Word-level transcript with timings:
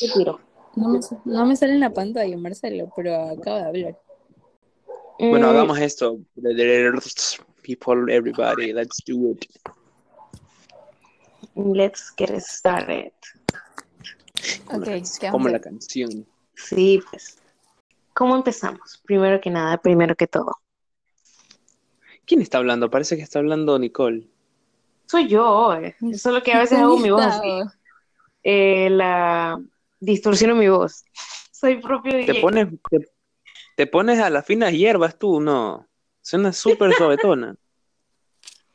¿Qué 0.00 0.08
tiro? 0.08 0.40
No 0.76 0.88
me, 0.88 1.00
no 1.26 1.46
me 1.46 1.56
sale 1.56 1.74
en 1.74 1.80
la 1.80 1.90
pantalla, 1.92 2.36
Marcelo, 2.38 2.90
pero 2.96 3.14
acaba 3.30 3.58
de 3.58 3.64
hablar. 3.66 3.98
Bueno, 5.18 5.48
Mm, 5.48 5.50
hagamos 5.50 5.78
esto. 5.78 6.18
People, 7.62 8.10
everybody, 8.12 8.72
let's 8.72 9.02
do 9.06 9.32
it. 9.32 9.44
Let's 11.54 12.10
get 12.16 12.30
started. 12.40 13.12
Ok, 14.72 14.84
¿qué 15.20 15.30
Como 15.30 15.48
la 15.48 15.60
canción. 15.60 16.26
Sí, 16.54 17.02
pues. 17.10 17.36
¿Cómo 18.14 18.36
empezamos? 18.36 19.02
Primero 19.04 19.40
que 19.40 19.50
nada, 19.50 19.76
primero 19.76 20.14
que 20.16 20.26
todo. 20.26 20.52
¿Quién 22.24 22.40
está 22.40 22.58
hablando? 22.58 22.90
Parece 22.90 23.16
que 23.16 23.22
está 23.22 23.40
hablando 23.40 23.78
Nicole. 23.78 24.26
Soy 25.06 25.28
yo. 25.28 25.74
eh. 25.74 25.96
Eso 26.00 26.28
es 26.30 26.34
lo 26.34 26.42
que 26.42 26.52
a 26.52 26.60
veces 26.60 26.78
hago 26.78 26.96
mi 26.98 27.10
voz 27.10 27.22
así. 27.22 27.60
Eh, 28.42 28.88
la 28.90 29.60
distorsiono 30.00 30.54
mi 30.56 30.68
voz. 30.68 31.04
Soy 31.52 31.76
propio 31.80 32.12
¿Te 32.12 32.18
DJ. 32.32 32.40
pones, 32.40 32.68
te, 32.90 33.08
te 33.76 33.86
pones 33.86 34.18
a 34.18 34.30
las 34.30 34.44
finas 34.46 34.72
hierbas 34.72 35.18
tú? 35.18 35.40
No. 35.40 35.86
Suena 36.22 36.52
súper 36.52 36.92
suavetona. 36.94 37.56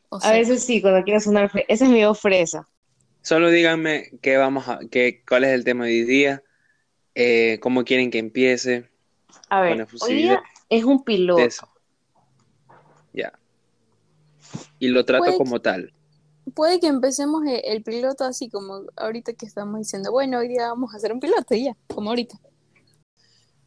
O 0.08 0.20
A 0.22 0.30
veces 0.32 0.62
sí, 0.64 0.80
cuando 0.80 1.02
quiero 1.02 1.18
sonar 1.18 1.50
fre- 1.50 1.64
Esa 1.66 1.84
es 1.84 1.90
mi 1.90 2.04
voz 2.04 2.20
fresa. 2.20 2.68
Solo 3.22 3.50
díganme 3.50 4.12
qué 4.22 4.36
vamos 4.36 4.68
a, 4.68 4.78
qué, 4.88 5.24
cuál 5.28 5.42
es 5.42 5.50
el 5.50 5.64
tema 5.64 5.84
de 5.84 5.90
hoy 5.90 6.04
día, 6.04 6.44
eh, 7.16 7.58
cómo 7.60 7.84
quieren 7.84 8.12
que 8.12 8.18
empiece, 8.20 8.88
A 9.50 9.62
ver, 9.62 9.84
hoy 10.00 10.14
día 10.14 10.44
es 10.68 10.84
un 10.84 11.02
piloto. 11.02 11.42
de 11.42 11.48
eso. 11.48 11.68
Ya. 13.12 13.36
Y 14.78 14.88
lo 14.88 15.04
trato 15.04 15.24
Puede 15.24 15.38
como 15.38 15.60
tal. 15.60 15.92
Puede 16.54 16.80
que 16.80 16.86
empecemos 16.86 17.44
e- 17.46 17.62
el 17.72 17.82
piloto 17.82 18.24
así 18.24 18.48
como 18.48 18.82
ahorita 18.96 19.32
que 19.34 19.46
estamos 19.46 19.78
diciendo, 19.78 20.10
bueno, 20.12 20.38
hoy 20.38 20.48
día 20.48 20.68
vamos 20.68 20.92
a 20.94 20.96
hacer 20.96 21.12
un 21.12 21.20
piloto 21.20 21.54
y 21.54 21.64
ya, 21.64 21.76
como 21.88 22.10
ahorita. 22.10 22.38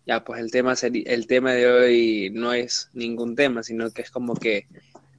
Ya, 0.05 0.23
pues 0.23 0.39
el 0.39 0.49
tema 0.49 0.73
el 0.81 1.27
tema 1.27 1.51
de 1.53 1.67
hoy 1.67 2.29
no 2.33 2.51
es 2.53 2.89
ningún 2.93 3.35
tema, 3.35 3.61
sino 3.63 3.91
que 3.91 4.01
es 4.01 4.09
como 4.09 4.33
que 4.33 4.65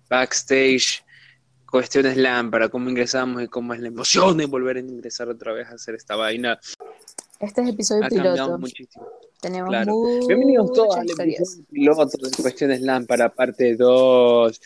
backstage, 0.08 1.05
cuestiones 1.70 2.17
lámpara, 2.17 2.69
cómo 2.69 2.91
ingresamos 2.91 3.42
y 3.42 3.47
cómo 3.48 3.72
es 3.74 3.80
la 3.80 3.89
emoción 3.89 4.36
de 4.39 4.47
volver 4.47 4.77
a 4.78 4.80
ingresar 4.80 5.28
otra 5.28 5.52
vez 5.52 5.69
a 5.69 5.74
hacer 5.74 5.95
esta 5.95 6.17
vaina. 6.17 6.58
Este 7.39 7.61
es 7.61 7.69
el 7.69 7.74
episodio 7.74 8.05
Ha 8.05 8.08
cambiado 8.08 8.34
piloto. 8.36 8.58
muchísimo. 8.58 9.06
Tenemos 9.41 9.69
Claro. 9.70 9.95
Bienvenidos 10.27 10.72
todos 10.72 10.97
al 10.97 11.08
episodio 11.08 11.64
piloto 11.70 12.06
de 12.28 12.42
Cuestiones 12.42 12.80
Lámpara, 12.83 13.33
parte 13.33 13.77
2, 13.77 14.61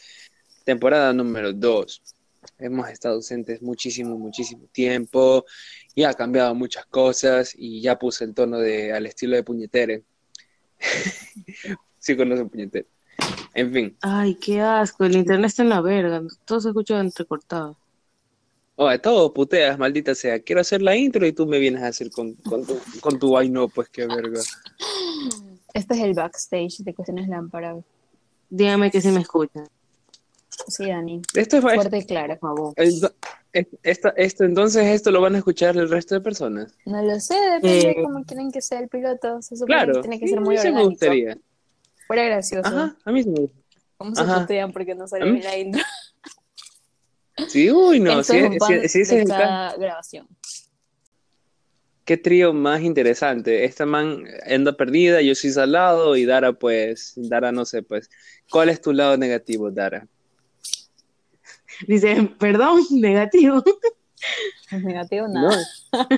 temporada 0.64 1.12
número 1.12 1.52
2. 1.52 2.02
Hemos 2.58 2.88
estado 2.88 3.16
ausentes 3.16 3.62
muchísimo, 3.62 4.16
muchísimo 4.18 4.66
tiempo 4.72 5.44
y 5.94 6.04
ha 6.04 6.12
cambiado 6.14 6.54
muchas 6.54 6.86
cosas 6.86 7.54
y 7.56 7.80
ya 7.80 7.98
puse 7.98 8.24
el 8.24 8.34
tono 8.34 8.58
de 8.58 8.92
al 8.92 9.06
estilo 9.06 9.36
de 9.36 9.42
puñetere. 9.42 10.02
sí 11.98 12.16
conocen 12.16 12.48
puñetere. 12.48 12.86
En 13.54 13.72
fin, 13.72 13.96
Ay, 14.00 14.34
qué 14.34 14.60
asco. 14.60 15.04
El 15.04 15.16
internet 15.16 15.46
está 15.46 15.62
en 15.62 15.68
la 15.68 15.80
verga. 15.80 16.22
Todo 16.44 16.60
se 16.60 16.68
escucha 16.68 17.00
entrecortado. 17.00 17.76
Oye, 18.76 18.98
todo 18.98 19.32
puteas, 19.32 19.78
maldita 19.78 20.14
sea. 20.16 20.40
Quiero 20.40 20.60
hacer 20.60 20.82
la 20.82 20.96
intro 20.96 21.24
y 21.24 21.32
tú 21.32 21.46
me 21.46 21.60
vienes 21.60 21.82
a 21.82 21.88
hacer 21.88 22.10
con, 22.10 22.34
con 22.34 22.66
tu, 22.66 22.76
con 23.00 23.18
tu 23.20 23.38
ay 23.38 23.48
no, 23.48 23.68
pues 23.68 23.88
qué 23.88 24.06
verga. 24.06 24.40
Este 25.72 25.94
es 25.94 26.00
el 26.00 26.14
backstage 26.14 26.78
de 26.78 26.94
Cuestiones 26.94 27.28
Lámpara. 27.28 27.76
Dígame 28.50 28.90
que 28.90 29.00
sí 29.00 29.08
me 29.08 29.20
escuchan, 29.20 29.68
Sí, 30.68 30.88
Dani. 30.88 31.20
Esto 31.34 31.56
es 31.58 31.62
Fuerte 31.62 31.98
y 31.98 32.04
claro. 32.06 32.38
por 32.38 32.56
favor. 32.56 32.74
esta- 32.76 34.14
esto, 34.16 34.44
entonces 34.44 34.84
esto 34.86 35.10
lo 35.10 35.20
van 35.20 35.34
a 35.34 35.38
escuchar 35.38 35.76
el 35.76 35.88
resto 35.88 36.14
de 36.14 36.20
personas. 36.20 36.74
No 36.86 37.02
lo 37.02 37.18
sé, 37.20 37.34
depende 37.34 37.68
de 37.68 37.90
Eh, 37.90 38.02
cómo 38.02 38.24
quieren 38.24 38.50
que 38.50 38.60
sea 38.60 38.80
el 38.80 38.88
piloto. 38.88 39.40
Se 39.42 39.56
supone 39.56 39.66
Claro, 39.74 39.94
que 39.94 40.00
tiene 40.00 40.18
que 40.20 40.26
sí, 40.26 40.32
ser 40.32 40.40
muy 40.40 40.56
sí 40.58 40.64
me 40.64 40.70
orgánico. 40.70 40.90
gustaría. 40.90 41.38
Fuera 42.06 42.24
gracioso. 42.24 42.68
Ajá, 42.68 42.96
a 43.04 43.12
mí 43.12 43.22
sí 43.22 43.28
me 43.30 43.40
gusta. 43.40 43.58
¿Cómo 43.96 44.14
se 44.14 44.24
putean 44.24 44.72
porque 44.72 44.94
no 44.94 45.06
mí- 45.06 45.30
bien 45.32 45.44
la 45.44 45.56
intro? 45.58 45.82
Sí, 47.48 47.70
uy, 47.70 48.00
no, 48.00 48.20
Esto 48.20 48.32
si, 48.32 48.38
es 48.38 48.44
un 48.46 48.52
si- 48.52 48.58
pan 48.58 48.68
si 48.68 48.74
ese 48.74 49.00
es 49.02 49.08
de 49.08 49.20
el 49.22 49.28
caso, 49.28 49.40
cada 49.42 49.76
grabación. 49.76 50.28
qué 52.04 52.16
trío 52.16 52.52
más 52.52 52.82
interesante. 52.82 53.64
Esta 53.64 53.86
man 53.86 54.24
anda 54.46 54.76
perdida, 54.76 55.20
yo 55.22 55.34
soy 55.34 55.50
salado 55.50 56.16
y 56.16 56.26
Dara, 56.26 56.52
pues, 56.52 57.14
Dara, 57.16 57.50
no 57.52 57.64
sé, 57.64 57.82
pues, 57.82 58.10
¿cuál 58.50 58.68
es 58.68 58.80
tu 58.80 58.92
lado 58.92 59.16
negativo, 59.16 59.70
Dara? 59.70 60.06
Dice, 61.86 62.30
perdón, 62.38 62.82
negativo. 62.90 63.62
Negativo, 64.70 65.28
No, 65.28 65.50
nada. 65.50 65.66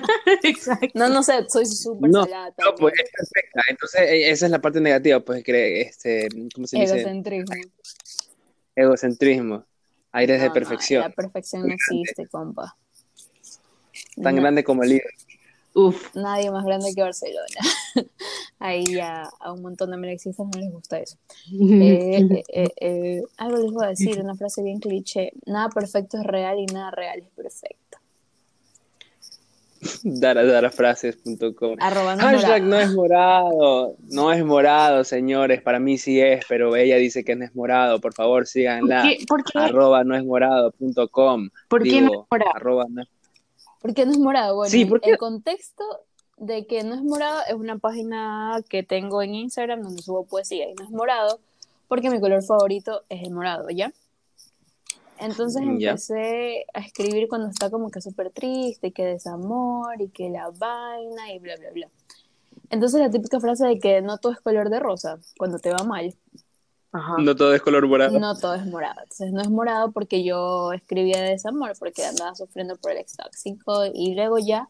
Exacto. 0.43 0.87
No, 0.93 1.09
no, 1.09 1.21
sé, 1.23 1.45
soy 1.49 1.65
súper 1.65 2.09
No, 2.09 2.23
salada 2.23 2.53
no, 2.57 2.75
pues 2.75 2.93
es 3.03 3.09
perfecta. 3.11 3.61
Entonces, 3.69 4.01
eh, 4.01 4.29
esa 4.31 4.45
es 4.45 4.51
la 4.51 4.61
parte 4.61 4.79
negativa, 4.81 5.19
pues, 5.19 5.43
que, 5.43 5.81
este, 5.81 6.27
¿cómo 6.53 6.65
se 6.67 6.79
dice? 6.79 6.95
Egocentrismo. 6.95 7.55
Egocentrismo, 8.75 9.65
aires 10.11 10.37
No, 10.37 10.43
de 10.43 10.47
no, 10.49 10.53
perfección, 10.53 11.01
la 11.01 11.09
perfección 11.09 11.67
no 11.67 11.73
existe, 11.73 12.27
compa. 12.27 12.75
tan 14.21 14.35
No, 14.35 14.41
grande 14.41 14.63
como 14.63 14.83
el 14.83 14.89
líder. 14.89 15.05
Uf. 15.79 16.15
Nadie 16.15 16.49
más 16.49 16.65
grande 16.65 16.91
que 16.95 17.01
Barcelona. 17.03 17.45
Ahí 18.59 18.83
ya 18.85 19.29
a 19.39 19.51
un 19.53 19.61
montón 19.61 19.91
de 19.91 19.97
melexistas 19.97 20.47
no 20.47 20.59
les 20.59 20.71
gusta 20.71 20.99
eso. 20.99 21.17
Eh, 21.51 22.43
eh, 22.49 22.69
eh, 22.81 23.21
algo 23.37 23.57
les 23.61 23.71
voy 23.71 23.85
a 23.85 23.89
decir, 23.89 24.19
una 24.19 24.35
frase 24.35 24.63
bien 24.63 24.79
cliché. 24.79 25.31
Nada 25.45 25.69
perfecto 25.69 26.17
es 26.17 26.23
real 26.23 26.57
y 26.59 26.65
nada 26.65 26.89
real 26.91 27.19
es 27.19 27.29
perfecto. 27.29 27.97
Daradarafrases.com. 30.03 31.77
Hashtag 31.79 32.63
no 32.63 32.79
es 32.79 32.91
morado, 32.93 33.95
no 34.09 34.31
es 34.33 34.43
morado, 34.43 35.03
señores. 35.03 35.61
Para 35.61 35.79
mí 35.79 35.97
sí 35.99 36.19
es, 36.19 36.43
pero 36.49 36.75
ella 36.75 36.95
dice 36.97 37.23
que 37.23 37.35
no 37.35 37.45
es 37.45 37.55
morado. 37.55 38.01
Por 38.01 38.13
favor, 38.13 38.41
¿Por 38.41 38.47
síganla. 38.47 39.03
qué, 39.03 39.23
por 39.27 39.43
qué, 39.43 39.59
Arroba 39.59 40.03
no 40.03 40.15
es 40.15 40.25
morado.com. 40.25 41.49
por 41.69 41.83
qué 41.83 42.01
no 42.01 42.07
es 42.13 42.19
morado? 42.31 42.51
arroba 42.55 42.85
no 42.89 43.03
es- 43.03 43.09
¿Por 43.81 43.93
qué 43.93 44.05
no 44.05 44.11
es 44.11 44.19
morado? 44.19 44.55
Bueno, 44.55 44.71
Sí, 44.71 44.81
el- 44.81 44.89
¿por 44.89 45.01
qué? 45.01 45.11
el 45.11 45.17
contexto 45.17 45.83
de 46.37 46.67
que 46.67 46.83
no 46.83 46.93
es 46.95 47.01
morado 47.03 47.41
es 47.47 47.53
una 47.55 47.77
página 47.77 48.61
que 48.69 48.83
tengo 48.83 49.21
en 49.21 49.35
Instagram 49.35 49.81
donde 49.81 50.01
subo 50.01 50.25
poesía 50.25 50.69
y 50.69 50.75
no 50.75 50.83
es 50.83 50.91
morado 50.91 51.39
porque 51.87 52.09
mi 52.09 52.19
color 52.19 52.43
favorito 52.43 53.01
es 53.09 53.23
el 53.23 53.31
morado, 53.31 53.69
¿ya? 53.69 53.91
Entonces 55.19 55.63
empecé 55.63 56.65
a 56.73 56.79
escribir 56.81 57.27
cuando 57.27 57.47
está 57.49 57.71
como 57.71 57.89
que 57.89 58.01
súper 58.01 58.29
triste, 58.29 58.87
y 58.87 58.91
que 58.91 59.03
desamor 59.05 59.99
y 59.99 60.09
que 60.09 60.29
la 60.29 60.51
vaina 60.51 61.33
y 61.33 61.39
bla, 61.39 61.55
bla, 61.57 61.71
bla. 61.71 61.89
Entonces 62.69 62.99
la 62.99 63.09
típica 63.09 63.39
frase 63.39 63.65
de 63.65 63.79
que 63.79 64.01
no 64.01 64.17
todo 64.19 64.31
es 64.33 64.41
color 64.41 64.69
de 64.69 64.79
rosa 64.79 65.17
cuando 65.37 65.57
te 65.57 65.71
va 65.71 65.83
mal, 65.83 66.13
Ajá. 66.91 67.15
No 67.19 67.35
todo 67.35 67.53
es 67.53 67.61
color 67.61 67.87
morado. 67.87 68.19
no 68.19 68.37
todo 68.37 68.55
es 68.55 68.65
morado. 68.65 69.01
Entonces 69.01 69.31
no 69.31 69.41
es 69.41 69.49
morado 69.49 69.91
porque 69.91 70.23
yo 70.23 70.73
escribía 70.73 71.21
de 71.21 71.31
desamor, 71.31 71.73
porque 71.77 72.05
andaba 72.05 72.35
sufriendo 72.35 72.75
por 72.77 72.91
el 72.91 72.97
ex 72.97 73.17
tóxico 73.17 73.85
y 73.93 74.15
luego 74.15 74.39
ya 74.39 74.69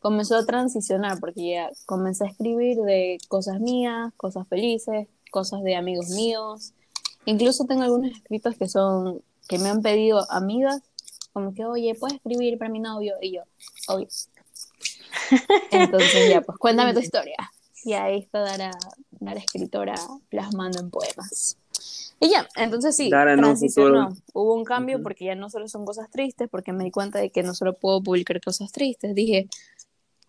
comenzó 0.00 0.36
a 0.36 0.46
transicionar 0.46 1.18
porque 1.18 1.50
ya 1.50 1.70
comencé 1.84 2.24
a 2.24 2.28
escribir 2.28 2.78
de 2.78 3.18
cosas 3.28 3.60
mías, 3.60 4.12
cosas 4.16 4.46
felices, 4.48 5.08
cosas 5.30 5.62
de 5.62 5.76
amigos 5.76 6.10
míos. 6.10 6.72
Incluso 7.24 7.64
tengo 7.64 7.82
algunos 7.82 8.12
escritos 8.12 8.56
que 8.56 8.68
son 8.68 9.20
que 9.48 9.58
me 9.58 9.68
han 9.68 9.82
pedido 9.82 10.24
amigas, 10.30 10.82
como 11.32 11.54
que, 11.54 11.64
oye, 11.64 11.94
¿puedes 11.94 12.16
escribir 12.16 12.58
para 12.58 12.70
mi 12.70 12.80
novio? 12.80 13.14
Y 13.20 13.32
yo, 13.34 13.42
obvio. 13.88 14.08
Entonces 15.70 16.30
ya, 16.30 16.40
pues 16.40 16.58
cuéntame 16.58 16.94
tu 16.94 17.00
historia. 17.00 17.36
Y 17.84 17.92
ahí 17.92 18.18
está 18.18 18.40
Dara, 18.40 18.70
Dara 19.20 19.40
escritora 19.40 19.94
plasmando 20.28 20.80
en 20.80 20.90
poemas. 20.90 21.58
Y 22.18 22.30
ya, 22.30 22.48
entonces 22.56 22.96
sí, 22.96 23.10
Dara 23.10 23.36
transicionó. 23.36 24.08
futuro. 24.08 24.22
Hubo 24.32 24.54
un 24.54 24.64
cambio 24.64 25.02
porque 25.02 25.26
ya 25.26 25.34
no 25.34 25.50
solo 25.50 25.68
son 25.68 25.84
cosas 25.84 26.10
tristes, 26.10 26.48
porque 26.50 26.72
me 26.72 26.84
di 26.84 26.90
cuenta 26.90 27.18
de 27.18 27.30
que 27.30 27.42
no 27.42 27.54
solo 27.54 27.74
puedo 27.74 28.02
publicar 28.02 28.40
cosas 28.40 28.72
tristes. 28.72 29.14
Dije, 29.14 29.48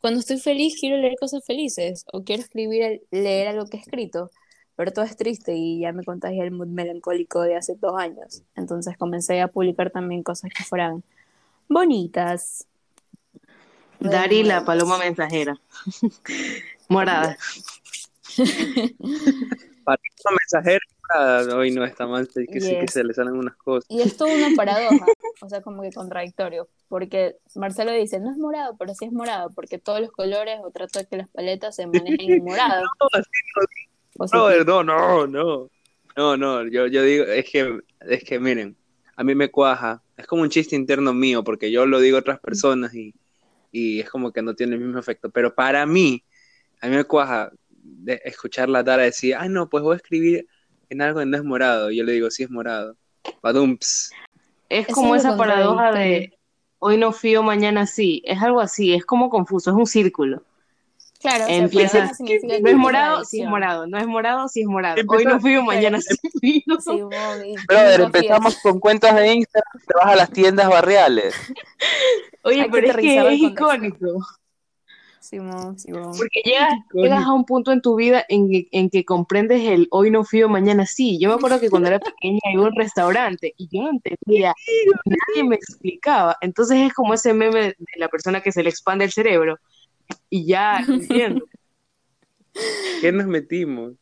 cuando 0.01 0.19
estoy 0.19 0.39
feliz 0.39 0.77
quiero 0.79 0.97
leer 0.97 1.15
cosas 1.19 1.45
felices 1.45 2.05
o 2.11 2.23
quiero 2.23 2.43
escribir, 2.43 3.01
leer 3.11 3.47
algo 3.47 3.65
que 3.67 3.77
he 3.77 3.79
escrito, 3.79 4.31
pero 4.75 4.91
todo 4.91 5.05
es 5.05 5.15
triste 5.15 5.55
y 5.55 5.79
ya 5.79 5.91
me 5.91 6.03
contagié 6.03 6.43
el 6.43 6.51
mood 6.51 6.67
melancólico 6.67 7.41
de 7.41 7.55
hace 7.55 7.75
dos 7.75 7.99
años. 7.99 8.43
Entonces 8.55 8.97
comencé 8.97 9.41
a 9.41 9.47
publicar 9.47 9.89
también 9.89 10.23
cosas 10.23 10.51
que 10.55 10.63
fueran 10.63 11.03
bonitas. 11.67 12.67
Dari, 13.99 14.43
la 14.43 14.63
paloma 14.63 14.97
mensajera. 14.97 15.59
Morada. 16.89 17.37
Para 19.83 20.01
una 20.25 20.37
mensajera, 20.37 20.81
ah, 21.15 21.43
hoy 21.55 21.71
no 21.71 21.85
está 21.85 22.05
mal, 22.07 22.27
que 22.27 22.41
sí 22.41 22.47
que 22.47 22.81
Yes. 22.81 22.93
se 22.93 23.03
le 23.03 23.13
salen 23.13 23.33
unas 23.33 23.55
cosas. 23.55 23.85
Y 23.89 24.01
es 24.01 24.19
una 24.19 24.49
paradoja, 24.55 25.05
o 25.41 25.49
sea, 25.49 25.61
como 25.61 25.81
que 25.81 25.91
contradictorio, 25.91 26.67
porque 26.89 27.37
Marcelo 27.55 27.91
dice, 27.91 28.19
no 28.19 28.31
es 28.31 28.37
morado, 28.37 28.75
pero 28.77 28.93
sí 28.93 29.05
es 29.05 29.11
morado, 29.11 29.49
porque 29.55 29.77
todos 29.79 30.01
los 30.01 30.11
colores, 30.11 30.59
o 30.63 30.71
trato 30.71 30.99
de 30.99 31.05
que 31.05 31.17
las 31.17 31.29
paletas 31.29 31.75
se 31.75 31.87
manejen 31.87 32.31
en 32.31 32.43
morado. 32.43 32.83
No, 32.99 33.07
así 33.13 33.29
O 34.19 34.27
sea, 34.27 34.39
Brother, 34.39 34.65
no, 34.65 34.83
no, 34.83 35.27
no. 35.27 35.69
No, 36.17 36.35
no, 36.35 36.67
yo, 36.67 36.87
yo 36.87 37.03
digo, 37.03 37.25
es 37.25 37.45
que, 37.49 37.79
es 38.01 38.23
que 38.23 38.39
miren, 38.39 38.75
a 39.15 39.23
mí 39.23 39.35
me 39.35 39.49
cuaja, 39.49 40.01
es 40.17 40.25
como 40.25 40.41
un 40.41 40.49
chiste 40.49 40.75
interno 40.75 41.13
mío, 41.13 41.43
porque 41.43 41.71
yo 41.71 41.85
lo 41.85 41.99
digo 41.99 42.17
a 42.17 42.21
otras 42.21 42.39
personas 42.39 42.93
y, 42.95 43.13
y 43.71 43.99
es 43.99 44.09
como 44.09 44.31
que 44.31 44.41
no 44.41 44.55
tiene 44.55 44.75
el 44.75 44.81
mismo 44.81 44.99
efecto. 44.99 45.29
Pero 45.29 45.53
para 45.53 45.85
mí, 45.85 46.23
a 46.81 46.87
mí 46.87 46.95
me 46.95 47.03
cuaja 47.03 47.51
de 47.87 48.21
escuchar 48.25 48.69
la 48.69 48.83
Dara 48.83 49.03
decir, 49.03 49.35
ay 49.35 49.49
no, 49.49 49.69
pues 49.69 49.83
voy 49.83 49.93
a 49.93 49.97
escribir 49.97 50.47
en 50.89 51.01
algo 51.01 51.19
que 51.19 51.25
no 51.25 51.37
es 51.37 51.43
morado. 51.43 51.91
Y 51.91 51.97
yo 51.97 52.03
le 52.03 52.13
digo, 52.13 52.29
sí 52.31 52.43
es 52.43 52.49
morado. 52.49 52.95
Badumps. 53.41 54.11
Es 54.69 54.87
como 54.87 55.15
es 55.15 55.23
esa 55.23 55.37
paradoja 55.37 55.91
de 55.91 56.37
hoy 56.79 56.97
no 56.97 57.11
fío, 57.11 57.43
mañana 57.43 57.87
sí. 57.87 58.21
Es 58.25 58.41
algo 58.41 58.59
así, 58.59 58.93
es 58.93 59.05
como 59.05 59.29
confuso, 59.29 59.71
es 59.71 59.77
un 59.77 59.87
círculo. 59.87 60.43
Claro, 61.19 61.45
o 61.45 61.47
sea, 61.47 61.57
Empieza, 61.57 62.11
no 62.19 62.69
es 62.69 62.75
morado, 62.75 63.25
sí 63.25 63.41
es 63.41 63.49
morado. 63.49 63.87
No 63.87 63.97
es 63.97 64.05
morado, 64.05 64.47
sí 64.47 64.61
es 64.61 64.67
morado. 64.67 65.01
Hoy 65.07 65.25
no 65.25 65.39
fío, 65.39 65.63
mañana 65.63 65.99
sí 65.99 66.15
fío. 66.41 66.77
Brother, 67.67 68.01
empezamos 68.01 68.57
con 68.61 68.79
cuentas 68.79 69.15
de 69.15 69.33
Instagram, 69.33 69.81
te 69.85 69.93
vas 69.95 70.13
a 70.13 70.15
las 70.15 70.29
tiendas 70.29 70.69
barriales. 70.69 71.35
Oye, 72.43 72.61
Hay 72.61 72.69
que 72.69 72.71
pero 72.71 72.87
es 72.87 72.95
que 72.97 73.33
es 73.33 73.39
icónico. 73.39 74.19
Simón, 75.27 75.77
Simón. 75.77 76.13
Porque 76.17 76.39
llegas, 76.45 76.73
llegas 76.93 77.25
a 77.25 77.33
un 77.33 77.43
punto 77.43 77.73
en 77.73 77.81
tu 77.81 77.95
vida 77.95 78.23
en 78.29 78.49
que, 78.49 78.67
en 78.71 78.89
que 78.89 79.03
comprendes 79.03 79.61
el 79.63 79.87
hoy 79.91 80.09
no 80.09 80.23
fío, 80.23 80.47
mañana 80.47 80.85
sí. 80.85 81.19
Yo 81.19 81.27
me 81.27 81.35
acuerdo 81.35 81.59
que 81.59 81.69
cuando 81.69 81.89
era 81.89 81.99
pequeña 81.99 82.39
iba 82.53 82.63
a 82.63 82.67
un 82.69 82.75
restaurante 82.75 83.53
y 83.57 83.67
yo 83.69 83.81
no 83.83 83.89
entendía, 83.89 84.53
nadie 85.05 85.43
me 85.49 85.55
explicaba. 85.57 86.37
Entonces 86.39 86.77
es 86.79 86.93
como 86.93 87.13
ese 87.13 87.33
meme 87.33 87.59
de 87.61 87.75
la 87.97 88.07
persona 88.07 88.39
que 88.41 88.53
se 88.53 88.63
le 88.63 88.69
expande 88.69 89.03
el 89.03 89.11
cerebro 89.11 89.57
y 90.29 90.45
ya 90.47 90.79
entiendo. 90.87 91.45
¿Qué 93.01 93.11
nos 93.11 93.27
metimos? 93.27 93.93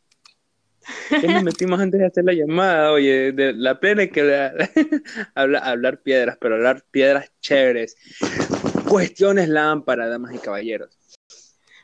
¿Qué 1.20 1.28
nos 1.28 1.42
metimos 1.42 1.80
antes 1.80 1.98
de 2.00 2.06
hacer 2.06 2.24
la 2.24 2.34
llamada? 2.34 2.92
Oye, 2.92 3.32
de 3.32 3.52
la 3.52 3.80
plena 3.80 4.06
que 4.06 4.22
la- 4.22 4.54
habla- 5.34 5.58
hablar 5.58 6.02
piedras, 6.02 6.38
pero 6.40 6.54
hablar 6.54 6.84
piedras 6.92 7.32
chéveres. 7.40 7.96
Cuestiones 8.88 9.48
lámpara, 9.48 10.08
damas 10.08 10.34
y 10.34 10.38
caballeros. 10.38 10.90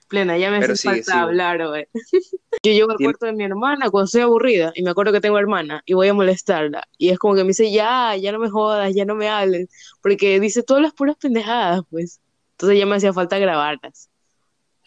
Plena, 0.09 0.37
ya 0.37 0.51
me 0.51 0.61
Pero 0.61 0.75
hace 0.75 0.89
falta 0.89 1.23
hablar, 1.23 1.67
güey. 1.67 1.87
Yo 2.63 2.73
llego 2.73 2.91
al 2.91 2.99
cuarto 2.99 3.27
de 3.27 3.33
mi 3.33 3.45
hermana 3.45 3.91
cuando 3.91 4.05
estoy 4.05 4.21
aburrida 4.21 4.73
y 4.75 4.83
me 4.83 4.91
acuerdo 4.91 5.11
que 5.11 5.23
tengo 5.23 5.39
hermana 5.39 5.83
y 5.87 5.95
voy 5.95 6.09
a 6.09 6.15
molestarla. 6.15 6.87
Y 6.99 7.09
es 7.09 7.19
como 7.19 7.35
que 7.35 7.45
me 7.45 7.49
dice, 7.49 7.73
ya, 7.73 8.15
ya 8.17 8.31
no 8.31 8.39
me 8.39 8.51
jodas, 8.51 8.95
ya 8.95 9.05
no 9.05 9.15
me 9.15 9.29
hables. 9.29 9.69
Porque 10.03 10.39
dice 10.39 10.63
todas 10.63 10.83
las 10.83 10.93
puras 10.93 11.17
pendejadas, 11.17 11.81
pues. 11.91 12.21
Entonces 12.53 12.79
ya 12.79 12.87
me 12.87 12.97
hacía 12.97 13.13
falta 13.13 13.39
grabarlas. 13.39 14.11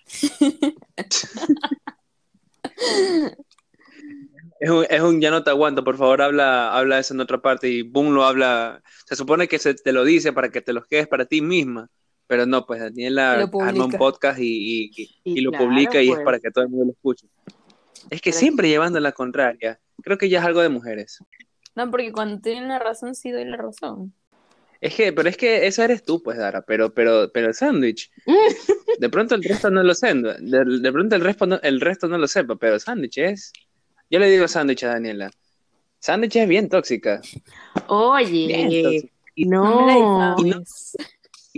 Es 4.58 4.70
un, 4.70 4.86
es 4.90 5.02
un 5.02 5.20
ya 5.20 5.32
no 5.32 5.44
te 5.44 5.50
aguanto, 5.50 5.84
por 5.84 5.98
favor, 5.98 6.22
habla, 6.22 6.76
habla 6.76 6.98
eso 6.98 7.14
en 7.14 7.20
otra 7.20 7.42
parte 7.42 7.68
y 7.68 7.82
boom 7.82 8.14
lo 8.14 8.24
habla. 8.24 8.82
Se 9.06 9.16
supone 9.16 9.48
que 9.48 9.60
se 9.60 9.74
te 9.74 9.92
lo 9.92 10.06
dice 10.06 10.34
para 10.34 10.50
que 10.50 10.62
te 10.62 10.74
los 10.74 10.88
quedes 10.88 11.08
para 11.08 11.26
ti 11.26 11.42
misma, 11.42 11.90
pero 12.28 12.46
no, 12.46 12.66
pues 12.66 12.80
Daniela 12.80 13.34
arma 13.34 13.86
un 13.86 13.92
podcast 13.92 14.40
y, 14.40 14.46
y- 14.46 14.92
y- 14.96 15.10
Y 15.24 15.38
y 15.40 15.42
lo 15.42 15.52
claro, 15.52 15.66
publica 15.66 16.02
y 16.02 16.10
es 16.10 16.16
pues. 16.16 16.26
para 16.26 16.40
que 16.40 16.52
todo 16.52 16.64
el 16.64 16.70
mundo 16.70 16.86
lo 16.86 16.92
escuche. 16.92 17.28
Es 18.10 18.22
que 18.22 18.30
Pero- 18.32 18.40
siempre 18.40 18.68
llevando 18.70 19.00
la 19.00 19.12
contraria. 19.12 19.80
Creo 20.04 20.18
que 20.18 20.30
ya 20.30 20.40
es 20.40 20.46
algo 20.46 20.62
de 20.62 20.70
mujeres. 20.70 21.20
No, 21.76 21.90
porque 21.92 22.12
cuando 22.12 22.40
tienen 22.40 22.68
la 22.68 22.80
razón, 22.80 23.16
sí 23.16 23.32
doy 23.32 23.46
la 23.46 23.58
razón. 23.58 24.14
Es 24.82 24.94
que, 24.94 25.12
pero 25.14 25.30
es 25.30 25.38
que 25.38 25.66
eso 25.68 25.82
eres 25.84 26.04
tú, 26.04 26.22
pues, 26.22 26.38
Dara, 26.38 26.62
pero, 26.62 26.94
pero, 26.94 27.32
pero 27.34 27.48
el 27.48 27.54
sándwich. 27.54 28.12
De 29.00 29.10
pronto 29.10 29.36
el 29.36 29.44
resto 29.44 29.70
no 29.72 29.82
lo 29.84 29.94
sé. 29.96 30.14
De, 30.14 30.64
de 30.80 30.92
pronto 30.92 31.16
el 31.16 31.22
resto, 31.22 31.46
no, 31.48 31.60
el 31.64 31.82
resto 31.82 32.08
no 32.08 32.18
lo 32.18 32.28
sepa, 32.28 32.56
pero 32.56 32.78
sándwich 32.80 33.18
es. 33.18 33.52
Yo 34.12 34.20
le 34.20 34.30
digo 34.30 34.48
sándwich 34.48 34.84
a 34.84 34.90
Daniela. 34.90 35.32
Sándwich 36.00 36.36
es 36.36 36.48
bien 36.48 36.70
tóxica. 36.70 37.22
Bien 37.22 37.86
Oye, 37.88 38.84
tóxica. 38.84 39.14
Y, 39.36 39.46
No 39.46 39.86
me 39.86 39.94
la 39.94 40.00
no. 40.00 40.64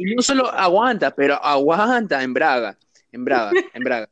Y 0.02 0.16
no 0.16 0.22
solo 0.22 0.50
aguanta, 0.52 1.16
pero 1.16 1.36
aguanta 1.44 2.22
en 2.24 2.34
Braga. 2.34 2.78
En 3.12 3.26
Braga, 3.26 3.52
en 3.74 3.84
Braga. 3.84 4.10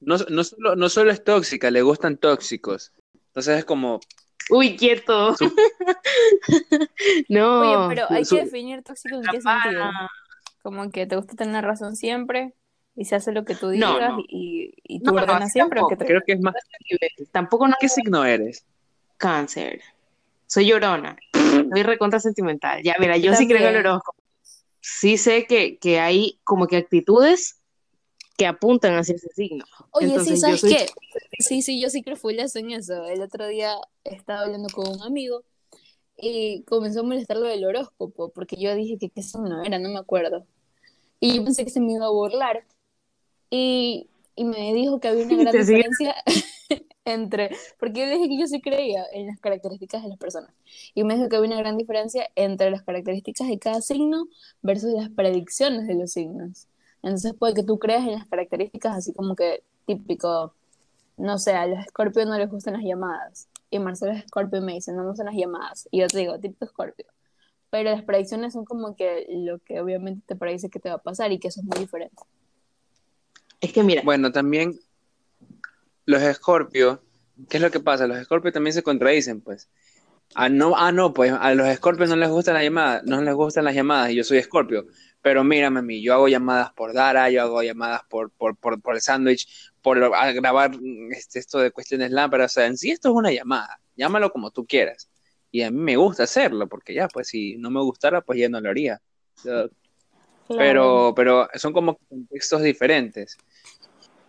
No, 0.00 0.16
no, 0.28 0.44
solo, 0.44 0.76
no 0.76 0.88
solo 0.88 1.10
es 1.10 1.22
tóxica, 1.24 1.70
le 1.70 1.82
gustan 1.82 2.16
tóxicos. 2.16 2.92
Entonces 3.28 3.58
es 3.58 3.64
como, 3.64 4.00
Uy, 4.50 4.76
quieto. 4.76 5.36
Su- 5.36 5.52
no. 7.28 7.60
Oye, 7.60 7.94
pero 7.94 8.06
hay 8.10 8.24
su- 8.24 8.36
que 8.36 8.44
definir 8.44 8.82
tóxico 8.82 9.16
en 9.16 9.22
qué 9.22 9.40
sentido. 9.40 9.90
Como 10.62 10.90
que 10.90 11.06
te 11.06 11.16
gusta 11.16 11.34
tener 11.34 11.64
razón 11.64 11.96
siempre 11.96 12.54
y 12.94 13.04
se 13.04 13.16
hace 13.16 13.32
lo 13.32 13.44
que 13.44 13.54
tú 13.54 13.70
digas 13.70 14.10
no. 14.10 14.18
y, 14.28 14.74
y 14.84 15.00
tú 15.00 15.12
no, 15.14 15.22
ordenas 15.22 15.50
siempre. 15.52 15.80
¿o 15.80 15.88
qué 15.88 15.96
tampoco. 15.96 16.04
te- 16.04 16.06
creo 16.06 16.22
que 16.26 16.32
es 16.34 16.40
más. 16.40 16.54
Tampoco 17.32 17.66
no 17.68 17.74
¿Qué 17.80 17.88
signo 17.88 18.24
eres? 18.24 18.64
cáncer. 19.16 19.80
Soy 20.46 20.66
llorona. 20.66 21.16
Soy 21.32 21.82
recontra 21.82 22.20
sentimental. 22.20 22.82
Ya, 22.82 22.94
mira, 22.98 23.16
yo 23.16 23.34
sí 23.34 23.46
creo 23.48 23.68
en 23.68 23.76
el 23.76 23.86
horóscopo. 23.86 24.21
Sí 24.82 25.16
sé 25.16 25.46
que, 25.46 25.78
que 25.78 26.00
hay 26.00 26.40
como 26.44 26.66
que 26.66 26.76
actitudes 26.76 27.60
que 28.36 28.46
apuntan 28.46 28.94
hacia 28.96 29.14
ese 29.14 29.28
signo. 29.34 29.64
Oye, 29.92 30.06
Entonces, 30.06 30.34
sí, 30.34 30.40
¿sabes 30.40 30.60
soy- 30.60 30.70
qué? 30.70 30.86
Sí, 31.38 31.62
sí, 31.62 31.80
yo 31.80 31.88
sí 31.88 32.02
creo 32.02 32.16
full 32.16 32.34
en 32.38 32.70
eso. 32.72 33.04
El 33.06 33.22
otro 33.22 33.46
día 33.46 33.76
estaba 34.04 34.40
hablando 34.40 34.68
con 34.70 34.88
un 34.88 35.02
amigo 35.02 35.44
y 36.16 36.62
comenzó 36.64 37.00
a 37.00 37.04
molestar 37.04 37.36
lo 37.36 37.46
del 37.46 37.64
horóscopo, 37.64 38.30
porque 38.30 38.56
yo 38.56 38.74
dije 38.74 38.98
que 38.98 39.10
qué 39.10 39.22
signo 39.22 39.62
era, 39.62 39.78
no 39.78 39.88
me 39.88 39.98
acuerdo. 39.98 40.44
Y 41.20 41.36
yo 41.36 41.44
pensé 41.44 41.64
que 41.64 41.70
se 41.70 41.80
me 41.80 41.92
iba 41.92 42.06
a 42.06 42.10
burlar. 42.10 42.64
Y, 43.50 44.08
y 44.34 44.44
me 44.44 44.72
dijo 44.74 44.98
que 45.00 45.08
había 45.08 45.24
una 45.24 45.36
gran 45.42 45.54
sigue- 45.54 45.76
diferencia 45.76 46.14
entre, 47.04 47.50
porque 47.78 48.00
yo 48.00 48.06
le 48.06 48.16
dije 48.16 48.28
que 48.28 48.38
yo 48.38 48.46
sí 48.46 48.60
creía 48.60 49.04
en 49.12 49.26
las 49.26 49.40
características 49.40 50.02
de 50.02 50.08
las 50.08 50.18
personas. 50.18 50.50
Y 50.94 51.04
me 51.04 51.14
dijo 51.14 51.28
que 51.28 51.36
había 51.36 51.48
una 51.48 51.58
gran 51.58 51.76
diferencia 51.76 52.28
entre 52.34 52.70
las 52.70 52.82
características 52.82 53.48
de 53.48 53.58
cada 53.58 53.80
signo 53.80 54.28
versus 54.62 54.92
las 54.92 55.10
predicciones 55.10 55.86
de 55.86 55.94
los 55.94 56.12
signos. 56.12 56.68
Entonces 57.02 57.34
puede 57.34 57.54
que 57.54 57.62
tú 57.62 57.78
creas 57.78 58.06
en 58.06 58.12
las 58.12 58.26
características 58.26 58.96
así 58.96 59.12
como 59.12 59.34
que 59.34 59.64
típico, 59.86 60.54
no 61.16 61.38
sé, 61.38 61.52
a 61.52 61.66
los 61.66 61.80
escorpios 61.80 62.26
no 62.26 62.38
les 62.38 62.50
gustan 62.50 62.74
las 62.74 62.82
llamadas. 62.82 63.48
Y 63.70 63.78
Marcelo 63.78 64.12
es 64.12 64.24
escorpio 64.24 64.58
y 64.58 64.62
me 64.62 64.74
dice, 64.74 64.92
no 64.92 65.02
me 65.02 65.08
gustan 65.08 65.26
las 65.26 65.34
llamadas. 65.34 65.88
Y 65.90 66.00
yo 66.00 66.06
te 66.06 66.18
digo, 66.18 66.38
típico 66.38 66.64
escorpio. 66.64 67.06
Pero 67.70 67.90
las 67.90 68.02
predicciones 68.02 68.52
son 68.52 68.64
como 68.64 68.94
que 68.96 69.26
lo 69.30 69.58
que 69.58 69.80
obviamente 69.80 70.22
te 70.26 70.36
parece 70.36 70.68
que 70.68 70.78
te 70.78 70.90
va 70.90 70.96
a 70.96 71.02
pasar 71.02 71.32
y 71.32 71.38
que 71.38 71.48
eso 71.48 71.60
es 71.60 71.66
muy 71.66 71.78
diferente. 71.78 72.22
Es 73.60 73.72
que 73.72 73.82
mira, 73.82 74.02
Bueno, 74.04 74.30
también 74.30 74.78
los 76.04 76.22
escorpios, 76.22 77.00
¿qué 77.48 77.58
es 77.58 77.62
lo 77.62 77.70
que 77.70 77.80
pasa? 77.80 78.06
Los 78.06 78.18
escorpios 78.18 78.54
también 78.54 78.74
se 78.74 78.82
contradicen, 78.82 79.40
pues. 79.40 79.68
Ah, 80.34 80.48
no, 80.48 80.74
ah, 80.76 80.92
no, 80.92 81.12
pues 81.12 81.32
a 81.32 81.54
los 81.54 81.68
escorpios 81.68 82.08
no 82.08 82.16
les 82.16 82.30
gustan 82.30 82.54
las 82.54 82.62
llamadas, 82.62 83.02
no 83.04 83.20
les 83.20 83.34
gustan 83.34 83.64
las 83.64 83.74
llamadas 83.74 84.10
y 84.10 84.14
yo 84.16 84.24
soy 84.24 84.38
escorpio. 84.38 84.86
Pero 85.20 85.44
mírame 85.44 85.80
a 85.80 85.82
mí, 85.82 86.02
yo 86.02 86.14
hago 86.14 86.26
llamadas 86.28 86.72
por 86.72 86.94
Dara, 86.94 87.30
yo 87.30 87.42
hago 87.42 87.62
llamadas 87.62 88.02
por, 88.08 88.30
por, 88.30 88.56
por, 88.56 88.80
por 88.80 88.94
el 88.94 89.02
sándwich, 89.02 89.72
por 89.82 89.98
grabar 90.00 90.76
mm, 90.80 91.12
este, 91.12 91.38
esto 91.38 91.58
de 91.58 91.70
cuestiones 91.70 92.10
lámparas. 92.10 92.52
O 92.52 92.54
sea, 92.54 92.66
en 92.66 92.78
sí 92.78 92.90
esto 92.90 93.10
es 93.10 93.14
una 93.14 93.30
llamada, 93.30 93.78
llámalo 93.94 94.32
como 94.32 94.50
tú 94.50 94.66
quieras. 94.66 95.10
Y 95.50 95.62
a 95.62 95.70
mí 95.70 95.78
me 95.78 95.96
gusta 95.96 96.22
hacerlo, 96.22 96.66
porque 96.66 96.94
ya, 96.94 97.08
pues 97.08 97.28
si 97.28 97.56
no 97.58 97.70
me 97.70 97.80
gustara, 97.82 98.22
pues 98.22 98.38
ya 98.38 98.48
no 98.48 98.60
lo 98.60 98.70
haría. 98.70 99.02
Pero, 100.48 101.12
pero 101.14 101.48
son 101.54 101.74
como 101.74 101.98
contextos 102.08 102.62
diferentes. 102.62 103.36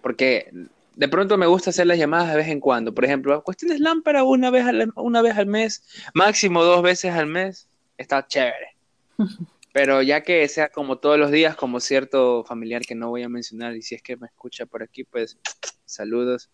Porque 0.02 0.52
de 0.96 1.08
pronto 1.08 1.38
me 1.38 1.48
gusta 1.48 1.70
hacer 1.72 1.88
las 1.88 1.98
llamadas 1.98 2.30
de 2.32 2.38
vez 2.38 2.48
en 2.48 2.60
cuando. 2.60 2.94
Por 2.94 3.06
ejemplo, 3.06 3.44
cuestiones 3.44 3.80
lámpara 3.80 4.24
una 4.24 4.50
vez 4.50 4.66
al, 4.66 4.92
una 4.96 5.22
vez 5.22 5.38
al 5.38 5.48
mes, 5.48 5.84
máximo 6.14 6.64
dos 6.64 6.82
veces 6.82 7.14
al 7.14 7.28
mes, 7.28 7.68
está 7.98 8.26
chévere. 8.28 8.76
Pero 9.74 10.04
ya 10.04 10.22
que 10.22 10.48
sea 10.48 10.70
como 10.70 11.00
todos 11.00 11.18
los 11.18 11.32
días, 11.32 11.56
como 11.56 11.80
cierto 11.80 12.44
familiar 12.46 12.84
que 12.84 12.94
no 12.94 13.10
voy 13.10 13.24
a 13.24 13.30
mencionar, 13.30 13.76
y 13.76 13.82
si 13.82 13.96
es 13.96 14.04
que 14.04 14.16
me 14.18 14.28
escucha 14.28 14.68
por 14.68 14.84
aquí, 14.84 15.04
pues 15.04 15.40
saludos. 15.86 16.52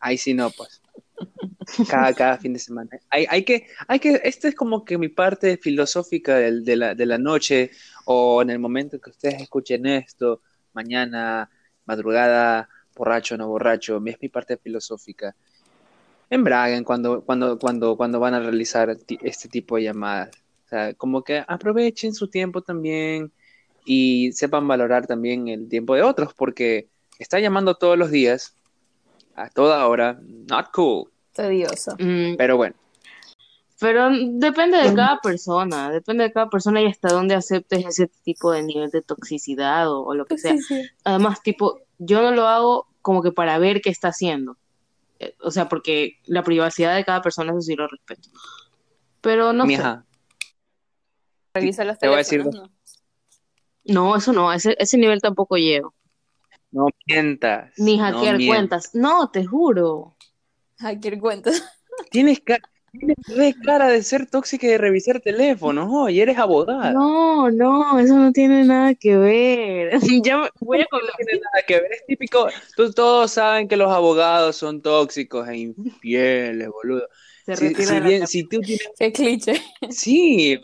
Ahí 0.00 0.18
sí 0.18 0.34
no, 0.34 0.50
pues. 0.50 0.82
Cada, 1.88 2.12
cada 2.12 2.38
fin 2.38 2.52
de 2.52 2.58
semana. 2.58 2.90
Hay, 3.10 3.26
hay 3.28 3.44
que, 3.44 3.68
hay 3.86 3.98
que, 4.00 4.20
esta 4.24 4.48
es 4.48 4.54
como 4.54 4.84
que 4.84 4.98
mi 4.98 5.08
parte 5.08 5.56
filosófica 5.58 6.36
del- 6.36 6.64
de, 6.64 6.76
la, 6.76 6.94
de 6.94 7.06
la 7.06 7.18
noche, 7.18 7.70
o 8.04 8.42
en 8.42 8.50
el 8.50 8.58
momento 8.58 9.00
que 9.00 9.10
ustedes 9.10 9.40
escuchen 9.42 9.86
esto, 9.86 10.42
mañana, 10.72 11.48
madrugada, 11.84 12.68
borracho 12.96 13.34
o 13.34 13.38
no 13.38 13.48
borracho, 13.48 14.02
es 14.06 14.16
mi 14.20 14.28
parte 14.28 14.56
filosófica. 14.56 15.34
Embraguen 16.30 16.82
cuando, 16.82 17.20
cuando, 17.22 17.58
cuando, 17.58 17.96
cuando 17.96 18.18
van 18.18 18.34
a 18.34 18.40
realizar 18.40 18.96
este 19.22 19.48
tipo 19.48 19.76
de 19.76 19.84
llamadas. 19.84 20.30
O 20.64 20.68
sea, 20.68 20.94
como 20.94 21.22
que 21.22 21.44
aprovechen 21.46 22.12
su 22.12 22.28
tiempo 22.28 22.62
también 22.62 23.30
y 23.84 24.32
sepan 24.32 24.66
valorar 24.66 25.06
también 25.06 25.46
el 25.46 25.68
tiempo 25.68 25.94
de 25.94 26.02
otros, 26.02 26.34
porque 26.34 26.88
está 27.20 27.38
llamando 27.38 27.76
todos 27.76 27.96
los 27.96 28.10
días, 28.10 28.54
a 29.36 29.48
toda 29.48 29.86
hora, 29.86 30.18
not 30.50 30.72
cool. 30.72 31.08
Tedioso. 31.32 31.94
mm, 31.98 32.36
Pero 32.36 32.56
bueno, 32.56 32.74
pero 33.78 34.08
depende 34.10 34.78
de 34.78 34.94
cada 34.94 35.20
persona, 35.20 35.90
depende 35.90 36.24
de 36.24 36.32
cada 36.32 36.48
persona 36.48 36.80
y 36.82 36.86
hasta 36.86 37.08
dónde 37.08 37.34
aceptes 37.34 37.84
ese 37.84 38.08
tipo 38.24 38.50
de 38.52 38.62
nivel 38.62 38.90
de 38.90 39.02
toxicidad 39.02 39.90
o, 39.90 40.02
o 40.04 40.14
lo 40.14 40.24
que 40.26 40.38
sea. 40.38 40.52
Sí, 40.52 40.62
sí. 40.62 40.82
Además, 41.04 41.42
tipo, 41.42 41.80
yo 41.98 42.22
no 42.22 42.30
lo 42.30 42.46
hago 42.46 42.86
como 43.02 43.22
que 43.22 43.32
para 43.32 43.58
ver 43.58 43.80
qué 43.82 43.90
está 43.90 44.08
haciendo. 44.08 44.56
Eh, 45.18 45.34
O 45.40 45.50
sea, 45.50 45.68
porque 45.68 46.18
la 46.24 46.42
privacidad 46.42 46.94
de 46.96 47.04
cada 47.04 47.22
persona, 47.22 47.52
eso 47.52 47.60
sí 47.62 47.74
lo 47.76 47.86
respeto. 47.88 48.28
Pero 49.20 49.52
no 49.52 49.64
sé. 49.64 49.68
mija, 49.68 50.04
Revisa 51.54 51.84
los 51.84 51.98
te 51.98 52.06
voy 52.06 52.14
a 52.16 52.18
decir 52.18 52.44
¿no? 52.44 52.70
No, 53.84 54.16
eso 54.16 54.32
no, 54.32 54.52
ese, 54.52 54.74
ese 54.78 54.98
nivel 54.98 55.20
tampoco 55.20 55.56
llego. 55.56 55.94
No 56.70 56.88
mientas. 57.06 57.72
Ni 57.78 57.96
no 57.96 58.04
hackear 58.04 58.36
mientas. 58.36 58.90
cuentas. 58.90 58.94
No, 58.94 59.30
te 59.30 59.46
juro. 59.46 60.16
Hackear 60.78 61.18
cuentas. 61.20 61.62
Tienes, 62.10 62.40
ca- 62.40 62.60
tienes 62.98 63.16
re 63.26 63.54
cara 63.64 63.88
de 63.88 64.02
ser 64.02 64.26
tóxica 64.26 64.66
y 64.66 64.70
de 64.70 64.78
revisar 64.78 65.20
teléfonos, 65.20 65.88
oye, 65.92 66.22
eres 66.22 66.38
abogada. 66.38 66.92
No, 66.92 67.50
no, 67.50 67.98
eso 67.98 68.16
no 68.16 68.32
tiene 68.32 68.64
nada 68.64 68.94
que 68.94 69.16
ver. 69.16 69.90
Ya 70.24 70.50
voy 70.60 70.80
a 70.80 70.86
No 70.90 70.98
tiene 71.16 71.40
nada 71.40 71.64
que 71.66 71.80
ver, 71.80 71.92
es 71.92 72.06
típico. 72.06 72.48
tú- 72.76 72.92
todos 72.92 73.32
saben 73.32 73.68
que 73.68 73.76
los 73.76 73.90
abogados 73.90 74.56
son 74.56 74.82
tóxicos 74.82 75.48
e 75.48 75.56
infieles, 75.58 76.68
boludo. 76.68 77.08
Se 77.46 77.56
Si, 77.56 77.74
la 77.86 78.00
bien, 78.00 78.26
si 78.26 78.44
tú 78.48 78.60
tienes. 78.60 78.88
Qué 78.98 79.12
cliché. 79.12 79.62
Sí, 79.88 80.58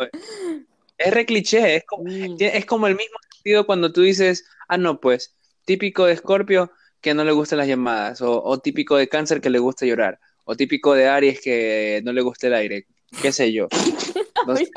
es 0.98 1.14
re 1.14 1.26
cliché, 1.26 1.76
es 1.76 1.84
como, 1.86 2.04
Mm. 2.04 2.36
es 2.38 2.66
como 2.66 2.86
el 2.86 2.96
mismo 2.96 3.16
sentido 3.34 3.66
cuando 3.66 3.92
tú 3.92 4.02
dices, 4.02 4.44
ah, 4.68 4.78
no, 4.78 5.00
pues, 5.00 5.36
típico 5.64 6.06
de 6.06 6.12
Escorpio 6.14 6.70
que 7.00 7.14
no 7.14 7.24
le 7.24 7.32
gustan 7.32 7.58
las 7.58 7.68
llamadas, 7.68 8.20
o, 8.22 8.42
o 8.42 8.58
típico 8.60 8.96
de 8.96 9.08
Cáncer 9.08 9.40
que 9.40 9.50
le 9.50 9.58
gusta 9.58 9.86
llorar, 9.86 10.20
o 10.44 10.56
típico 10.56 10.94
de 10.94 11.08
Aries 11.08 11.40
que 11.40 12.00
no 12.04 12.12
le 12.12 12.22
gusta 12.22 12.46
el 12.46 12.54
aire, 12.54 12.86
qué 13.20 13.32
sé 13.32 13.52
yo. 13.52 13.68
No 14.44 14.56
sé. 14.56 14.68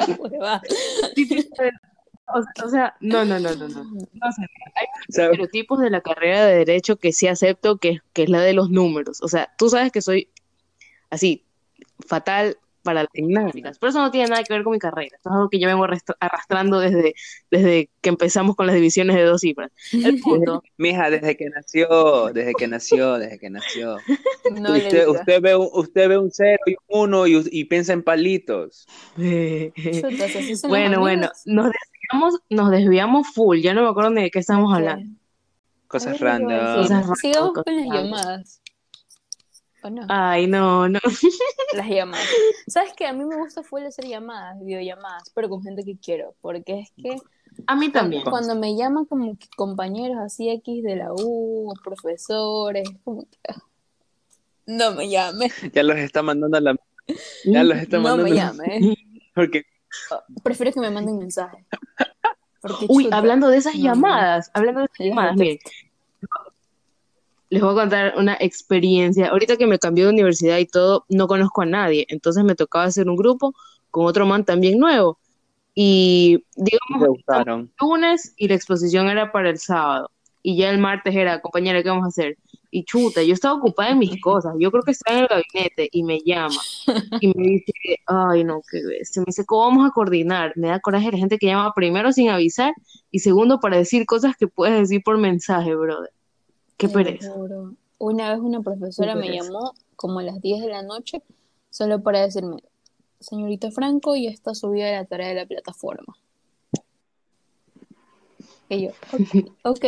O, 2.63 2.69
sea, 2.69 2.95
no, 2.99 3.25
no, 3.25 3.39
no, 3.39 3.55
no, 3.55 3.67
no. 3.67 3.83
No 3.83 4.31
sé, 4.31 4.41
hay 4.75 4.85
O 5.09 5.11
sea, 5.11 5.25
estereotipos 5.25 5.79
de 5.79 5.89
la 5.89 6.01
carrera 6.01 6.45
de 6.45 6.57
derecho 6.57 6.97
que 6.97 7.11
sí 7.13 7.27
acepto, 7.27 7.77
que, 7.77 7.99
que 8.13 8.23
es 8.23 8.29
la 8.29 8.41
de 8.41 8.53
los 8.53 8.69
números. 8.69 9.21
O 9.23 9.27
sea, 9.27 9.53
tú 9.57 9.69
sabes 9.69 9.91
que 9.91 10.01
soy 10.01 10.29
así, 11.09 11.43
fatal 12.05 12.57
para 12.85 13.01
las 13.01 13.09
matemáticas, 13.13 13.77
pero 13.79 13.89
eso 13.89 13.99
no 14.01 14.11
tiene 14.11 14.29
nada 14.29 14.43
que 14.43 14.53
ver 14.53 14.63
con 14.63 14.71
mi 14.71 14.79
carrera. 14.79 15.17
Eso 15.19 15.29
es 15.29 15.35
algo 15.35 15.49
que 15.49 15.59
yo 15.59 15.67
vengo 15.67 15.83
arrastra- 15.83 16.15
arrastrando 16.19 16.79
desde, 16.79 17.15
desde 17.51 17.89
que 17.99 18.09
empezamos 18.09 18.55
con 18.55 18.67
las 18.67 18.75
divisiones 18.75 19.15
de 19.17 19.23
dos 19.23 19.41
cifras. 19.41 19.71
El 19.91 20.19
punto, 20.21 20.63
Mija, 20.77 21.09
desde 21.09 21.35
que 21.35 21.49
nació, 21.49 22.31
desde 22.33 22.53
que 22.53 22.67
nació, 22.67 23.17
desde 23.17 23.39
que 23.39 23.49
nació. 23.49 23.97
No 24.61 24.73
usted, 24.77 25.07
usted, 25.07 25.41
ve 25.41 25.55
un, 25.55 25.67
usted 25.73 26.07
ve 26.07 26.17
un 26.19 26.29
cero 26.31 26.59
y 26.67 26.75
un 26.87 27.09
uno 27.15 27.25
y, 27.27 27.43
y 27.51 27.65
piensa 27.65 27.93
en 27.93 28.03
palitos. 28.03 28.87
Bueno, 30.67 30.99
bueno, 30.99 31.29
nos 31.45 31.71
desviamos, 31.71 32.39
nos 32.49 32.69
desviamos 32.71 33.27
full, 33.33 33.59
ya 33.59 33.73
no 33.73 33.81
me 33.83 33.89
acuerdo 33.89 34.11
ni 34.11 34.21
de 34.23 34.31
qué 34.31 34.39
estamos 34.39 34.73
hablando. 34.73 35.17
Cosas 35.87 36.07
A 36.07 36.11
ver, 36.11 36.19
¿qué 36.19 36.25
iba 36.25 36.33
a 36.33 36.75
random. 36.75 36.77
decir? 36.77 36.97
Cosas 36.97 37.01
random, 37.01 37.15
Sigamos 37.15 37.53
cosas 37.55 37.63
con 37.63 37.75
las 37.75 37.85
random. 37.87 38.03
llamadas. 38.05 38.61
¿O 39.85 39.89
no? 39.91 40.05
Ay, 40.09 40.47
no, 40.47 40.89
no. 40.89 40.99
Las 41.75 41.87
llamadas. 41.87 42.25
¿Sabes 42.67 42.93
qué? 42.97 43.05
A 43.05 43.13
mí 43.13 43.23
me 43.23 43.35
gusta 43.35 43.61
full 43.61 43.83
hacer 43.85 44.05
llamadas, 44.05 44.59
videollamadas, 44.63 45.29
pero 45.35 45.47
con 45.47 45.61
gente 45.61 45.83
que 45.83 45.95
quiero, 45.97 46.33
porque 46.41 46.79
es 46.79 46.91
que 46.97 47.17
A 47.67 47.75
mí 47.75 47.89
también. 47.91 48.23
cuando 48.23 48.55
me 48.55 48.75
llaman 48.75 49.05
como 49.05 49.37
compañeros 49.55 50.17
así 50.25 50.49
X 50.49 50.83
de 50.83 50.95
la 50.95 51.09
U, 51.13 51.71
profesores, 51.83 52.89
como 53.03 53.21
que 53.23 53.37
ah, 53.49 53.57
no 54.65 54.91
me 54.93 55.07
llame, 55.07 55.51
Ya 55.73 55.83
los 55.83 55.97
está 55.97 56.23
mandando 56.23 56.57
a 56.57 56.61
la. 56.61 56.75
Ya 57.45 57.63
los 57.63 57.77
está 57.77 57.97
no 57.99 58.17
me 58.17 58.23
mandando. 58.23 58.63
llame. 58.63 58.95
Porque 59.35 59.65
Prefiero 60.43 60.71
que 60.73 60.79
me 60.79 60.89
manden 60.89 61.19
mensajes. 61.19 61.63
Uy, 62.89 63.03
chuta, 63.05 63.17
hablando 63.17 63.47
de 63.49 63.57
esas 63.57 63.75
No, 63.75 63.83
llamadas, 63.83 64.49
hablando 64.53 64.79
de 64.81 64.85
esas 64.91 65.07
llamadas, 65.07 65.35
miren, 65.35 65.59
les 67.55 67.63
voy 67.63 67.71
a 67.71 67.81
contar 67.81 68.13
una 68.17 68.35
experiencia. 68.41 69.29
Ahorita 69.29 69.55
que 69.55 69.65
me 69.65 69.79
cambié 69.79 70.03
de 70.03 70.09
universidad 70.09 70.57
y 70.57 70.65
todo, 70.65 71.05
no 71.07 71.25
conozco 71.27 71.61
a 71.61 71.65
nadie, 71.65 72.05
entonces 72.09 72.43
me 72.43 72.53
tocaba 72.53 72.83
hacer 72.83 73.07
un 73.07 73.15
grupo 73.15 73.53
con 73.91 74.05
otro 74.05 74.25
man 74.25 74.43
también 74.43 74.77
nuevo. 74.77 75.17
Y 75.73 76.43
digamos, 76.57 77.07
gustaron. 77.07 77.71
lunes 77.79 78.33
y 78.35 78.49
la 78.49 78.55
exposición 78.55 79.07
era 79.07 79.31
para 79.31 79.49
el 79.49 79.57
sábado. 79.57 80.11
Y 80.43 80.57
ya 80.57 80.69
el 80.69 80.79
martes 80.79 81.15
era, 81.15 81.39
compañera, 81.39 81.81
¿qué 81.81 81.89
vamos 81.89 82.03
a 82.03 82.09
hacer? 82.09 82.37
Y 82.71 82.83
chuta, 82.83 83.23
yo 83.23 83.33
estaba 83.33 83.55
ocupada 83.55 83.91
en 83.91 83.99
mis 83.99 84.21
cosas. 84.21 84.53
Yo 84.59 84.69
creo 84.69 84.83
que 84.83 84.91
estaba 84.91 85.17
en 85.17 85.23
el 85.23 85.29
gabinete 85.29 85.87
y 85.93 86.03
me 86.03 86.19
llama. 86.25 86.59
Y 87.21 87.27
me 87.27 87.43
dice, 87.47 87.71
ay, 88.05 88.43
no, 88.43 88.61
qué 88.69 88.83
bestia. 88.85 89.21
Me 89.21 89.27
dice, 89.27 89.45
¿cómo 89.45 89.61
vamos 89.61 89.89
a 89.89 89.93
coordinar? 89.93 90.51
Me 90.57 90.67
da 90.67 90.81
coraje 90.81 91.09
la 91.09 91.17
gente 91.17 91.37
que 91.37 91.47
llama 91.47 91.73
primero 91.73 92.11
sin 92.11 92.29
avisar 92.29 92.73
y 93.11 93.19
segundo 93.19 93.61
para 93.61 93.77
decir 93.77 94.05
cosas 94.05 94.35
que 94.35 94.47
puedes 94.47 94.77
decir 94.77 95.01
por 95.05 95.17
mensaje, 95.17 95.73
brother. 95.73 96.11
Qué 96.77 96.89
pereza. 96.89 97.33
Una 97.97 98.31
vez 98.31 98.39
una 98.39 98.61
profesora 98.61 99.15
me 99.15 99.33
llamó 99.33 99.73
como 99.95 100.19
a 100.19 100.23
las 100.23 100.41
10 100.41 100.61
de 100.61 100.67
la 100.67 100.83
noche 100.83 101.21
solo 101.69 102.01
para 102.03 102.21
decirme, 102.21 102.57
señorita 103.19 103.71
Franco, 103.71 104.15
ya 104.15 104.29
está 104.29 104.53
subida 104.53 104.91
la 104.91 105.05
tarea 105.05 105.29
de 105.29 105.35
la 105.35 105.45
plataforma. 105.45 106.15
Y 108.69 108.83
yo, 108.85 108.89
ok, 109.11 109.49
ok. 109.63 109.85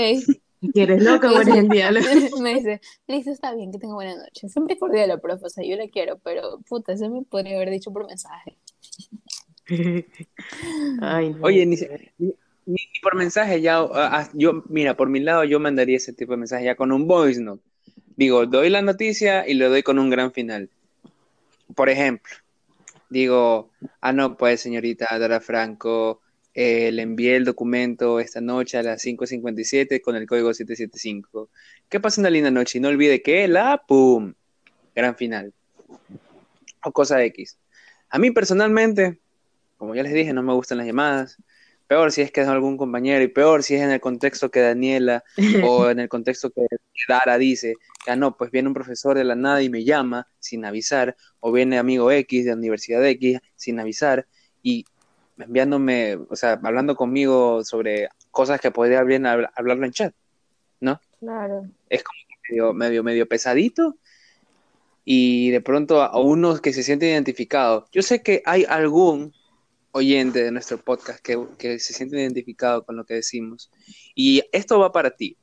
Que 0.74 0.84
eres 0.84 1.04
loca 1.04 1.32
o 1.32 1.40
eres 1.42 1.56
el 1.56 1.70
diablo. 1.70 2.00
me 2.42 2.56
dice, 2.56 2.82
listo, 3.08 3.32
está 3.32 3.54
bien, 3.54 3.72
que 3.72 3.78
tenga 3.78 3.94
buena 3.94 4.16
noche. 4.16 4.50
Siempre 4.50 4.78
cordial 4.78 5.10
la 5.10 5.18
profe, 5.18 5.46
o 5.46 5.50
sea, 5.50 5.64
yo 5.66 5.76
la 5.76 5.88
quiero, 5.88 6.18
pero 6.20 6.60
puta, 6.68 6.94
eso 6.94 7.10
me 7.10 7.22
podría 7.24 7.56
haber 7.58 7.70
dicho 7.70 7.92
por 7.92 8.08
mensaje. 8.08 8.58
Ay, 11.02 11.32
no. 11.32 11.40
Oye, 11.44 11.66
ni, 11.66 11.78
se- 11.78 12.14
ni, 12.18 12.34
ni- 12.68 12.74
ni 12.94 13.00
por 13.02 13.16
mensaje 13.16 13.62
ya. 13.62 13.80
ah, 13.80 13.90
ah, 13.94 14.30
yo, 14.34 14.64
mira, 14.70 14.96
por 14.96 15.10
mi 15.10 15.20
lado, 15.20 15.44
yo 15.44 15.60
mandaría 15.60 15.98
ese 15.98 16.14
tipo 16.14 16.34
de 16.34 16.38
mensaje 16.38 16.66
ya 16.66 16.76
con 16.76 16.92
un 16.92 17.08
voice 17.08 17.42
note. 17.42 17.64
Digo, 18.16 18.46
doy 18.46 18.70
la 18.70 18.82
noticia 18.82 19.48
y 19.48 19.54
lo 19.56 19.70
doy 19.70 19.84
con 19.84 19.98
un 20.00 20.10
gran 20.10 20.32
final. 20.32 20.70
Por 21.76 21.90
ejemplo, 21.90 22.34
digo, 23.10 23.72
ah, 24.02 24.14
no, 24.14 24.38
pues, 24.38 24.62
señorita 24.62 25.08
Dara 25.20 25.40
Franco, 25.40 26.22
eh, 26.54 26.92
le 26.92 27.04
envié 27.04 27.36
el 27.36 27.46
documento 27.46 28.20
esta 28.20 28.42
noche 28.42 28.78
a 28.78 28.84
las 28.84 29.02
5.57 29.02 30.02
con 30.02 30.16
el 30.16 30.26
código 30.28 30.54
775. 30.54 31.50
Que 31.90 32.00
pase 32.00 32.20
una 32.20 32.30
linda 32.32 32.50
noche 32.52 32.80
y 32.80 32.82
no 32.82 32.88
olvide 32.90 33.22
que 33.22 33.48
la 33.48 33.82
pum, 33.88 34.34
gran 34.96 35.16
final. 35.16 35.54
O 36.84 36.92
cosa 36.92 37.24
X. 37.24 37.58
A 38.10 38.18
mí 38.20 38.32
personalmente, 38.32 39.20
como 39.78 39.94
ya 39.94 40.04
les 40.04 40.14
dije, 40.14 40.34
no 40.34 40.42
me 40.42 40.54
gustan 40.54 40.80
las 40.80 40.88
llamadas. 40.88 41.38
Peor 41.88 42.12
si 42.12 42.22
es 42.22 42.32
que 42.32 42.42
es 42.42 42.48
algún 42.48 42.76
compañero 42.78 43.24
y 43.24 43.30
peor 43.30 43.64
si 43.64 43.76
es 43.76 43.82
en 43.82 43.92
el 43.92 44.02
contexto 44.02 44.52
que 44.52 44.60
Daniela 44.60 45.24
o 45.64 45.88
en 45.90 46.00
el 46.00 46.10
contexto 46.10 46.50
que 46.50 46.62
Dara 47.08 47.38
dice, 47.38 47.76
ah, 48.08 48.16
no, 48.16 48.36
pues 48.36 48.52
viene 48.52 48.68
un 48.68 48.74
profesor 48.74 49.18
de 49.18 49.24
la 49.24 49.36
nada 49.36 49.62
y 49.62 49.70
me 49.70 49.84
llama 49.84 50.28
sin 50.40 50.66
avisar, 50.66 51.16
o 51.40 51.52
viene 51.52 51.78
amigo 51.78 52.12
X 52.12 52.44
de 52.44 52.52
la 52.52 52.58
Universidad 52.58 53.06
X 53.06 53.40
sin 53.56 53.80
avisar 53.80 54.28
y 54.62 54.86
enviándome, 55.38 56.16
o 56.30 56.36
sea, 56.36 56.60
hablando 56.62 56.96
conmigo 56.96 57.64
sobre 57.64 58.10
cosas 58.32 58.60
que 58.60 58.72
podría 58.72 59.04
bien 59.04 59.24
habl- 59.24 59.50
hablarlo 59.56 59.86
en 59.86 59.92
chat, 59.92 60.14
¿no? 60.82 61.00
Claro. 61.20 61.68
Es 61.90 62.04
como 62.04 62.18
medio, 62.50 62.74
medio, 62.74 63.04
medio 63.04 63.28
pesadito 63.28 63.96
y 65.06 65.52
de 65.52 65.62
pronto 65.62 66.02
a 66.02 66.20
uno 66.20 66.58
que 66.58 66.74
se 66.74 66.84
siente 66.84 67.08
identificado. 67.10 67.88
Yo 67.92 68.02
sé 68.02 68.22
que 68.22 68.42
hay 68.46 68.66
algún 68.68 69.34
oyente 69.98 70.44
de 70.44 70.52
nuestro 70.52 70.78
podcast 70.82 71.20
que, 71.22 71.38
que 71.58 71.80
se 71.80 71.94
siente 71.94 72.20
identificado 72.20 72.84
con 72.86 72.96
lo 72.96 73.06
que 73.06 73.16
decimos. 73.16 73.70
Y 74.16 74.44
esto 74.52 74.80
va 74.80 74.92
para 74.92 75.12
ti, 75.12 75.38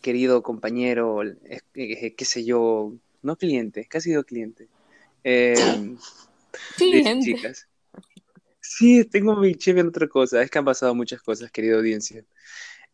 querido 0.00 0.42
compañero, 0.42 1.22
eh, 1.22 2.14
qué 2.16 2.24
sé 2.24 2.44
yo, 2.44 2.92
no 3.22 3.36
cliente, 3.36 3.86
casi 3.86 4.10
digo 4.10 4.24
cliente. 4.24 4.68
Eh, 5.24 5.54
de 6.52 6.76
Cliente. 6.76 7.24
chicas. 7.24 7.68
Sí, 8.60 9.04
tengo 9.04 9.36
mi 9.36 9.54
chip 9.54 9.76
en 9.78 9.88
otra 9.88 10.06
cosa. 10.08 10.42
Es 10.42 10.50
que 10.50 10.58
han 10.58 10.64
pasado 10.64 10.94
muchas 10.94 11.20
cosas, 11.22 11.50
querida 11.50 11.76
audiencia. 11.76 12.24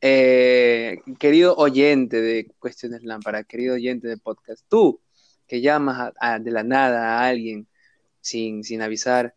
Eh, 0.00 1.00
querido 1.18 1.56
oyente 1.56 2.20
de 2.20 2.50
Cuestiones 2.58 3.02
Lámpara, 3.02 3.44
querido 3.44 3.74
oyente 3.74 4.06
de 4.08 4.16
podcast, 4.16 4.64
tú 4.68 5.00
que 5.46 5.60
llamas 5.60 6.12
a- 6.20 6.34
a- 6.34 6.38
de 6.38 6.50
la 6.50 6.62
nada 6.62 7.18
a 7.20 7.26
alguien 7.28 7.66
sin, 8.20 8.62
sin 8.64 8.80
avisar, 8.82 9.34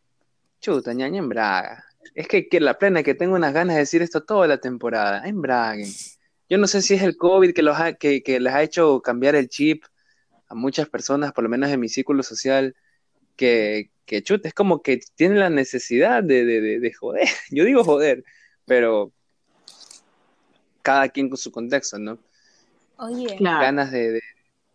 chuta, 0.62 0.94
ñaña, 0.94 1.20
embraga. 1.20 1.84
Es 2.16 2.28
que, 2.28 2.48
que 2.48 2.60
la 2.60 2.78
plena 2.78 3.04
que 3.04 3.14
tengo 3.16 3.36
unas 3.36 3.54
ganas 3.54 3.76
de 3.76 3.82
decir 3.82 4.02
esto 4.02 4.24
toda 4.24 4.48
la 4.48 4.60
temporada, 4.60 5.28
embraguen. 5.28 5.90
Yo 6.50 6.58
no 6.58 6.68
sé 6.68 6.82
si 6.82 6.94
es 6.94 7.02
el 7.04 7.18
COVID 7.18 7.54
que, 7.54 7.62
los 7.64 7.78
ha- 7.80 7.94
que, 7.94 8.24
que 8.24 8.40
les 8.40 8.54
ha 8.54 8.62
hecho 8.64 9.02
cambiar 9.02 9.36
el 9.36 9.48
chip 9.50 9.84
a 10.48 10.56
muchas 10.56 10.88
personas, 10.90 11.32
por 11.34 11.44
lo 11.44 11.50
menos 11.50 11.70
en 11.70 11.80
mi 11.80 11.88
círculo 11.90 12.24
social, 12.24 12.76
que, 13.38 13.90
que 14.06 14.22
chuta, 14.22 14.48
es 14.50 14.54
como 14.54 14.82
que 14.82 15.00
tienen 15.16 15.40
la 15.40 15.50
necesidad 15.50 16.24
de, 16.24 16.44
de, 16.46 16.62
de, 16.62 16.80
de 16.80 16.94
joder. 16.94 17.28
Yo 17.52 17.64
digo 17.66 17.84
joder, 17.84 18.24
pero 18.66 19.12
cada 20.82 21.10
quien 21.10 21.30
con 21.30 21.38
su 21.38 21.52
contexto, 21.52 21.98
¿no? 22.00 22.18
Oye, 22.98 23.36
Claro. 23.38 23.62
Ganas 23.62 23.92
de, 23.92 24.12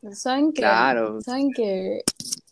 de- 0.03 0.15
¿saben 0.15 0.53
que 0.53 0.63
Claro. 0.63 1.21
¿Saben 1.21 1.53
que 1.53 2.03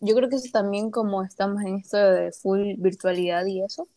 yo 0.05 0.15
creo 0.15 0.29
que 0.29 0.37
eso 0.37 0.51
también 0.53 0.91
como 0.91 1.23
estamos 1.23 1.63
en 1.63 1.77
esto 1.77 1.97
de 1.97 2.31
full 2.33 2.75
virtualidad 2.77 3.47
y 3.47 3.63
eso, 3.63 3.89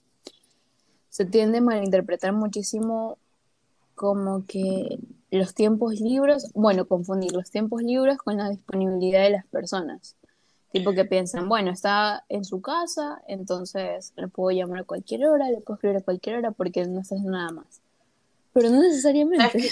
se 1.09 1.25
tiende 1.25 1.57
a 1.57 1.61
malinterpretar 1.61 2.31
muchísimo 2.31 3.17
como 3.95 4.45
que 4.45 4.99
los 5.31 5.53
tiempos 5.53 5.99
libres, 5.99 6.51
bueno, 6.53 6.87
confundir 6.87 7.33
los 7.33 7.49
tiempos 7.51 7.81
libres 7.81 8.17
con 8.19 8.37
la 8.37 8.49
disponibilidad 8.49 9.23
de 9.23 9.31
las 9.31 9.45
personas. 9.47 10.15
Tipo 10.71 10.93
que 10.93 11.05
piensan, 11.05 11.49
bueno, 11.49 11.71
está 11.71 12.23
en 12.29 12.45
su 12.45 12.61
casa, 12.61 13.21
entonces 13.27 14.13
le 14.15 14.27
puedo 14.27 14.51
llamar 14.55 14.81
a 14.81 14.83
cualquier 14.83 15.25
hora, 15.25 15.49
le 15.49 15.59
puedo 15.61 15.75
escribir 15.75 15.97
a 15.97 16.01
cualquier 16.01 16.37
hora 16.37 16.51
porque 16.51 16.85
no 16.85 17.01
está 17.01 17.15
haciendo 17.15 17.37
nada 17.37 17.51
más. 17.51 17.81
Pero 18.53 18.69
no 18.69 18.81
necesariamente. 18.81 19.69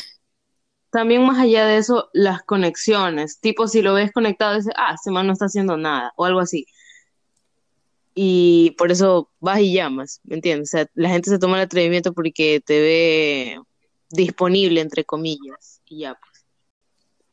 También 0.96 1.26
más 1.26 1.38
allá 1.38 1.66
de 1.66 1.76
eso, 1.76 2.10
las 2.14 2.42
conexiones. 2.44 3.42
Tipo, 3.42 3.68
si 3.68 3.82
lo 3.82 3.94
ves 3.94 4.14
conectado, 4.14 4.56
dices, 4.56 4.72
ah, 4.78 4.94
ese 4.94 5.12
man 5.12 5.28
no 5.28 5.34
está 5.34 5.48
haciendo 5.48 5.76
nada, 5.76 6.14
o 6.16 6.24
algo 6.24 6.40
así. 6.40 6.68
Y 8.14 8.72
por 8.78 8.94
eso 8.94 9.30
vas 9.42 9.60
y 9.60 9.74
llamas, 9.74 10.22
¿me 10.24 10.36
entiendes? 10.36 10.70
O 10.70 10.72
sea, 10.72 10.90
la 10.94 11.10
gente 11.10 11.30
se 11.30 11.38
toma 11.38 11.58
el 11.58 11.64
atrevimiento 11.64 12.14
porque 12.14 12.62
te 12.66 12.80
ve 12.80 13.60
disponible, 14.10 14.80
entre 14.80 15.04
comillas, 15.04 15.82
y 15.86 16.00
ya, 16.00 16.14
pues. 16.18 16.46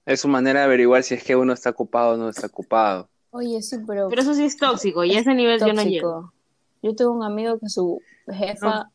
Es 0.06 0.22
su 0.22 0.26
manera 0.26 0.58
de 0.58 0.66
averiguar 0.66 1.04
si 1.04 1.14
es 1.14 1.22
que 1.22 1.36
uno 1.36 1.52
está 1.52 1.70
ocupado 1.70 2.14
o 2.14 2.16
no 2.16 2.30
está 2.30 2.48
ocupado. 2.48 3.08
Oye, 3.30 3.62
sí, 3.62 3.76
pero. 3.86 4.08
Pero 4.08 4.22
eso 4.22 4.34
sí 4.34 4.42
es 4.42 4.56
tóxico, 4.56 5.04
y 5.04 5.14
a 5.14 5.20
ese 5.20 5.34
nivel 5.36 5.60
yo 5.60 5.72
no 5.72 5.84
llego. 5.84 6.10
tóxico. 6.10 6.34
Yo 6.82 6.96
tengo 6.96 7.12
un 7.12 7.22
amigo 7.22 7.60
que 7.60 7.68
su 7.68 8.02
jefa 8.26 8.90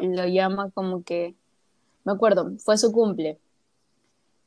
lo 0.00 0.26
llama 0.26 0.70
como 0.70 1.04
que. 1.04 1.34
Me 2.04 2.12
acuerdo, 2.12 2.50
fue 2.60 2.78
su 2.78 2.90
cumple. 2.92 3.38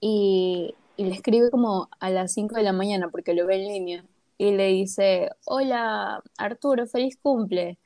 Y, 0.01 0.75
y 0.97 1.05
le 1.05 1.13
escribe 1.13 1.49
como 1.51 1.89
a 1.99 2.09
las 2.09 2.33
5 2.33 2.55
de 2.55 2.63
la 2.63 2.73
mañana 2.73 3.09
porque 3.09 3.33
lo 3.33 3.45
ve 3.45 3.55
en 3.55 3.67
línea. 3.67 4.05
Y 4.37 4.51
le 4.51 4.67
dice: 4.67 5.29
Hola, 5.45 6.23
Arturo, 6.37 6.87
feliz 6.87 7.17
cumple. 7.21 7.77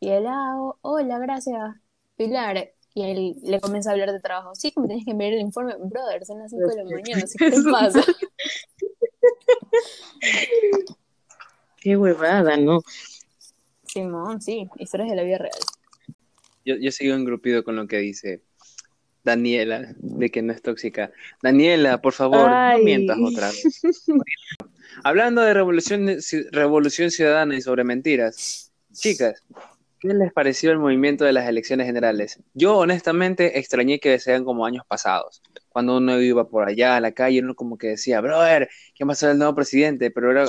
Y 0.00 0.08
él, 0.08 0.26
ah, 0.26 0.56
ho- 0.58 0.78
hola, 0.82 1.18
gracias, 1.18 1.76
Pilar. 2.16 2.72
Y 2.94 3.02
él 3.04 3.36
le 3.42 3.60
comienza 3.60 3.90
a 3.90 3.92
hablar 3.92 4.12
de 4.12 4.20
trabajo. 4.20 4.54
Sí, 4.54 4.70
que 4.72 4.80
me 4.80 4.86
tienes 4.88 5.04
que 5.04 5.12
enviar 5.12 5.32
el 5.32 5.40
informe. 5.40 5.74
Brother, 5.78 6.26
son 6.26 6.40
las 6.40 6.50
5 6.50 6.66
de 6.68 6.76
la 6.76 6.84
mañana. 6.84 7.26
¿sí? 7.26 7.38
¿Qué 7.38 7.50
te 7.50 7.62
pasa? 7.70 8.04
Qué 11.80 11.96
huevada, 11.96 12.56
¿no? 12.56 12.80
Simón, 13.84 14.40
sí, 14.40 14.68
historias 14.78 15.10
de 15.10 15.16
la 15.16 15.22
vida 15.22 15.38
real. 15.38 15.52
Yo, 16.64 16.76
yo 16.76 16.92
sigo 16.92 17.14
engrupido 17.14 17.64
con 17.64 17.76
lo 17.76 17.86
que 17.88 17.98
dice 17.98 18.42
Daniela, 19.24 19.94
de 19.98 20.30
que 20.30 20.42
no 20.42 20.52
es 20.52 20.62
tóxica. 20.62 21.12
Daniela, 21.42 22.00
por 22.00 22.12
favor, 22.12 22.50
Ay. 22.52 22.78
no 22.78 22.84
mientas 22.84 23.18
otra 23.22 23.48
vez. 23.48 23.82
Hablando 25.04 25.42
de 25.42 25.54
revolución, 25.54 26.06
ci- 26.18 26.46
revolución 26.50 27.10
ciudadana 27.10 27.56
y 27.56 27.60
sobre 27.62 27.84
mentiras, 27.84 28.72
chicas, 28.92 29.42
¿qué 30.00 30.08
les 30.08 30.32
pareció 30.32 30.70
el 30.70 30.78
movimiento 30.78 31.24
de 31.24 31.32
las 31.32 31.48
elecciones 31.48 31.86
generales? 31.86 32.40
Yo 32.54 32.76
honestamente 32.78 33.58
extrañé 33.58 34.00
que 34.00 34.18
sean 34.18 34.44
como 34.44 34.66
años 34.66 34.84
pasados, 34.86 35.42
cuando 35.68 35.96
uno 35.96 36.20
iba 36.20 36.48
por 36.48 36.68
allá 36.68 36.96
a 36.96 37.00
la 37.00 37.12
calle, 37.12 37.40
uno 37.40 37.54
como 37.54 37.78
que 37.78 37.88
decía, 37.88 38.20
brother, 38.20 38.68
¿quién 38.96 39.08
va 39.08 39.12
a 39.12 39.16
ser 39.16 39.30
el 39.30 39.38
nuevo 39.38 39.54
presidente? 39.54 40.10
Pero 40.10 40.30
era, 40.30 40.44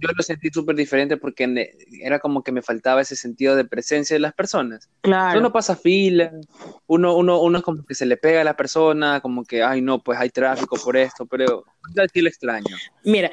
yo 0.00 0.08
lo 0.16 0.22
sentí 0.22 0.48
súper 0.50 0.74
diferente 0.76 1.16
porque 1.16 1.46
ne- 1.46 1.70
era 2.02 2.18
como 2.18 2.42
que 2.42 2.52
me 2.52 2.62
faltaba 2.62 3.00
ese 3.00 3.16
sentido 3.16 3.56
de 3.56 3.64
presencia 3.64 4.14
de 4.14 4.20
las 4.20 4.32
personas. 4.32 4.88
Claro. 5.02 5.38
Uno 5.40 5.52
pasa 5.52 5.76
fila, 5.76 6.32
uno, 6.86 7.16
uno, 7.16 7.40
uno 7.40 7.62
como 7.62 7.84
que 7.84 7.94
se 7.94 8.06
le 8.06 8.16
pega 8.16 8.40
a 8.40 8.44
la 8.44 8.56
persona, 8.56 9.20
como 9.20 9.44
que, 9.44 9.62
ay 9.62 9.82
no, 9.82 10.02
pues 10.02 10.18
hay 10.18 10.30
tráfico 10.30 10.76
por 10.82 10.96
esto, 10.96 11.26
pero 11.26 11.64
sí 12.12 12.20
lo 12.20 12.28
extraño. 12.28 12.76
Mira, 13.04 13.30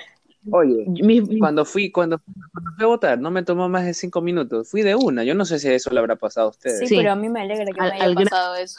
Oye, 0.50 0.86
mi- 0.88 1.20
mi- 1.20 1.40
cuando 1.40 1.66
fui, 1.66 1.92
cuando, 1.92 2.20
cuando 2.54 2.72
fui 2.78 2.84
a 2.86 2.88
votar, 2.88 3.20
no 3.20 3.30
me 3.32 3.44
tomó 3.44 3.68
más 3.68 3.84
de 3.84 3.94
cinco 3.94 4.22
minutos, 4.22 4.70
fui 4.70 4.82
de 4.82 4.96
una, 4.96 5.26
yo 5.26 5.34
no 5.36 5.44
sé 5.44 5.60
si 5.60 5.68
eso 5.68 5.90
le 5.90 6.00
habrá 6.00 6.16
pasado 6.16 6.48
a 6.48 6.50
ustedes. 6.52 6.80
Sí, 6.80 6.88
Sí. 6.88 6.96
pero 6.96 7.12
a 7.12 7.16
mí 7.18 7.28
me 7.28 7.42
alegra 7.42 7.66
que 7.66 7.80
Al- 7.82 7.90
me 7.90 7.96
haya 7.96 8.04
al 8.06 8.16
pasado 8.16 8.56
eso. 8.56 8.78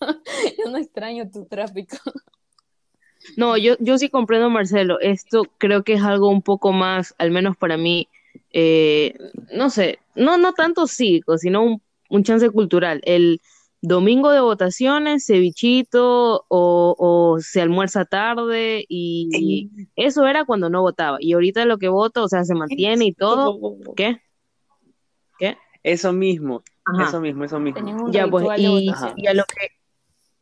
Yo 0.64 0.70
no 0.70 0.78
extraño 0.78 1.28
tu 1.30 1.44
tráfico. 1.46 1.96
No, 3.36 3.56
yo, 3.56 3.76
yo 3.80 3.98
sí 3.98 4.08
comprendo, 4.08 4.50
Marcelo. 4.50 4.98
Esto 5.00 5.44
creo 5.58 5.82
que 5.82 5.94
es 5.94 6.02
algo 6.02 6.28
un 6.28 6.42
poco 6.42 6.72
más, 6.72 7.14
al 7.18 7.30
menos 7.30 7.56
para 7.56 7.76
mí, 7.76 8.08
eh, 8.52 9.14
no 9.52 9.70
sé, 9.70 9.98
no, 10.14 10.38
no 10.38 10.52
tanto 10.52 10.86
cívico, 10.86 11.38
sino 11.38 11.62
un, 11.62 11.82
un 12.08 12.24
chance 12.24 12.48
cultural. 12.50 13.00
El 13.04 13.40
domingo 13.82 14.30
de 14.30 14.40
votaciones, 14.40 15.24
cevichito 15.26 16.44
o, 16.48 16.96
o 16.98 17.40
se 17.40 17.60
almuerza 17.60 18.04
tarde 18.04 18.84
y 18.88 19.70
eso 19.96 20.26
era 20.26 20.44
cuando 20.44 20.68
no 20.68 20.82
votaba. 20.82 21.18
Y 21.20 21.32
ahorita 21.32 21.64
lo 21.64 21.78
que 21.78 21.88
vota, 21.88 22.22
o 22.22 22.28
sea, 22.28 22.44
se 22.44 22.54
mantiene 22.54 23.06
y 23.06 23.12
todo. 23.12 23.58
¿Qué? 23.96 24.20
¿Qué? 25.38 25.56
Eso 25.82 26.12
mismo, 26.12 26.62
Ajá. 26.84 27.08
eso 27.08 27.20
mismo, 27.20 27.44
eso 27.44 27.58
mismo. 27.58 28.10
Ya, 28.10 28.26
pues, 28.28 28.44
y, 28.58 28.86
votación. 28.86 29.14
y 29.16 29.26
a 29.26 29.34
lo 29.34 29.44
que, 29.44 29.68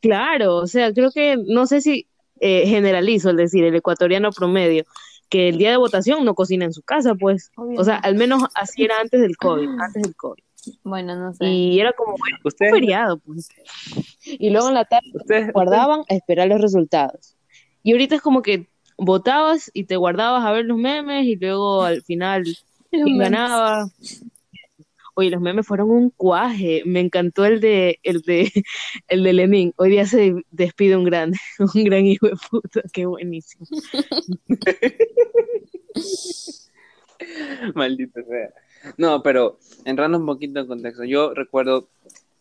claro, 0.00 0.57
o 0.57 0.66
sea, 0.66 0.92
creo 0.92 1.11
que, 1.12 1.37
no 1.37 1.66
sé 1.66 1.81
si 1.81 2.09
eh, 2.40 2.66
generalizo, 2.66 3.31
es 3.31 3.37
decir, 3.37 3.64
el 3.64 3.74
ecuatoriano 3.74 4.31
promedio, 4.31 4.85
que 5.29 5.48
el 5.48 5.59
día 5.59 5.70
de 5.70 5.77
votación 5.77 6.24
no 6.24 6.35
cocina 6.35 6.64
en 6.64 6.72
su 6.72 6.83
casa, 6.83 7.14
pues, 7.14 7.51
o 7.57 7.85
sea, 7.85 7.96
al 7.96 8.14
menos 8.14 8.42
así 8.55 8.85
era 8.85 8.98
antes 9.01 9.20
del 9.20 9.37
COVID, 9.37 9.68
antes 9.79 10.03
del 10.03 10.16
COVID, 10.16 10.42
Bueno, 10.85 11.14
no 11.16 11.35
sé. 11.35 11.44
y 11.46 11.81
era 11.81 11.92
como 11.92 12.14
bueno, 12.16 12.38
un 12.42 12.51
feriado, 12.70 13.18
pues, 13.18 13.48
y 14.24 14.51
luego 14.51 14.68
en 14.68 14.74
la 14.74 14.85
tarde 14.85 15.11
ustedes, 15.14 15.53
guardaban 15.53 16.01
a 16.09 16.14
esperar 16.14 16.48
los 16.48 16.61
resultados, 16.61 17.37
y 17.83 17.92
ahorita 17.92 18.14
es 18.16 18.22
como 18.22 18.40
que 18.42 18.68
votabas 18.96 19.70
y 19.74 19.85
te 19.85 19.96
guardabas 19.96 20.44
a 20.44 20.53
ver 20.53 20.64
los 20.64 20.79
memes, 20.79 21.24
y 21.27 21.37
luego 21.37 21.83
al 21.83 22.03
final 22.03 22.44
Los 22.44 22.64
¿Quién 22.90 23.05
memes. 23.18 23.31
ganaba? 23.31 23.90
Oye, 25.18 25.31
los 25.31 25.40
memes 25.40 25.66
fueron 25.66 25.90
un 25.90 26.11
cuaje. 26.11 26.83
Me 26.87 27.00
encantó 27.00 27.44
el 27.44 27.59
de, 27.61 27.98
el 28.04 28.20
de, 28.22 28.52
el 29.09 29.24
de 29.24 29.33
Lenin. 29.33 29.74
Hoy 29.76 29.90
día 29.90 30.07
se 30.07 30.33
despide 30.52 30.96
un 30.96 31.02
gran, 31.02 31.33
un 31.74 31.85
gran 31.85 32.07
hijo 32.07 32.28
de 32.28 32.37
puta. 32.48 32.83
Qué 32.92 33.04
buenísimo. 33.04 33.66
Maldito 37.74 38.20
sea. 38.22 38.50
No, 38.96 39.20
pero 39.24 39.59
entrando 39.85 40.18
un 40.18 40.26
poquito 40.26 40.61
en 40.61 40.68
contexto, 40.68 41.02
yo 41.02 41.35
recuerdo, 41.35 41.88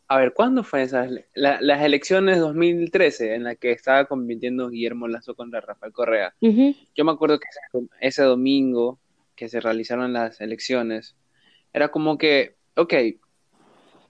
a 0.08 0.20
ver, 0.20 0.34
¿cuándo 0.34 0.64
fue 0.64 0.84
esas? 0.84 1.10
la- 1.34 1.58
las 1.62 1.82
elecciones 1.82 2.38
2013 2.38 3.34
en 3.34 3.46
las 3.46 3.58
que 3.58 3.72
estaba 3.72 4.06
compitiendo 4.06 4.70
Guillermo 4.70 5.08
Lazo 5.08 5.34
contra 5.34 5.62
Rafael 5.62 5.94
Correa. 5.94 6.36
Yo 6.40 7.06
me 7.06 7.12
acuerdo 7.12 7.40
que 7.40 7.48
ese, 7.50 7.88
ese 8.02 8.22
domingo 8.22 9.00
que 9.36 9.50
se 9.50 9.62
realizaron 9.62 10.14
las 10.14 10.40
elecciones, 10.42 11.16
era 11.74 11.88
como 11.90 12.20
que, 12.20 12.56
ok, 12.78 12.94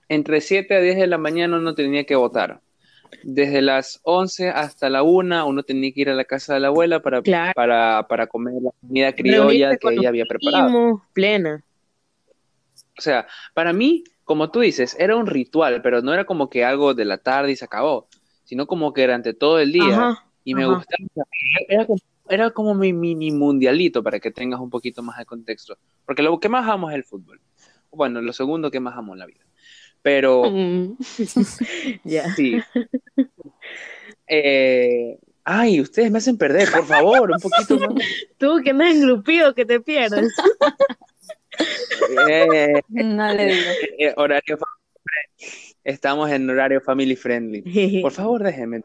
entre 0.09 0.41
7 0.41 0.75
a 0.75 0.79
10 0.79 0.97
de 0.97 1.07
la 1.07 1.17
mañana 1.17 1.57
uno 1.57 1.73
tenía 1.75 2.05
que 2.05 2.15
votar. 2.15 2.61
Desde 3.23 3.61
las 3.61 3.99
11 4.03 4.49
hasta 4.49 4.89
la 4.89 5.01
1 5.03 5.45
uno 5.47 5.63
tenía 5.63 5.91
que 5.93 6.01
ir 6.01 6.09
a 6.09 6.13
la 6.13 6.25
casa 6.25 6.53
de 6.53 6.59
la 6.59 6.67
abuela 6.67 7.01
para, 7.01 7.21
Claro. 7.21 7.53
para, 7.55 8.05
para 8.07 8.27
comer 8.27 8.53
la 8.61 8.71
comida 8.81 9.13
criolla 9.13 9.77
que 9.77 9.93
ella 9.93 10.09
había 10.09 10.25
preparado. 10.25 11.01
plena. 11.13 11.63
O 12.97 13.01
sea, 13.01 13.27
para 13.53 13.73
mí, 13.73 14.03
como 14.23 14.49
tú 14.51 14.59
dices, 14.61 14.95
era 14.99 15.15
un 15.15 15.27
ritual, 15.27 15.81
pero 15.81 16.01
no 16.01 16.13
era 16.13 16.25
como 16.25 16.49
que 16.49 16.65
algo 16.65 16.93
de 16.93 17.05
la 17.05 17.17
tarde 17.17 17.51
y 17.51 17.55
se 17.55 17.65
acabó, 17.65 18.07
sino 18.43 18.65
como 18.67 18.91
que 18.93 19.01
durante 19.01 19.33
todo 19.33 19.59
el 19.59 19.71
día. 19.71 19.83
Ajá. 19.93 20.23
y 20.43 20.53
me 20.55 20.63
ajá. 20.63 20.73
gustaba. 20.75 21.27
Era 21.67 21.85
como, 21.85 21.99
era 22.29 22.49
como 22.51 22.73
mi 22.73 22.93
mini 22.93 23.31
mundialito 23.31 24.01
para 24.03 24.19
que 24.19 24.31
tengas 24.31 24.59
un 24.59 24.69
poquito 24.69 25.01
más 25.03 25.17
de 25.17 25.25
contexto. 25.25 25.77
Porque 26.05 26.23
lo 26.23 26.39
que 26.39 26.49
más 26.49 26.67
amo 26.69 26.89
es 26.89 26.95
el 26.95 27.03
fútbol. 27.03 27.39
Bueno, 27.91 28.21
lo 28.21 28.33
segundo 28.33 28.69
que 28.71 28.79
más 28.79 28.97
amo 28.97 29.13
en 29.13 29.19
la 29.19 29.25
vida. 29.25 29.43
Pero 30.01 30.49
Mm. 30.49 30.97
Ya. 32.03 32.33
sí. 32.35 32.59
Eh, 34.27 35.17
ay, 35.43 35.81
ustedes 35.81 36.11
me 36.11 36.17
hacen 36.17 36.37
perder, 36.37 36.69
por 36.71 36.85
favor, 36.85 37.31
un 37.31 37.39
poquito 37.39 37.79
más. 37.79 38.03
Tú 38.37 38.61
que 38.63 38.71
andas 38.71 38.93
engrupido, 38.95 39.53
que 39.53 39.65
te 39.65 39.79
pierdes. 39.79 40.33
Eh, 42.29 42.81
No 42.89 43.33
le 43.33 43.45
digo. 43.47 43.69
eh, 43.99 44.13
horario 44.17 44.57
family. 44.57 45.73
Estamos 45.83 46.29
en 46.31 46.49
horario 46.49 46.81
family 46.81 47.15
friendly. 47.15 48.01
Por 48.01 48.11
favor, 48.11 48.43
déjenme, 48.43 48.83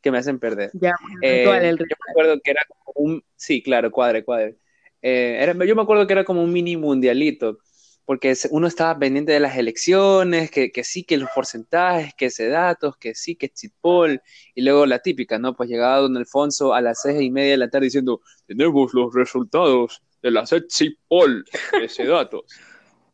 que 0.00 0.10
me 0.10 0.18
hacen 0.18 0.38
perder. 0.38 0.70
ya, 0.74 0.92
Eh, 1.22 1.44
el 1.62 1.78
yo 1.78 1.84
me 1.84 2.10
acuerdo 2.12 2.40
que 2.42 2.50
era 2.50 2.62
como 2.68 2.92
un, 3.06 3.24
sí, 3.36 3.62
claro, 3.62 3.90
cuadre, 3.90 4.24
cuadre. 4.24 4.56
Eh, 5.00 5.38
era, 5.40 5.52
yo 5.64 5.74
me 5.74 5.82
acuerdo 5.82 6.06
que 6.06 6.12
era 6.12 6.24
como 6.24 6.42
un 6.44 6.52
mini 6.52 6.76
mundialito, 6.76 7.58
porque 8.04 8.34
uno 8.50 8.66
estaba 8.66 8.98
pendiente 8.98 9.32
de 9.32 9.40
las 9.40 9.56
elecciones, 9.56 10.50
que, 10.50 10.72
que 10.72 10.84
sí, 10.84 11.04
que 11.04 11.16
los 11.16 11.30
porcentajes, 11.34 12.14
que 12.14 12.26
ese 12.26 12.48
datos, 12.48 12.96
que 12.96 13.14
sí, 13.14 13.36
que 13.36 13.46
exit 13.46 13.72
poll, 13.80 14.20
y 14.54 14.62
luego 14.62 14.86
la 14.86 14.98
típica, 14.98 15.38
¿no? 15.38 15.54
Pues 15.54 15.68
llegaba 15.70 15.98
don 15.98 16.16
Alfonso 16.16 16.74
a 16.74 16.80
las 16.80 17.02
seis 17.02 17.20
y 17.22 17.30
media 17.30 17.52
de 17.52 17.58
la 17.58 17.70
tarde 17.70 17.86
diciendo, 17.86 18.20
tenemos 18.46 18.92
los 18.92 19.14
resultados 19.14 20.02
de 20.22 20.30
las 20.30 20.52
exit 20.52 20.98
poll, 21.08 21.44
ese 21.82 22.04
datos. 22.06 22.42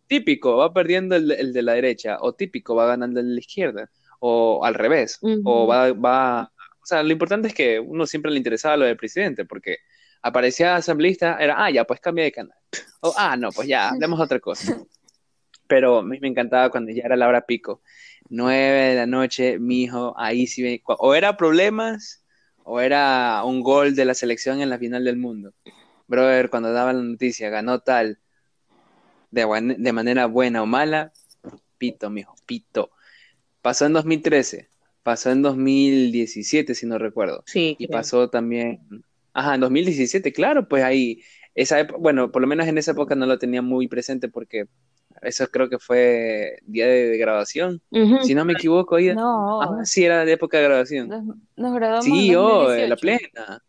típico, 0.06 0.56
va 0.56 0.72
perdiendo 0.72 1.16
el, 1.16 1.30
el 1.30 1.52
de 1.52 1.62
la 1.62 1.74
derecha, 1.74 2.16
o 2.20 2.34
típico, 2.34 2.74
va 2.74 2.86
ganando 2.86 3.20
el 3.20 3.28
de 3.28 3.34
la 3.34 3.40
izquierda, 3.40 3.90
o 4.20 4.64
al 4.64 4.74
revés, 4.74 5.18
o 5.44 5.66
va, 5.66 5.92
va, 5.92 6.52
o 6.82 6.86
sea, 6.86 7.02
lo 7.02 7.12
importante 7.12 7.48
es 7.48 7.54
que 7.54 7.78
uno 7.78 8.06
siempre 8.06 8.30
le 8.30 8.38
interesaba 8.38 8.78
lo 8.78 8.86
del 8.86 8.96
presidente, 8.96 9.44
porque 9.44 9.78
aparecía 10.22 10.76
asambleísta, 10.76 11.36
era, 11.40 11.62
ah, 11.64 11.70
ya, 11.70 11.84
pues 11.84 12.00
cambia 12.00 12.24
de 12.24 12.32
canal, 12.32 12.56
o, 13.00 13.12
ah, 13.16 13.36
no, 13.36 13.50
pues 13.52 13.68
ya, 13.68 13.90
hablemos 13.90 14.20
otra 14.20 14.40
cosa. 14.40 14.76
Pero 15.66 15.98
a 15.98 16.02
mí 16.02 16.18
me 16.20 16.28
encantaba 16.28 16.70
cuando 16.70 16.92
ya 16.92 17.02
era 17.04 17.16
la 17.16 17.28
hora 17.28 17.42
pico, 17.46 17.82
nueve 18.30 18.80
de 18.90 18.94
la 18.96 19.06
noche, 19.06 19.58
mi 19.58 19.82
hijo, 19.84 20.14
ahí 20.18 20.46
sí, 20.46 20.62
me- 20.62 20.82
o 20.86 21.14
era 21.14 21.36
problemas, 21.36 22.24
o 22.64 22.80
era 22.80 23.42
un 23.44 23.62
gol 23.62 23.94
de 23.94 24.04
la 24.04 24.14
selección 24.14 24.60
en 24.60 24.70
la 24.70 24.78
final 24.78 25.04
del 25.04 25.16
mundo. 25.16 25.52
Brother, 26.06 26.50
cuando 26.50 26.72
daban 26.72 26.96
la 26.98 27.02
noticia, 27.04 27.50
ganó 27.50 27.80
tal, 27.80 28.18
de, 29.30 29.44
buen- 29.44 29.82
de 29.82 29.92
manera 29.92 30.26
buena 30.26 30.62
o 30.62 30.66
mala, 30.66 31.12
pito, 31.78 32.10
mijo, 32.10 32.34
pito. 32.46 32.90
Pasó 33.62 33.86
en 33.86 33.92
2013, 33.94 34.70
pasó 35.02 35.30
en 35.30 35.42
2017, 35.42 36.74
si 36.74 36.86
no 36.86 36.98
recuerdo. 36.98 37.44
Sí, 37.46 37.76
Y 37.78 37.86
creo. 37.86 37.98
pasó 37.98 38.30
también, 38.30 38.80
ajá, 39.38 39.54
en 39.54 39.60
2017, 39.60 40.32
claro, 40.32 40.68
pues 40.68 40.82
ahí, 40.82 41.22
esa 41.54 41.80
época, 41.80 41.98
bueno, 42.00 42.30
por 42.30 42.42
lo 42.42 42.48
menos 42.48 42.66
en 42.66 42.78
esa 42.78 42.92
época 42.92 43.14
no 43.14 43.26
lo 43.26 43.38
tenía 43.38 43.62
muy 43.62 43.88
presente 43.88 44.28
porque 44.28 44.66
eso 45.22 45.48
creo 45.48 45.68
que 45.68 45.78
fue 45.78 46.58
día 46.62 46.86
de, 46.86 47.08
de 47.08 47.80
si 48.22 48.34
no 48.34 48.44
me 48.44 48.52
equivoco, 48.52 48.96
ahí, 48.96 49.14
No, 49.14 49.80
sí, 49.84 50.04
era 50.04 50.24
de 50.24 50.32
época 50.32 50.58
de 50.58 50.64
grabación. 50.64 51.08
nos, 51.08 51.24
nos 51.56 51.74
graduamos 51.74 52.04
Sí, 52.04 52.30
en 52.30 52.36
oh, 52.36 52.68
la 52.68 52.88
2018. 52.88 52.96
plena. 53.00 53.62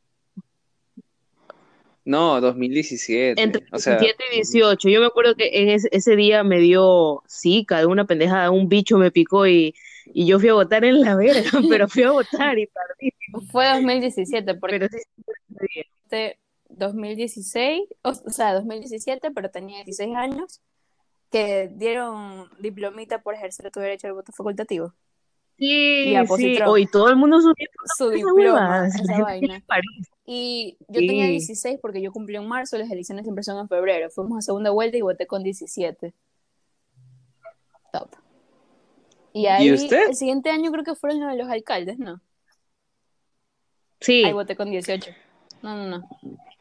No, 2.05 2.41
2017. 2.41 3.41
Entre 3.41 3.63
O 3.71 3.77
sea, 3.77 3.97
17 3.97 4.23
y 4.31 4.35
18. 4.35 4.89
Yo 4.89 4.99
me 4.99 5.05
acuerdo 5.07 5.35
que 5.35 5.49
en 5.53 5.69
ese, 5.69 5.89
ese 5.91 6.15
día 6.15 6.43
me 6.43 6.59
dio 6.59 7.23
zika 7.29 7.79
de 7.79 7.85
una 7.85 8.05
pendejada, 8.05 8.49
un 8.51 8.67
bicho 8.67 8.97
me 8.97 9.11
picó 9.11 9.45
y, 9.47 9.75
y 10.13 10.27
yo 10.27 10.39
fui 10.39 10.49
a 10.49 10.53
votar 10.53 10.83
en 10.85 11.01
la 11.01 11.15
verga, 11.15 11.51
pero 11.69 11.87
fui 11.87 12.03
a 12.03 12.11
votar 12.11 12.57
y 12.59 12.67
perdí. 12.67 13.13
Fue 13.51 13.67
2017, 13.67 14.55
porque 14.55 14.79
Pero 14.79 14.87
sí, 14.89 14.97
ese 14.97 15.67
día. 15.73 15.83
este 16.05 16.39
2016, 16.69 17.83
o, 18.03 18.09
o 18.09 18.29
sea, 18.31 18.53
2017, 18.55 19.31
pero 19.31 19.49
tenía 19.51 19.83
16 19.83 20.15
años, 20.15 20.61
que 21.31 21.69
dieron 21.75 22.49
diplomita 22.59 23.21
por 23.21 23.35
ejercer 23.35 23.71
tu 23.71 23.79
derecho 23.79 24.07
al 24.07 24.13
voto 24.13 24.31
facultativo. 24.31 24.93
Sí, 25.57 26.09
Y 26.11 26.15
a 26.15 26.25
sí. 26.25 26.57
Hoy 26.65 26.87
todo 26.87 27.09
el 27.09 27.17
mundo 27.17 27.41
subió 27.41 27.67
Su 27.97 28.09
diploma, 28.09 28.87
esa 28.87 29.19
vaina. 29.23 29.61
Y 30.25 30.77
yo 30.87 31.01
tenía 31.05 31.25
Sí. 31.25 31.31
16 31.31 31.79
porque 31.81 32.01
yo 32.01 32.11
cumplí 32.11 32.37
en 32.37 32.47
marzo, 32.47 32.77
las 32.77 32.89
elecciones 32.91 33.25
siempre 33.25 33.43
son 33.43 33.59
en 33.59 33.67
febrero. 33.67 34.09
Fuimos 34.09 34.37
a 34.39 34.41
segunda 34.41 34.71
vuelta 34.71 34.97
y 34.97 35.01
voté 35.01 35.27
con 35.27 35.43
17. 35.43 36.13
Top. 37.91 38.09
Y 39.33 39.45
ahí, 39.45 39.71
usted? 39.71 40.09
el 40.09 40.15
siguiente 40.15 40.49
año 40.49 40.71
creo 40.71 40.83
que 40.83 40.95
fueron 40.95 41.19
los 41.19 41.31
de 41.31 41.37
los 41.37 41.49
alcaldes, 41.49 41.99
¿no? 41.99 42.21
Sí, 43.99 44.23
Ahí 44.23 44.33
voté 44.33 44.55
con 44.55 44.69
18. 44.69 45.11
No, 45.61 45.75
no, 45.75 45.97
no. 45.97 46.09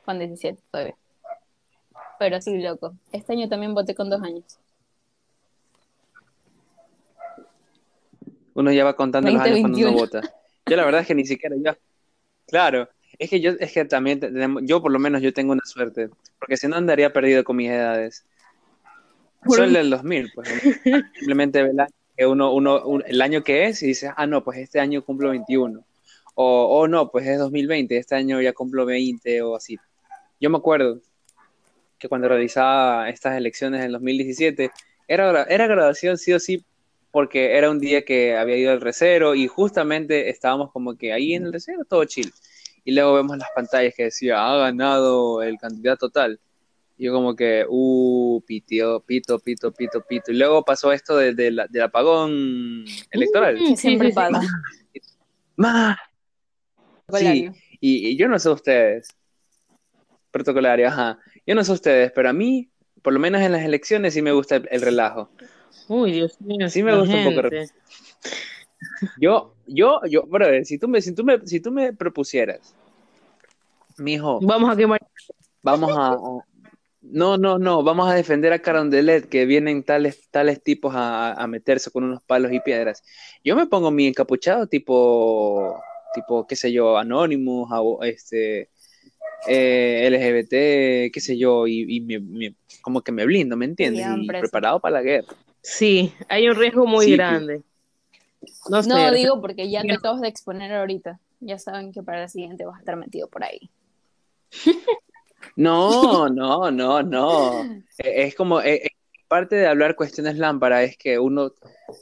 Con 0.05 0.19
17 0.19 0.61
todavía. 0.71 0.97
Pero 2.19 2.41
sí, 2.41 2.59
loco. 2.59 2.95
Este 3.13 3.33
año 3.33 3.49
también 3.49 3.75
voté 3.75 3.95
con 3.95 4.11
dos 4.11 4.23
años. 4.23 4.59
uno 8.59 8.73
ya 8.73 8.83
va 8.85 8.97
contando 8.97 9.31
los 9.31 9.41
años 9.41 9.61
cuando 9.61 9.79
uno 9.79 9.93
2021. 9.93 10.21
vota. 10.21 10.35
Yo 10.67 10.77
la 10.77 10.85
verdad 10.85 11.03
es 11.03 11.07
que 11.07 11.15
ni 11.15 11.25
siquiera 11.25 11.55
yo. 11.65 11.77
Claro, 12.49 12.89
es 13.17 13.31
que 13.31 13.41
yo, 13.41 13.53
es 13.53 13.73
que 13.73 13.85
también 13.85 14.19
tenemos, 14.19 14.65
yo 14.67 14.83
por 14.83 14.91
lo 14.91 14.99
menos 14.99 15.23
yo 15.23 15.33
tengo 15.33 15.53
una 15.53 15.65
suerte, 15.65 16.11
porque 16.41 16.57
si 16.57 16.67
no 16.67 16.75
andaría 16.75 17.13
perdido 17.13 17.45
con 17.45 17.57
mis 17.57 17.71
edades. 17.71 18.27
Soy 19.47 19.69
el 19.69 19.75
del 19.75 19.91
2000, 19.91 20.33
pues. 20.35 20.49
Simplemente 21.15 21.63
ve 21.63 21.71
el 21.71 21.79
año 21.79 21.89
que 21.89 21.98
uno, 22.27 22.53
uno, 22.55 22.83
un- 22.85 23.05
el 23.07 23.21
año 23.23 23.43
que 23.43 23.67
es 23.67 23.83
y 23.83 23.89
dices, 23.89 24.11
ah, 24.17 24.27
no, 24.27 24.43
pues 24.45 24.59
este 24.59 24.81
año 24.81 25.05
cumplo 25.05 25.31
21. 25.31 25.85
O, 26.35 26.81
o 26.81 26.89
no, 26.89 27.11
pues 27.11 27.27
es 27.27 27.39
2020, 27.39 27.97
este 27.97 28.15
año 28.15 28.41
ya 28.41 28.53
cumplo 28.53 28.87
20 28.87 29.43
o 29.43 29.57
así. 29.57 29.77
Yo 30.41 30.51
me 30.51 30.59
acuerdo 30.59 31.01
que 31.99 32.09
cuando 32.09 32.29
realizaba 32.29 33.09
estas 33.11 33.37
elecciones 33.37 33.85
en 33.85 33.93
2017, 33.93 34.71
era, 35.09 35.43
era 35.45 35.67
graduación 35.67 36.17
sí 36.19 36.33
o 36.33 36.39
sí, 36.39 36.65
porque 37.11 37.57
era 37.57 37.71
un 37.71 37.81
día 37.81 38.05
que 38.05 38.37
había 38.37 38.57
ido 38.57 38.73
al 38.73 38.81
recero 38.81 39.35
y 39.35 39.47
justamente 39.49 40.29
estábamos 40.31 40.71
como 40.73 40.97
que 40.97 41.13
ahí 41.13 41.35
en 41.35 41.47
el 41.47 41.53
recero, 41.53 41.85
todo 41.85 42.05
chill. 42.05 42.33
Y 42.85 42.93
luego 42.93 43.15
vemos 43.15 43.37
las 43.39 43.49
pantallas 43.55 43.95
que 43.97 44.05
decía, 44.05 44.37
ha 44.47 44.57
ganado 44.59 45.43
el 45.43 45.59
candidato 45.59 46.11
tal. 46.11 46.41
Yo 46.99 47.13
como 47.13 47.37
que, 47.37 47.65
uh, 47.69 48.43
pito, 48.45 49.01
pito, 49.07 49.39
pito, 49.39 49.71
pito, 49.73 50.01
pito. 50.03 50.33
Y 50.33 50.37
luego 50.37 50.65
pasó 50.65 50.93
esto 50.93 51.17
de- 51.17 51.33
de 51.33 51.53
la- 51.53 51.67
del 51.69 51.83
apagón 51.83 52.85
electoral. 53.13 53.57
Mm, 53.61 53.77
siempre 53.77 54.09
sí, 54.09 54.15
pasa. 54.15 54.41
¡Más! 55.57 55.97
Sí, 57.11 57.49
y, 57.81 58.09
y 58.09 58.17
yo 58.17 58.29
no 58.29 58.39
sé 58.39 58.51
ustedes, 58.51 59.09
protocolario, 60.31 60.89
ajá, 60.89 61.19
yo 61.47 61.55
no 61.55 61.65
sé 61.65 61.73
ustedes, 61.73 62.13
pero 62.13 62.29
a 62.29 62.33
mí, 62.33 62.69
por 63.03 63.13
lo 63.13 63.19
menos 63.19 63.41
en 63.41 63.53
las 63.53 63.63
elecciones, 63.65 64.13
sí 64.15 64.21
me 64.21 64.33
gusta 64.33 64.57
el, 64.57 64.69
el 64.71 64.83
relajo. 64.83 65.31
Uy, 65.89 66.13
Dios 66.13 66.39
mío. 66.41 66.69
Sí 66.69 66.83
me 66.83 66.95
gusta 66.99 67.17
un 67.17 67.25
poco 67.25 67.49
gente. 67.49 67.67
Yo, 69.21 69.55
yo, 69.67 70.01
yo, 70.09 70.23
brother, 70.23 70.65
si 70.65 70.79
tú 70.79 70.87
me, 70.89 71.03
si 71.03 71.13
tú 71.15 71.25
me, 71.25 71.45
si 71.47 71.61
tú 71.61 71.73
me 71.73 71.93
propusieras, 71.93 72.75
mijo, 73.97 74.39
Vamos 74.41 74.71
a 74.71 74.77
quemar. 74.77 75.01
vamos 75.63 75.91
a, 75.97 76.13
a- 76.13 76.45
no, 77.11 77.39
no, 77.39 77.59
no, 77.59 77.83
vamos 77.83 78.09
a 78.11 78.15
defender 78.15 78.53
a 78.53 78.59
Carondelet, 78.61 79.29
que 79.29 79.47
vienen 79.47 79.83
tales, 79.83 80.29
tales 80.31 80.63
tipos 80.63 80.95
a, 80.95 81.33
a 81.33 81.47
meterse 81.47 81.91
con 81.91 82.05
unos 82.05 82.23
palos 82.23 82.53
y 82.53 82.61
piedras. 82.61 83.03
Yo 83.45 83.57
me 83.57 83.67
pongo 83.67 83.91
mi 83.91 84.07
encapuchado 84.07 84.67
tipo, 84.67 85.81
tipo, 86.15 86.47
qué 86.47 86.57
sé 86.57 86.73
yo, 86.73 86.97
Anonymous, 86.99 87.69
este, 88.03 88.71
eh, 89.47 90.07
LGBT, 90.07 91.11
qué 91.13 91.21
sé 91.21 91.39
yo, 91.39 91.67
y, 91.67 91.85
y 91.97 92.01
me- 92.01 92.21
me- 92.21 92.55
como 92.83 93.03
que 93.03 93.13
me 93.13 93.25
blindo, 93.27 93.57
¿me 93.57 93.65
entiendes? 93.65 94.07
Y 94.19 94.27
preparado 94.29 94.81
para 94.81 94.95
la 94.95 95.03
guerra. 95.03 95.29
Sí, 95.63 96.13
hay 96.29 96.49
un 96.49 96.57
riesgo 96.57 96.87
muy 96.87 97.07
Sí, 97.07 97.13
grande. 97.13 97.63
No 98.71 98.83
sé. 98.83 98.89
No, 98.89 99.11
digo 99.13 99.41
porque 99.41 99.71
ya 99.71 99.83
te 99.83 99.93
acabas 99.93 100.21
de 100.21 100.29
exponer 100.29 100.73
ahorita. 100.73 101.21
Ya 101.41 101.59
saben 101.59 101.93
que 101.93 102.03
para 102.03 102.21
la 102.21 102.29
siguiente 102.29 102.65
vas 102.65 102.77
a 102.77 102.81
estar 102.81 102.97
metido 102.97 103.29
por 103.29 103.45
ahí. 103.45 103.71
No, 105.63 106.29
no, 106.29 106.71
no, 106.71 107.03
no. 107.03 107.65
Eh, 107.99 108.27
Es 108.27 108.35
como, 108.37 108.61
eh, 108.61 108.75
eh, 108.85 108.89
parte 109.27 109.57
de 109.57 109.67
hablar 109.67 109.97
cuestiones 109.97 110.39
lámpara 110.39 110.83
es 110.85 110.97
que 110.97 111.19
uno 111.19 111.53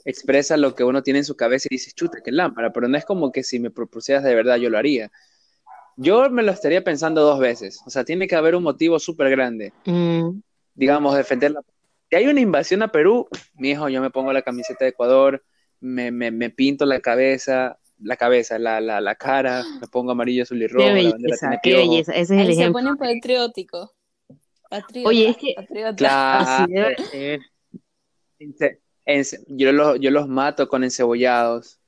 expresa 0.05 0.57
lo 0.57 0.75
que 0.75 0.83
uno 0.83 1.01
tiene 1.03 1.19
en 1.19 1.25
su 1.25 1.35
cabeza 1.35 1.67
y 1.69 1.75
dice, 1.75 1.91
chuta, 1.91 2.19
qué 2.23 2.31
lámpara, 2.31 2.71
pero 2.71 2.87
no 2.87 2.97
es 2.97 3.05
como 3.05 3.31
que 3.31 3.43
si 3.43 3.59
me 3.59 3.71
propusieras 3.71 4.23
de 4.23 4.35
verdad 4.35 4.57
yo 4.57 4.69
lo 4.69 4.77
haría. 4.77 5.11
Yo 5.95 6.29
me 6.29 6.43
lo 6.43 6.51
estaría 6.51 6.83
pensando 6.83 7.21
dos 7.21 7.39
veces, 7.39 7.81
o 7.85 7.89
sea, 7.89 8.05
tiene 8.05 8.27
que 8.27 8.35
haber 8.35 8.55
un 8.55 8.63
motivo 8.63 8.99
súper 8.99 9.29
grande, 9.31 9.73
Mm, 9.85 10.39
digamos, 10.75 11.15
defender 11.17 11.51
la... 11.51 11.61
Si 12.09 12.15
hay 12.15 12.27
una 12.27 12.39
invasión 12.39 12.83
a 12.83 12.89
Perú, 12.91 13.27
mi 13.55 13.71
hijo, 13.71 13.89
yo 13.89 13.99
me 14.01 14.11
pongo 14.11 14.31
la 14.31 14.43
camiseta 14.43 14.85
de 14.85 14.91
Ecuador, 14.91 15.43
me, 15.79 16.11
me, 16.11 16.29
me 16.29 16.51
pinto 16.51 16.85
la 16.85 16.99
cabeza, 16.99 17.79
la 17.99 18.15
cabeza, 18.17 18.59
la, 18.59 18.79
la, 18.81 19.01
la 19.01 19.15
cara, 19.15 19.63
me 19.81 19.87
pongo 19.87 20.11
amarillo, 20.11 20.43
azul 20.43 20.61
y 20.61 20.67
rojo, 20.67 20.85
qué 20.87 20.93
belleza, 20.93 21.59
qué. 21.63 21.99
Ese 21.99 22.19
es 22.21 22.29
el 22.31 22.39
Ahí 22.39 22.45
se 22.47 22.51
ejemplo. 22.53 22.73
ponen 22.81 22.97
patriótico. 22.97 23.93
Patriota, 24.69 25.09
Oye, 25.09 25.29
es 25.29 25.37
que- 25.37 25.53
patriota. 25.55 25.95
Claro. 25.95 26.67
Ence- 28.39 28.79
ence- 29.05 29.43
yo, 29.47 29.71
los, 29.71 29.99
yo 29.99 30.11
los 30.11 30.27
mato 30.27 30.67
con 30.67 30.83
encebollados, 30.83 31.79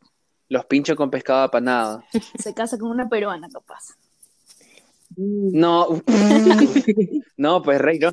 los 0.48 0.65
pincho 0.65 0.95
con 0.95 1.12
pescado 1.12 1.43
apanado. 1.43 2.04
Se 2.39 2.54
casa 2.54 2.78
con 2.78 2.89
una 2.89 3.08
peruana, 3.10 3.48
capaz. 3.50 3.95
No, 5.15 6.02
no, 7.38 7.62
pues 7.62 7.80
rey, 7.82 8.00
no, 8.00 8.12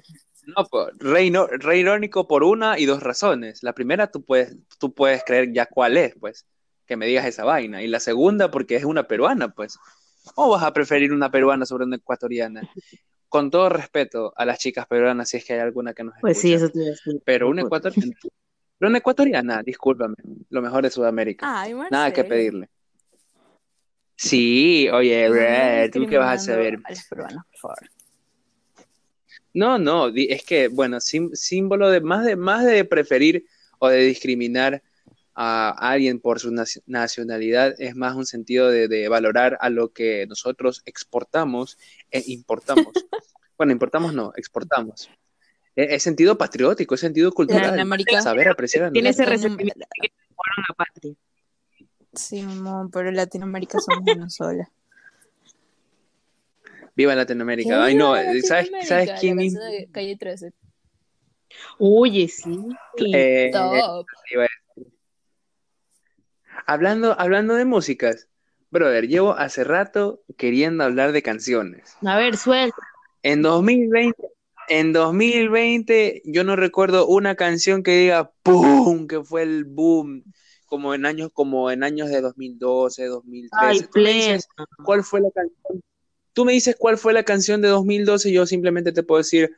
no, 0.57 0.65
pues, 0.71 0.89
rey, 0.99 1.31
no, 1.31 1.47
rey 1.47 1.81
irónico 1.81 2.27
por 2.29 2.43
una 2.45 2.79
y 2.79 2.85
dos 2.87 3.03
razones. 3.03 3.63
La 3.63 3.73
primera, 3.73 4.11
tú 4.11 4.23
puedes, 4.23 4.57
tú 4.79 4.93
puedes 4.93 5.23
creer 5.25 5.53
ya 5.53 5.67
cuál 5.67 5.97
es, 5.97 6.15
pues, 6.19 6.45
que 6.87 6.96
me 6.96 7.07
digas 7.07 7.27
esa 7.27 7.44
vaina. 7.44 7.83
Y 7.83 7.88
la 7.88 8.01
segunda, 8.01 8.51
porque 8.51 8.77
es 8.77 8.85
una 8.85 9.07
peruana, 9.07 9.49
pues. 9.49 9.79
¿O 10.35 10.51
vas 10.51 10.62
a 10.62 10.72
preferir 10.72 11.12
una 11.12 11.31
peruana 11.31 11.66
sobre 11.66 11.85
una 11.85 11.96
ecuatoriana? 11.96 12.62
Con 13.29 13.51
todo 13.51 13.68
respeto 13.68 14.33
a 14.37 14.44
las 14.44 14.59
chicas 14.59 14.87
peruanas, 14.87 15.29
si 15.29 15.37
es 15.37 15.44
que 15.44 15.55
hay 15.55 15.61
alguna 15.61 15.92
que 15.94 16.05
nos 16.05 16.14
Pues 16.20 16.38
sí, 16.38 16.53
eso 16.53 16.68
te 16.70 16.79
iba 16.79 16.87
a 16.88 16.90
decir. 16.90 17.20
Pero 17.25 17.49
una 17.49 17.62
ecuatoriana, 17.62 18.16
pero 18.79 18.88
una 18.88 18.99
ecuatoriana, 18.99 19.62
discúlpame, 19.62 20.14
lo 20.49 20.62
mejor 20.62 20.83
de 20.83 20.90
Sudamérica. 20.90 21.61
Ay, 21.62 21.75
Nada 21.90 22.12
que 22.12 22.25
pedirle. 22.25 22.68
Sí, 24.16 24.88
oye, 24.88 25.90
¿tú 25.92 26.07
qué 26.07 26.16
vas 26.16 26.40
a 26.40 26.44
saber? 26.44 26.79
A 26.85 26.90
las 26.90 27.07
peruanas, 27.07 27.44
por 27.51 27.59
favor. 27.59 27.79
No, 29.53 29.79
no, 29.79 30.09
es 30.14 30.44
que, 30.44 30.68
bueno, 30.68 31.01
sim- 31.01 31.31
símbolo 31.35 31.90
de 31.90 32.01
más 32.01 32.25
de 32.25 32.37
más 32.37 32.64
de 32.64 32.85
preferir 32.85 33.44
o 33.79 33.88
de 33.88 33.99
discriminar 33.99 34.83
a 35.38 35.68
alguien 35.90 36.18
por 36.18 36.40
su 36.40 36.51
naci- 36.51 36.83
nacionalidad, 36.87 37.75
es 37.79 37.94
más 37.94 38.16
un 38.16 38.25
sentido 38.25 38.70
de, 38.70 38.88
de 38.88 39.07
valorar 39.09 39.59
a 39.61 39.68
lo 39.68 39.92
que 39.92 40.27
nosotros 40.27 40.83
exportamos 40.87 41.79
e 42.11 42.22
importamos. 42.27 42.88
Bueno, 43.59 43.72
importamos 43.72 44.12
no, 44.12 44.33
exportamos. 44.37 45.09
Es, 45.75 45.92
es 45.92 46.03
sentido 46.03 46.37
patriótico, 46.37 46.94
es 46.94 47.01
sentido 47.01 47.33
cultural. 47.33 47.62
Latinoamérica. 47.62 48.20
Saber 48.20 48.49
apreciar 48.49 48.85
a 48.85 48.90
Tiene 48.90 49.09
ese 49.09 49.25
resentimiento 49.25 49.87
que 49.99 50.12
la 50.68 50.75
patria. 50.75 51.14
Sí, 52.12 52.42
mamá, 52.42 52.87
pero 52.92 53.11
Latinoamérica 53.12 53.79
somos 53.81 54.14
una 54.14 54.29
sola. 54.29 54.70
Viva 56.94 57.14
Latinoamérica. 57.14 57.83
Ay, 57.83 57.94
no, 57.94 58.12
¡Viva 58.12 58.46
¿sabes! 58.46 58.70
¿sabes 58.87 59.09
La 59.09 59.14
quién 59.16 59.38
de 59.38 59.88
Calle 59.90 60.16
13. 60.16 60.53
Oye, 61.79 62.29
sí. 62.29 62.59
Eh, 62.99 63.51
Top. 63.53 64.07
decir. 64.31 64.49
Hablando, 66.66 67.18
hablando 67.18 67.55
de 67.55 67.64
músicas, 67.64 68.29
brother, 68.70 69.07
llevo 69.07 69.33
hace 69.33 69.64
rato 69.64 70.22
queriendo 70.37 70.85
hablar 70.85 71.12
de 71.12 71.22
canciones. 71.22 71.96
A 72.05 72.16
ver, 72.16 72.37
suelta. 72.37 72.76
En 73.22 73.42
2020, 73.42 74.29
en 74.68 74.92
2020, 74.92 76.22
yo 76.24 76.44
no 76.44 76.57
recuerdo 76.57 77.07
una 77.07 77.35
canción 77.37 77.83
que 77.83 77.96
diga 77.96 78.33
¡pum! 78.42 79.07
que 79.07 79.22
fue 79.22 79.42
el 79.42 79.64
boom, 79.64 80.24
como 80.66 80.94
en 80.94 81.07
años, 81.07 81.31
como 81.33 81.70
en 81.70 81.85
años 81.85 82.09
de 82.09 82.20
2012, 82.20 83.07
2013. 83.07 83.64
Ay, 83.64 83.79
Tú 83.81 83.85
me 83.85 83.92
plena. 83.92 84.14
dices 84.14 84.48
cuál 84.85 85.05
fue 85.05 85.20
la 85.20 85.31
canción. 85.31 85.83
Tú 86.33 86.44
me 86.44 86.52
dices 86.52 86.76
cuál 86.79 86.98
fue 86.98 87.12
la 87.12 87.22
canción 87.22 87.62
de 87.62 87.68
2012 87.68 88.29
y 88.29 88.33
yo 88.33 88.44
simplemente 88.44 88.92
te 88.92 89.02
puedo 89.02 89.18
decir 89.18 89.57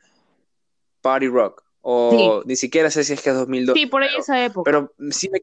Party 1.01 1.27
Rock. 1.27 1.63
O 1.81 2.43
ni 2.45 2.55
siquiera 2.55 2.91
sé 2.91 3.03
si 3.03 3.13
es 3.13 3.21
que 3.21 3.29
es 3.31 3.35
2012. 3.35 3.79
Sí, 3.79 3.85
por 3.87 4.03
ahí 4.03 4.09
pero, 4.09 4.21
esa 4.21 4.45
época. 4.45 4.63
pero 4.69 4.93
sí 5.11 5.29
me, 5.29 5.41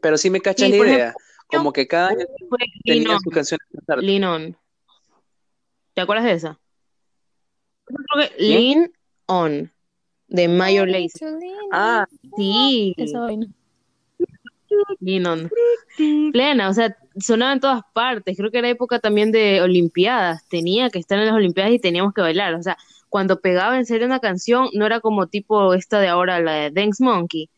pero 0.00 0.16
sí 0.18 0.30
me 0.30 0.40
cachas 0.40 0.68
Sí, 0.70 0.78
la 0.78 0.86
idea. 0.86 1.14
Como 1.46 1.72
que 1.72 1.86
cada 1.88 2.10
año 2.10 2.26
tenía 2.84 3.14
On, 3.14 3.20
sus 3.20 3.32
canciones. 3.32 3.66
cantadas. 3.74 4.04
Lean 4.04 4.24
On. 4.24 4.56
¿Te 5.94 6.00
acuerdas 6.00 6.24
de 6.26 6.32
esa? 6.32 6.60
Yo 7.88 7.96
creo 7.96 8.28
que 8.28 8.36
¿Quién? 8.36 8.60
Lean 8.78 8.92
On, 9.26 9.72
de 10.28 10.48
Mayor 10.48 10.88
Lazy. 10.88 11.18
Ah, 11.72 12.06
Sí, 12.36 12.94
Esa 12.96 13.20
vaina. 13.20 13.46
Lean 15.00 15.26
On. 15.26 15.50
Plena, 16.32 16.68
o 16.68 16.72
sea, 16.72 16.96
sonaba 17.18 17.52
en 17.52 17.60
todas 17.60 17.82
partes. 17.92 18.36
Creo 18.36 18.50
que 18.50 18.58
era 18.58 18.68
época 18.68 19.00
también 19.00 19.32
de 19.32 19.60
Olimpiadas. 19.60 20.46
Tenía 20.48 20.88
que 20.90 20.98
estar 21.00 21.18
en 21.18 21.26
las 21.26 21.34
Olimpiadas 21.34 21.72
y 21.72 21.78
teníamos 21.80 22.14
que 22.14 22.20
bailar. 22.20 22.54
O 22.54 22.62
sea, 22.62 22.76
cuando 23.08 23.40
pegaba 23.40 23.76
en 23.76 23.86
serio 23.86 24.06
una 24.06 24.20
canción, 24.20 24.68
no 24.72 24.86
era 24.86 25.00
como 25.00 25.26
tipo 25.26 25.74
esta 25.74 25.98
de 26.00 26.06
ahora, 26.08 26.40
la 26.40 26.52
de 26.54 26.70
Dance 26.70 27.02
Monkey. 27.02 27.50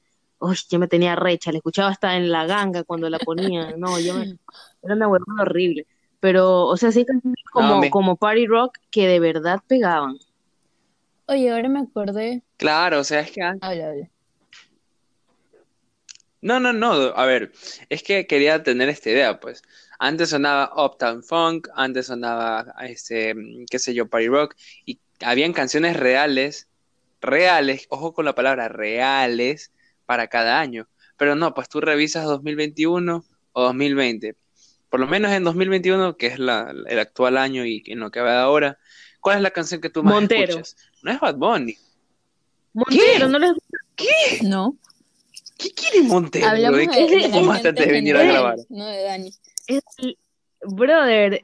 Uy, 0.42 0.56
yo 0.70 0.78
me 0.78 0.88
tenía 0.88 1.14
recha, 1.16 1.52
la 1.52 1.58
escuchaba 1.58 1.88
hasta 1.90 2.16
en 2.16 2.30
la 2.30 2.46
ganga 2.46 2.82
cuando 2.84 3.08
la 3.08 3.18
ponía. 3.20 3.76
No, 3.76 3.98
yo 4.00 4.14
me... 4.14 4.36
Era 4.82 4.94
una 4.94 5.08
huevada 5.08 5.42
horrible. 5.42 5.86
Pero, 6.20 6.66
o 6.66 6.76
sea, 6.76 6.90
sí 6.92 7.00
hay 7.00 7.04
canciones 7.06 7.44
como, 7.52 7.80
me- 7.80 7.90
como 7.90 8.16
Party 8.16 8.46
Rock 8.46 8.78
que 8.90 9.06
de 9.06 9.20
verdad 9.20 9.60
pegaban. 9.66 10.18
Oye, 11.26 11.50
ahora 11.50 11.68
me 11.68 11.80
acordé. 11.80 12.42
claro, 12.56 13.00
o 13.00 13.04
sea, 13.04 13.20
es 13.20 13.30
que 13.30 13.42
antes. 13.42 13.68
Habla, 13.68 13.88
habla. 13.90 14.08
No, 16.40 16.58
no, 16.58 16.72
no, 16.72 16.92
a 16.92 17.24
ver, 17.24 17.52
es 17.88 18.02
que 18.02 18.26
quería 18.26 18.62
tener 18.64 18.88
esta 18.88 19.10
idea, 19.10 19.38
pues. 19.38 19.62
Antes 20.00 20.30
sonaba 20.30 20.72
Uptown 20.84 21.22
Funk, 21.22 21.68
antes 21.76 22.06
sonaba, 22.06 22.74
este, 22.82 23.32
qué 23.70 23.78
sé 23.78 23.94
yo, 23.94 24.08
Party 24.08 24.26
Rock, 24.26 24.56
y 24.84 25.00
habían 25.20 25.52
canciones 25.52 25.96
reales, 25.96 26.68
reales, 27.20 27.86
ojo 27.90 28.12
con 28.12 28.24
la 28.24 28.34
palabra 28.34 28.68
reales, 28.68 29.70
para 30.12 30.26
cada 30.26 30.60
año. 30.60 30.86
Pero 31.16 31.34
no, 31.36 31.54
pues 31.54 31.70
tú 31.70 31.80
revisas 31.80 32.26
2021 32.26 33.24
o 33.52 33.62
2020. 33.62 34.36
Por 34.90 35.00
lo 35.00 35.06
menos 35.06 35.32
en 35.32 35.42
2021, 35.42 36.18
que 36.18 36.26
es 36.26 36.38
la, 36.38 36.70
el 36.86 36.98
actual 36.98 37.38
año 37.38 37.64
y 37.64 37.82
en 37.86 38.00
lo 38.00 38.10
que 38.10 38.20
va 38.20 38.42
ahora, 38.42 38.78
¿cuál 39.20 39.38
es 39.38 39.42
la 39.42 39.52
canción 39.52 39.80
que 39.80 39.88
tú 39.88 40.02
más 40.02 40.12
Montero. 40.12 40.50
escuchas? 40.50 40.76
No 41.02 41.12
es 41.12 41.18
Bad 41.18 41.36
Bunny. 41.36 41.78
Montero, 42.74 43.26
¿no 43.30 43.38
les 43.38 43.52
No. 44.42 44.76
¿Qué 45.56 45.70
quiere 45.72 46.02
Montero? 46.02 46.46
Hablamos 46.46 46.80
¿De 46.80 46.88
qué 46.88 47.28
de 47.30 47.34
antes 47.34 47.74
de 47.74 47.86
venir 47.86 48.14
a 48.14 48.24
grabar? 48.24 48.58
No 48.68 48.84
de 48.84 49.02
Dani. 49.02 49.32
Es 49.66 49.82
el- 49.96 50.18
brother, 50.60 51.42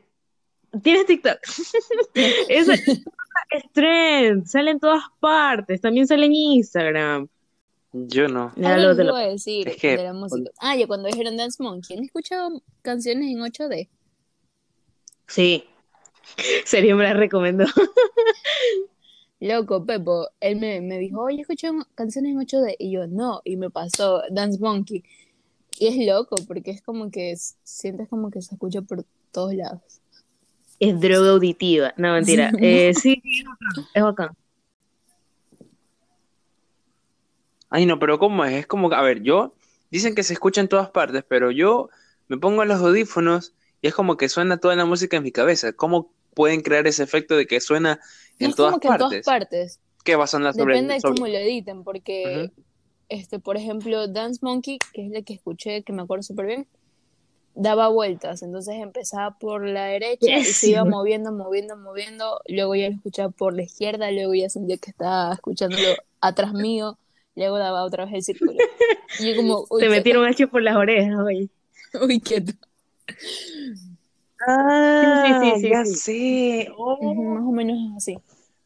¿tienes 0.83 1.07
TikTok? 1.07 1.39
es, 2.15 2.69
es 3.51 3.73
trend, 3.73 4.47
sale 4.47 4.73
en 4.73 4.79
todas 4.79 5.05
partes, 5.21 5.81
también 5.81 6.07
sale 6.07 6.27
en 6.27 6.35
Instagram. 6.35 7.29
Yo 7.93 8.29
no. 8.29 8.53
Ya 8.57 8.75
Algo 8.75 8.83
lo- 8.83 8.89
les 8.89 8.97
te 8.99 9.05
lo- 9.05 9.11
iba 9.11 9.21
a 9.21 9.29
decir 9.29 9.69
Es 9.69 9.77
que- 9.77 9.97
de 9.97 10.05
la 10.05 10.13
música. 10.13 10.51
Ah, 10.61 10.77
ya 10.77 10.87
cuando 10.87 11.09
dijeron 11.09 11.37
Dance 11.37 11.63
Monkey, 11.63 11.97
¿han 11.97 12.05
escuchado 12.05 12.63
canciones 12.83 13.29
en 13.31 13.41
8D? 13.41 13.89
Sí, 15.27 15.65
Sergio 16.65 16.97
me 16.97 17.05
la 17.05 17.15
recomendó. 17.15 17.65
Loco, 19.41 19.85
Pepo, 19.87 20.29
él 20.41 20.57
me, 20.57 20.81
me 20.81 20.99
dijo, 20.99 21.21
oye, 21.23 21.43
escuché 21.43 21.69
canciones 21.95 22.33
en 22.33 22.39
8D. 22.41 22.75
Y 22.79 22.91
yo, 22.91 23.07
no, 23.07 23.41
y 23.45 23.57
me 23.57 23.71
pasó 23.71 24.23
Dance 24.31 24.59
Monkey. 24.59 25.05
Y 25.79 25.87
es 25.87 26.07
loco, 26.07 26.35
porque 26.49 26.73
es 26.73 26.83
como 26.83 27.09
que 27.11 27.37
sientes 27.63 28.09
como 28.09 28.31
que 28.33 28.43
se 28.43 28.55
escucha 28.57 28.83
por 28.83 29.05
todos 29.31 29.55
lados. 29.55 29.81
Es 30.81 30.99
droga 31.01 31.31
auditiva, 31.31 31.95
no 31.97 32.13
mentira. 32.15 32.51
Eh, 32.61 32.93
sí, 32.95 33.23
es 33.25 33.45
bacán, 33.45 33.85
es 33.95 34.03
bacán. 34.03 34.29
Ay, 37.71 37.87
no, 37.87 37.99
pero 37.99 38.19
¿cómo 38.19 38.45
es? 38.45 38.53
Es 38.55 38.67
como, 38.67 38.93
a 38.93 39.03
ver, 39.03 39.23
yo, 39.23 39.55
dicen 39.91 40.15
que 40.15 40.23
se 40.23 40.33
escucha 40.33 40.61
en 40.61 40.69
todas 40.69 40.91
partes, 40.91 41.25
pero 41.29 41.51
yo 41.51 41.91
me 42.29 42.39
pongo 42.39 42.65
los 42.65 42.81
audífonos 42.81 43.55
y 43.83 43.89
es 43.89 43.95
como 43.95 44.17
que 44.17 44.29
suena 44.29 44.59
toda 44.59 44.75
la 44.77 44.85
música 44.85 45.17
en 45.17 45.23
mi 45.23 45.33
cabeza. 45.33 45.73
¿Cómo 45.73 46.13
pueden 46.35 46.63
crear 46.63 46.87
ese 46.87 47.03
efecto 47.03 47.37
de 47.37 47.47
que 47.47 47.61
suena 47.61 48.01
No 48.39 48.47
en 48.47 48.51
es 48.51 48.57
todas 48.57 48.71
como 48.73 48.81
que 48.81 48.89
en 48.89 48.97
todas 48.99 49.11
partes? 49.13 49.27
partes. 49.27 49.81
¿Qué 50.05 50.17
va 50.17 50.25
a 50.25 50.29
sonar 50.29 50.55
sobre 50.55 50.75
Depende 50.75 50.95
de 50.95 51.01
sobre- 51.01 51.15
cómo 51.17 51.29
lo 51.29 51.37
editen, 51.39 51.85
porque, 51.85 52.53
este, 53.09 53.39
por 53.39 53.57
ejemplo, 53.57 54.09
Dance 54.09 54.39
Monkey, 54.43 54.79
que 54.93 55.07
es 55.07 55.11
la 55.11 55.23
que 55.23 55.35
escuché, 55.35 55.83
que 55.83 55.93
me 55.93 56.03
acuerdo 56.03 56.23
súper 56.23 56.47
bien, 56.47 56.67
daba 57.55 57.89
vueltas, 57.89 58.43
entonces 58.43 58.77
empezaba 58.77 59.37
por 59.39 59.67
la 59.67 59.85
derecha 59.87 60.39
y 60.39 60.45
se 60.45 60.69
iba 60.71 60.85
moviendo, 60.85 61.33
moviendo, 61.33 61.77
moviendo, 61.77 62.41
luego 62.47 62.75
ya 62.77 62.89
lo 62.89 62.95
escuchaba 62.95 63.31
por 63.31 63.55
la 63.55 63.63
izquierda, 63.63 64.11
luego 64.13 64.33
ya 64.35 64.49
sentía 64.49 64.77
que 64.79 64.91
estaba 64.91 65.35
escuchándolo 65.35 65.97
atrás 66.21 66.53
mío, 66.53 66.99
luego 67.39 67.59
daba 67.59 67.85
otra 67.85 68.05
vez 68.05 68.15
el 68.15 68.23
círculo. 68.23 68.53
Y 69.19 69.31
yo 69.31 69.37
como, 69.37 69.67
uy, 69.71 69.81
Te 69.81 69.89
metieron 69.89 70.27
hacho 70.27 70.49
por 70.49 70.63
las 70.63 70.77
orejas, 70.77 71.15
oye. 71.19 71.49
uy, 72.03 72.21
quieto. 72.21 72.53
Ah, 74.47 75.23
Sí, 75.25 75.35
sí, 75.35 75.61
sí, 75.61 75.69
ya 75.71 75.85
sí. 75.85 75.95
sé. 75.95 76.69
Oh, 76.77 77.15
Más 77.15 77.43
o 77.45 77.53
menos 77.53 77.77
así. 77.97 78.19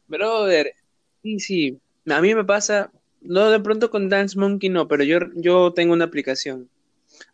brother. 0.07 0.73
Sí, 1.21 1.39
sí. 1.39 1.79
A 2.09 2.21
mí 2.21 2.35
me 2.35 2.43
pasa, 2.43 2.91
no 3.21 3.49
de 3.49 3.59
pronto 3.59 3.89
con 3.89 4.09
Dance 4.09 4.37
Monkey, 4.37 4.69
no, 4.69 4.87
pero 4.87 5.03
yo, 5.03 5.19
yo 5.35 5.71
tengo 5.73 5.93
una 5.93 6.05
aplicación. 6.05 6.69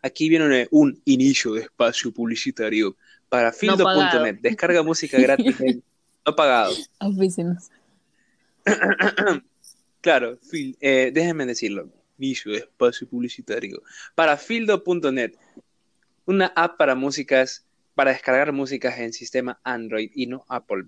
Aquí 0.02 0.28
viene 0.28 0.68
un 0.70 1.00
inicio 1.04 1.54
de 1.54 1.62
espacio 1.62 2.12
publicitario 2.12 2.96
para 3.28 3.48
No 3.48 3.54
fildo.net. 3.56 4.38
Descarga 4.40 4.82
música 4.82 5.18
gratis, 5.18 5.56
no 6.26 6.36
pagado. 6.36 6.74
Oficinas. 7.00 7.70
Claro, 10.00 10.38
eh, 10.80 11.10
déjenme 11.12 11.46
decirlo. 11.46 11.90
Inicio 12.18 12.52
de 12.52 12.58
espacio 12.58 13.08
publicitario. 13.08 13.82
Para 14.14 14.36
fildo.net, 14.36 15.32
una 16.26 16.46
app 16.54 16.76
para 16.76 16.94
músicas, 16.94 17.66
para 17.94 18.12
descargar 18.12 18.52
músicas 18.52 18.98
en 18.98 19.12
sistema 19.12 19.60
Android 19.64 20.10
y 20.14 20.26
no 20.26 20.44
Apple. 20.48 20.84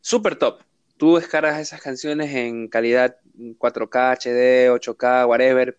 Super 0.00 0.36
top. 0.36 0.62
Tú 0.96 1.16
descargas 1.16 1.60
esas 1.60 1.80
canciones 1.80 2.34
en 2.34 2.68
calidad 2.68 3.16
4K, 3.36 4.16
HD, 4.18 4.70
8K, 4.70 5.28
whatever. 5.28 5.78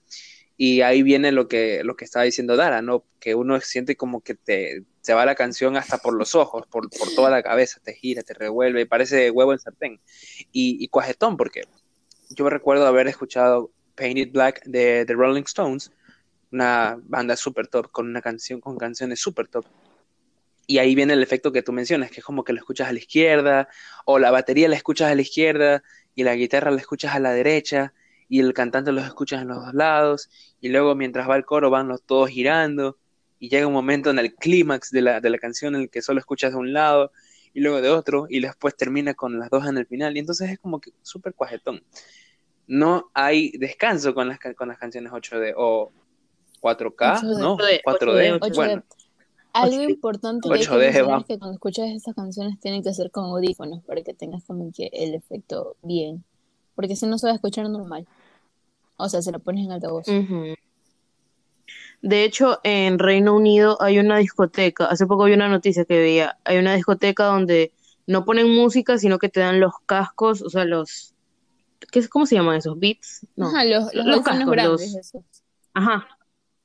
Y 0.55 0.81
ahí 0.81 1.03
viene 1.03 1.31
lo 1.31 1.47
que, 1.47 1.83
lo 1.83 1.95
que 1.95 2.05
estaba 2.05 2.25
diciendo 2.25 2.57
Dara, 2.57 2.81
¿no? 2.81 3.05
Que 3.19 3.33
uno 3.33 3.59
siente 3.61 3.95
como 3.95 4.21
que 4.21 4.35
te, 4.35 4.83
se 5.01 5.13
va 5.13 5.25
la 5.25 5.35
canción 5.35 5.77
hasta 5.77 5.97
por 5.99 6.13
los 6.13 6.35
ojos, 6.35 6.67
por, 6.67 6.89
por 6.89 7.13
toda 7.15 7.29
la 7.29 7.41
cabeza, 7.41 7.79
te 7.81 7.93
gira, 7.93 8.23
te 8.23 8.33
revuelve, 8.33 8.85
parece 8.85 9.31
huevo 9.31 9.53
en 9.53 9.59
sartén. 9.59 10.01
Y, 10.51 10.83
y 10.83 10.87
cuajetón, 10.89 11.37
porque 11.37 11.63
yo 12.29 12.49
recuerdo 12.49 12.85
haber 12.85 13.07
escuchado 13.07 13.71
Painted 13.95 14.31
Black 14.31 14.63
de 14.65 15.05
The 15.05 15.13
Rolling 15.13 15.43
Stones, 15.43 15.91
una 16.51 16.99
banda 17.03 17.35
super 17.35 17.67
top, 17.67 17.91
con 17.91 18.07
una 18.07 18.21
canción, 18.21 18.61
con 18.61 18.77
canciones 18.77 19.19
super 19.19 19.47
top. 19.47 19.65
Y 20.67 20.77
ahí 20.77 20.93
viene 20.93 21.13
el 21.13 21.23
efecto 21.23 21.51
que 21.51 21.63
tú 21.63 21.71
mencionas, 21.73 22.11
que 22.11 22.19
es 22.19 22.25
como 22.25 22.43
que 22.43 22.53
lo 22.53 22.59
escuchas 22.59 22.87
a 22.87 22.93
la 22.93 22.99
izquierda, 22.99 23.67
o 24.05 24.19
la 24.19 24.31
batería 24.31 24.69
la 24.69 24.75
escuchas 24.75 25.11
a 25.11 25.15
la 25.15 25.21
izquierda, 25.21 25.83
y 26.13 26.23
la 26.23 26.35
guitarra 26.35 26.71
la 26.71 26.79
escuchas 26.79 27.15
a 27.15 27.19
la 27.19 27.31
derecha, 27.31 27.93
y 28.27 28.39
el 28.39 28.53
cantante 28.53 28.91
los 28.91 29.05
escuchas 29.05 29.41
en 29.41 29.47
los 29.47 29.65
dos 29.65 29.73
lados, 29.73 30.29
y 30.61 30.69
luego 30.69 30.93
mientras 30.93 31.27
va 31.27 31.35
el 31.35 31.45
coro 31.45 31.71
van 31.71 31.87
los 31.87 32.03
todos 32.03 32.29
girando, 32.29 32.97
y 33.39 33.49
llega 33.49 33.65
un 33.65 33.73
momento 33.73 34.11
en 34.11 34.19
el 34.19 34.35
clímax 34.35 34.91
de 34.91 35.01
la, 35.01 35.21
de 35.21 35.29
la 35.31 35.39
canción 35.39 35.73
en 35.75 35.81
el 35.81 35.89
que 35.89 36.03
solo 36.03 36.19
escuchas 36.19 36.51
de 36.51 36.57
un 36.57 36.73
lado, 36.73 37.11
y 37.53 37.61
luego 37.61 37.81
de 37.81 37.89
otro, 37.89 38.27
y 38.29 38.39
después 38.39 38.75
termina 38.75 39.13
con 39.13 39.39
las 39.39 39.49
dos 39.49 39.65
en 39.67 39.77
el 39.77 39.85
final, 39.85 40.15
y 40.15 40.19
entonces 40.19 40.49
es 40.49 40.59
como 40.59 40.79
que 40.79 40.91
súper 41.01 41.33
cuajetón. 41.33 41.83
No 42.67 43.09
hay 43.13 43.51
descanso 43.57 44.13
con 44.13 44.27
las, 44.27 44.39
con 44.55 44.67
las 44.67 44.77
canciones 44.77 45.11
8D 45.11 45.53
o 45.57 45.91
4K, 46.61 47.21
8D. 47.21 47.39
¿no? 47.39 47.57
8D, 47.57 47.81
4D, 47.83 48.39
8D. 48.39 48.55
bueno, 48.55 48.83
Algo 49.53 49.81
importante 49.81 50.47
que 50.47 50.55
hay 50.55 50.61
que 50.61 50.67
8D, 50.67 50.79
mencionar 50.79 51.05
vamos. 51.07 51.21
es 51.21 51.27
que 51.27 51.39
cuando 51.39 51.53
escuchas 51.55 51.89
estas 51.89 52.15
canciones 52.15 52.59
tienen 52.59 52.83
que 52.83 52.93
ser 52.93 53.09
con 53.11 53.25
audífonos 53.25 53.83
para 53.83 54.01
que 54.03 54.13
tengas 54.13 54.43
como 54.43 54.71
que 54.71 54.89
el 54.93 55.15
efecto 55.15 55.75
bien. 55.81 56.23
Porque 56.75 56.95
si 56.95 57.07
no 57.07 57.17
se 57.17 57.27
va 57.27 57.31
a 57.33 57.35
escuchar 57.35 57.69
normal. 57.69 58.07
O 58.97 59.09
sea, 59.09 59.21
se 59.21 59.31
lo 59.31 59.39
pones 59.39 59.65
en 59.65 59.71
altavoz. 59.71 60.05
De 62.01 62.23
hecho, 62.23 62.59
en 62.63 62.97
Reino 62.99 63.35
Unido 63.35 63.77
hay 63.81 63.99
una 63.99 64.17
discoteca, 64.17 64.85
hace 64.85 65.05
poco 65.05 65.25
vi 65.25 65.33
una 65.33 65.49
noticia 65.49 65.85
que 65.85 65.97
veía, 65.99 66.37
hay 66.45 66.57
una 66.57 66.73
discoteca 66.75 67.25
donde 67.25 67.73
no 68.07 68.25
ponen 68.25 68.53
música, 68.55 68.97
sino 68.97 69.19
que 69.19 69.29
te 69.29 69.41
dan 69.41 69.59
los 69.59 69.73
cascos, 69.85 70.41
o 70.41 70.49
sea, 70.49 70.65
los, 70.65 71.13
¿qué 71.91 71.99
es, 71.99 72.09
cómo 72.09 72.25
se 72.25 72.35
llaman 72.35 72.57
esos? 72.57 72.79
Beats? 72.79 73.27
No. 73.35 73.47
Ajá, 73.47 73.65
los, 73.65 73.93
los, 73.93 74.05
Los 74.05 74.15
audífonos 74.17 74.23
cascos, 74.39 74.51
grandes, 74.51 74.93
los- 74.93 74.95
esos. 75.07 75.23
Ajá. 75.73 76.07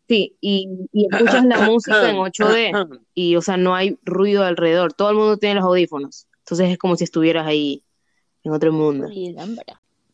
Sí, 0.08 0.36
y, 0.40 0.68
y 0.92 1.06
escuchas 1.10 1.44
la 1.46 1.60
música 1.60 2.10
en 2.10 2.16
8D 2.16 2.72
y, 3.14 3.36
o 3.36 3.42
sea, 3.42 3.56
no 3.56 3.74
hay 3.74 3.98
ruido 4.04 4.44
alrededor, 4.44 4.92
todo 4.92 5.10
el 5.10 5.16
mundo 5.16 5.38
tiene 5.38 5.56
los 5.56 5.64
audífonos, 5.64 6.26
entonces 6.40 6.70
es 6.70 6.78
como 6.78 6.96
si 6.96 7.04
estuvieras 7.04 7.46
ahí 7.46 7.82
en 8.42 8.52
otro 8.52 8.72
mundo. 8.72 9.08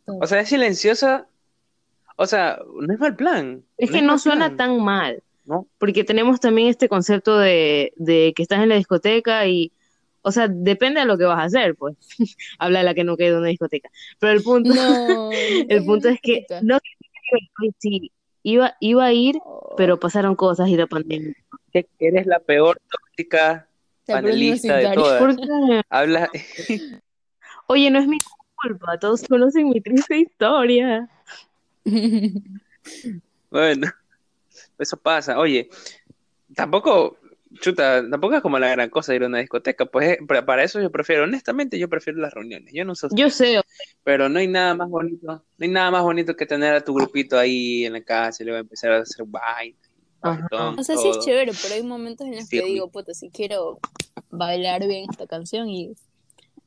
O 0.06 0.26
sea, 0.26 0.40
es 0.40 0.48
silenciosa. 0.48 1.26
O 2.22 2.26
sea, 2.26 2.58
no 2.78 2.92
es 2.92 3.00
mal 3.00 3.16
plan. 3.16 3.64
Es 3.78 3.90
que 3.90 3.96
es 3.96 4.02
no 4.02 4.18
suena 4.18 4.48
plan, 4.48 4.56
tan 4.58 4.84
mal, 4.84 5.22
¿no? 5.46 5.66
porque 5.78 6.04
tenemos 6.04 6.38
también 6.38 6.68
este 6.68 6.86
concepto 6.86 7.38
de, 7.38 7.94
de 7.96 8.34
que 8.36 8.42
estás 8.42 8.62
en 8.62 8.68
la 8.68 8.74
discoteca 8.74 9.46
y, 9.46 9.72
o 10.20 10.30
sea, 10.30 10.46
depende 10.46 11.00
de 11.00 11.06
lo 11.06 11.16
que 11.16 11.24
vas 11.24 11.38
a 11.38 11.44
hacer, 11.44 11.76
pues. 11.76 11.96
Habla 12.58 12.80
de 12.80 12.84
la 12.84 12.92
que 12.92 13.04
no 13.04 13.16
quedó 13.16 13.36
en 13.36 13.38
una 13.38 13.48
discoteca. 13.48 13.88
Pero 14.18 14.32
el 14.34 14.42
punto, 14.42 14.74
No, 14.74 15.30
el 15.70 15.82
punto 15.86 16.10
es 16.10 16.20
que 16.20 16.44
no 16.60 16.78
sí, 17.78 18.12
iba, 18.42 18.74
iba 18.80 19.06
a 19.06 19.12
ir, 19.14 19.36
pero 19.78 19.98
pasaron 19.98 20.36
cosas 20.36 20.68
y 20.68 20.76
la 20.76 20.86
pandemia. 20.86 21.32
Que 21.72 21.86
Eres 22.00 22.26
la 22.26 22.40
peor 22.40 22.78
tóxica 22.90 23.66
panelista 24.06 24.76
de 24.76 24.92
todas. 24.92 25.22
¿Por 25.22 25.36
qué? 25.36 25.80
Habla, 25.88 26.28
Oye, 27.66 27.90
no 27.90 27.98
es 27.98 28.06
mi 28.06 28.18
culpa, 28.56 28.98
todos 28.98 29.26
conocen 29.26 29.70
mi 29.70 29.80
triste 29.80 30.18
historia. 30.18 31.08
bueno, 33.50 33.86
eso 34.78 34.96
pasa. 34.96 35.38
Oye, 35.38 35.68
tampoco, 36.54 37.18
chuta, 37.60 38.08
tampoco 38.08 38.36
es 38.36 38.42
como 38.42 38.58
la 38.58 38.68
gran 38.68 38.90
cosa 38.90 39.14
ir 39.14 39.24
a 39.24 39.26
una 39.26 39.38
discoteca. 39.38 39.86
Pues 39.86 40.18
eh, 40.18 40.42
para 40.44 40.64
eso 40.64 40.80
yo 40.80 40.90
prefiero, 40.90 41.24
honestamente, 41.24 41.78
yo 41.78 41.88
prefiero 41.88 42.20
las 42.20 42.34
reuniones. 42.34 42.72
Yo 42.72 42.84
no 42.84 42.94
sé 42.94 43.08
Yo 43.12 43.30
sé, 43.30 43.60
Pero 44.04 44.28
no 44.28 44.38
hay 44.38 44.48
nada 44.48 44.74
más 44.74 44.88
bonito, 44.88 45.26
no 45.26 45.44
hay 45.58 45.68
nada 45.68 45.90
más 45.90 46.02
bonito 46.02 46.36
que 46.36 46.46
tener 46.46 46.74
a 46.74 46.84
tu 46.84 46.94
grupito 46.94 47.38
ahí 47.38 47.84
en 47.84 47.92
la 47.94 48.02
casa 48.02 48.42
y 48.42 48.46
luego 48.46 48.60
empezar 48.60 48.92
a 48.92 48.98
hacer 48.98 49.26
reggaetón, 50.22 50.78
O 50.78 50.84
sea, 50.84 50.96
sí 50.96 51.08
es 51.08 51.18
chévere, 51.20 51.52
pero 51.62 51.74
hay 51.74 51.82
momentos 51.82 52.26
en 52.26 52.36
los 52.36 52.46
Sí, 52.46 52.58
que 52.58 52.66
digo, 52.66 52.90
puta, 52.90 53.14
si 53.14 53.30
quiero 53.30 53.78
bailar 54.30 54.86
bien 54.86 55.06
esta 55.10 55.26
canción 55.26 55.68
y 55.68 55.94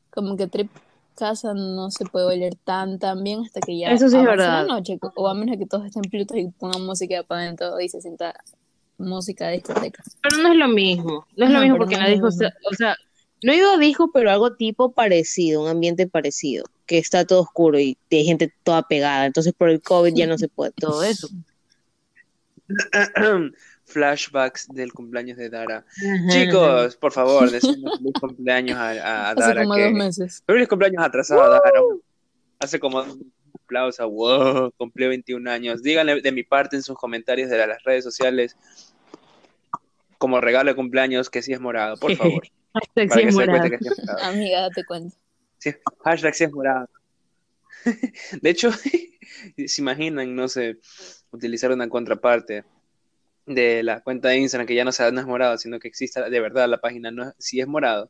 como 0.09 0.37
que 0.37 0.47
trip 0.47 0.69
casa 1.13 1.53
no 1.53 1.91
se 1.91 2.05
puede 2.05 2.25
bailar 2.25 2.53
tan 2.63 2.99
tan 2.99 3.23
bien 3.23 3.41
hasta 3.41 3.59
que 3.61 3.77
ya 3.77 3.91
Eso 3.91 4.09
sí 4.09 4.17
es 4.17 4.23
verdad. 4.23 4.65
la 4.67 4.75
noche, 4.75 4.99
o 5.15 5.27
a 5.27 5.33
menos 5.33 5.57
que 5.57 5.65
todos 5.65 5.85
estén 5.85 6.03
plutos 6.03 6.37
y 6.37 6.47
pongan 6.49 6.85
música 6.85 7.23
para 7.23 7.41
adentro 7.41 7.79
y 7.79 7.89
se 7.89 8.01
sienta 8.01 8.33
música 8.97 9.47
de 9.47 9.53
discoteca. 9.53 10.03
pero 10.21 10.37
no 10.43 10.51
es 10.51 10.57
lo 10.57 10.67
mismo, 10.67 11.25
no 11.35 11.45
es 11.45 11.51
lo 11.51 11.59
mismo 11.59 11.77
porque 11.77 11.95
no 11.95 12.03
la 12.03 12.09
disco, 12.09 12.27
o 12.27 12.31
sea, 12.75 12.95
no 13.43 13.51
he 13.51 13.57
ido 13.57 13.71
a 13.71 13.77
disco, 13.77 14.11
pero 14.13 14.31
algo 14.31 14.55
tipo 14.55 14.91
parecido, 14.91 15.61
un 15.61 15.67
ambiente 15.67 16.07
parecido, 16.07 16.65
que 16.85 16.97
está 16.97 17.25
todo 17.25 17.41
oscuro 17.41 17.79
y 17.79 17.97
hay 18.11 18.25
gente 18.25 18.53
toda 18.63 18.83
pegada, 18.83 19.25
entonces 19.25 19.53
por 19.53 19.69
el 19.69 19.81
COVID 19.81 20.13
ya 20.13 20.27
no 20.27 20.37
se 20.37 20.47
puede 20.47 20.71
todo 20.71 21.03
eso. 21.03 21.27
Flashbacks 23.93 24.67
del 24.67 24.91
cumpleaños 24.93 25.37
de 25.37 25.49
Dara. 25.49 25.77
Ajá. 25.87 26.29
Chicos, 26.29 26.95
por 26.97 27.11
favor, 27.11 27.49
decimos 27.51 27.97
feliz 27.99 28.13
cumpleaños 28.19 28.77
a, 28.77 28.89
a- 28.89 29.29
a 29.29 29.31
Hace 29.31 29.39
Dara. 29.41 29.63
como 29.63 29.75
que- 29.75 29.83
dos 29.83 29.93
meses. 29.93 30.43
Feliz 30.45 30.67
cumpleaños 30.67 31.03
atrasado, 31.03 31.49
Dara. 31.49 31.63
Hace 32.59 32.79
como 32.79 33.03
dos 33.03 33.17
aplausos, 33.63 34.05
wow, 34.09 34.71
cumplió 34.77 35.09
21 35.09 35.49
años. 35.49 35.81
Díganle 35.83 36.21
de 36.21 36.31
mi 36.31 36.43
parte 36.43 36.75
en 36.75 36.83
sus 36.83 36.97
comentarios 36.97 37.49
de 37.49 37.65
las 37.67 37.81
redes 37.83 38.03
sociales 38.03 38.55
como 40.17 40.39
regalo 40.41 40.69
de 40.71 40.75
cumpleaños 40.75 41.29
que 41.29 41.41
sí 41.41 41.53
es 41.53 41.59
morado, 41.59 41.97
por 41.97 42.15
favor. 42.15 42.43
Hashtag 42.73 43.07
para 43.09 43.19
sí 43.19 43.21
que 43.23 43.29
es 43.29 43.35
morado. 43.35 43.59
cuenta 43.59 43.77
que 43.77 43.83
sí 43.83 43.89
es 43.91 44.05
morado. 44.07 44.23
Amiga, 44.29 44.61
date 44.61 44.83
cuenta. 44.85 45.15
Sí, 45.59 45.71
hashtag 46.03 46.33
sí 46.35 46.43
es 46.45 46.51
morado. 46.51 46.89
De 48.41 48.49
hecho, 48.49 48.71
se 48.71 49.81
imaginan, 49.81 50.35
no 50.35 50.47
sé, 50.47 50.77
utilizar 51.31 51.71
una 51.71 51.89
contraparte 51.89 52.63
de 53.45 53.83
la 53.83 54.01
cuenta 54.01 54.29
de 54.29 54.37
Instagram 54.37 54.67
que 54.67 54.75
ya 54.75 54.85
no, 54.85 54.91
sea, 54.91 55.11
no 55.11 55.19
es 55.19 55.27
morado, 55.27 55.57
sino 55.57 55.79
que 55.79 55.87
exista 55.87 56.29
de 56.29 56.39
verdad 56.39 56.67
la 56.69 56.79
página 56.79 57.11
no 57.11 57.29
es- 57.29 57.33
sí 57.37 57.59
es 57.59 57.67
morado. 57.67 58.09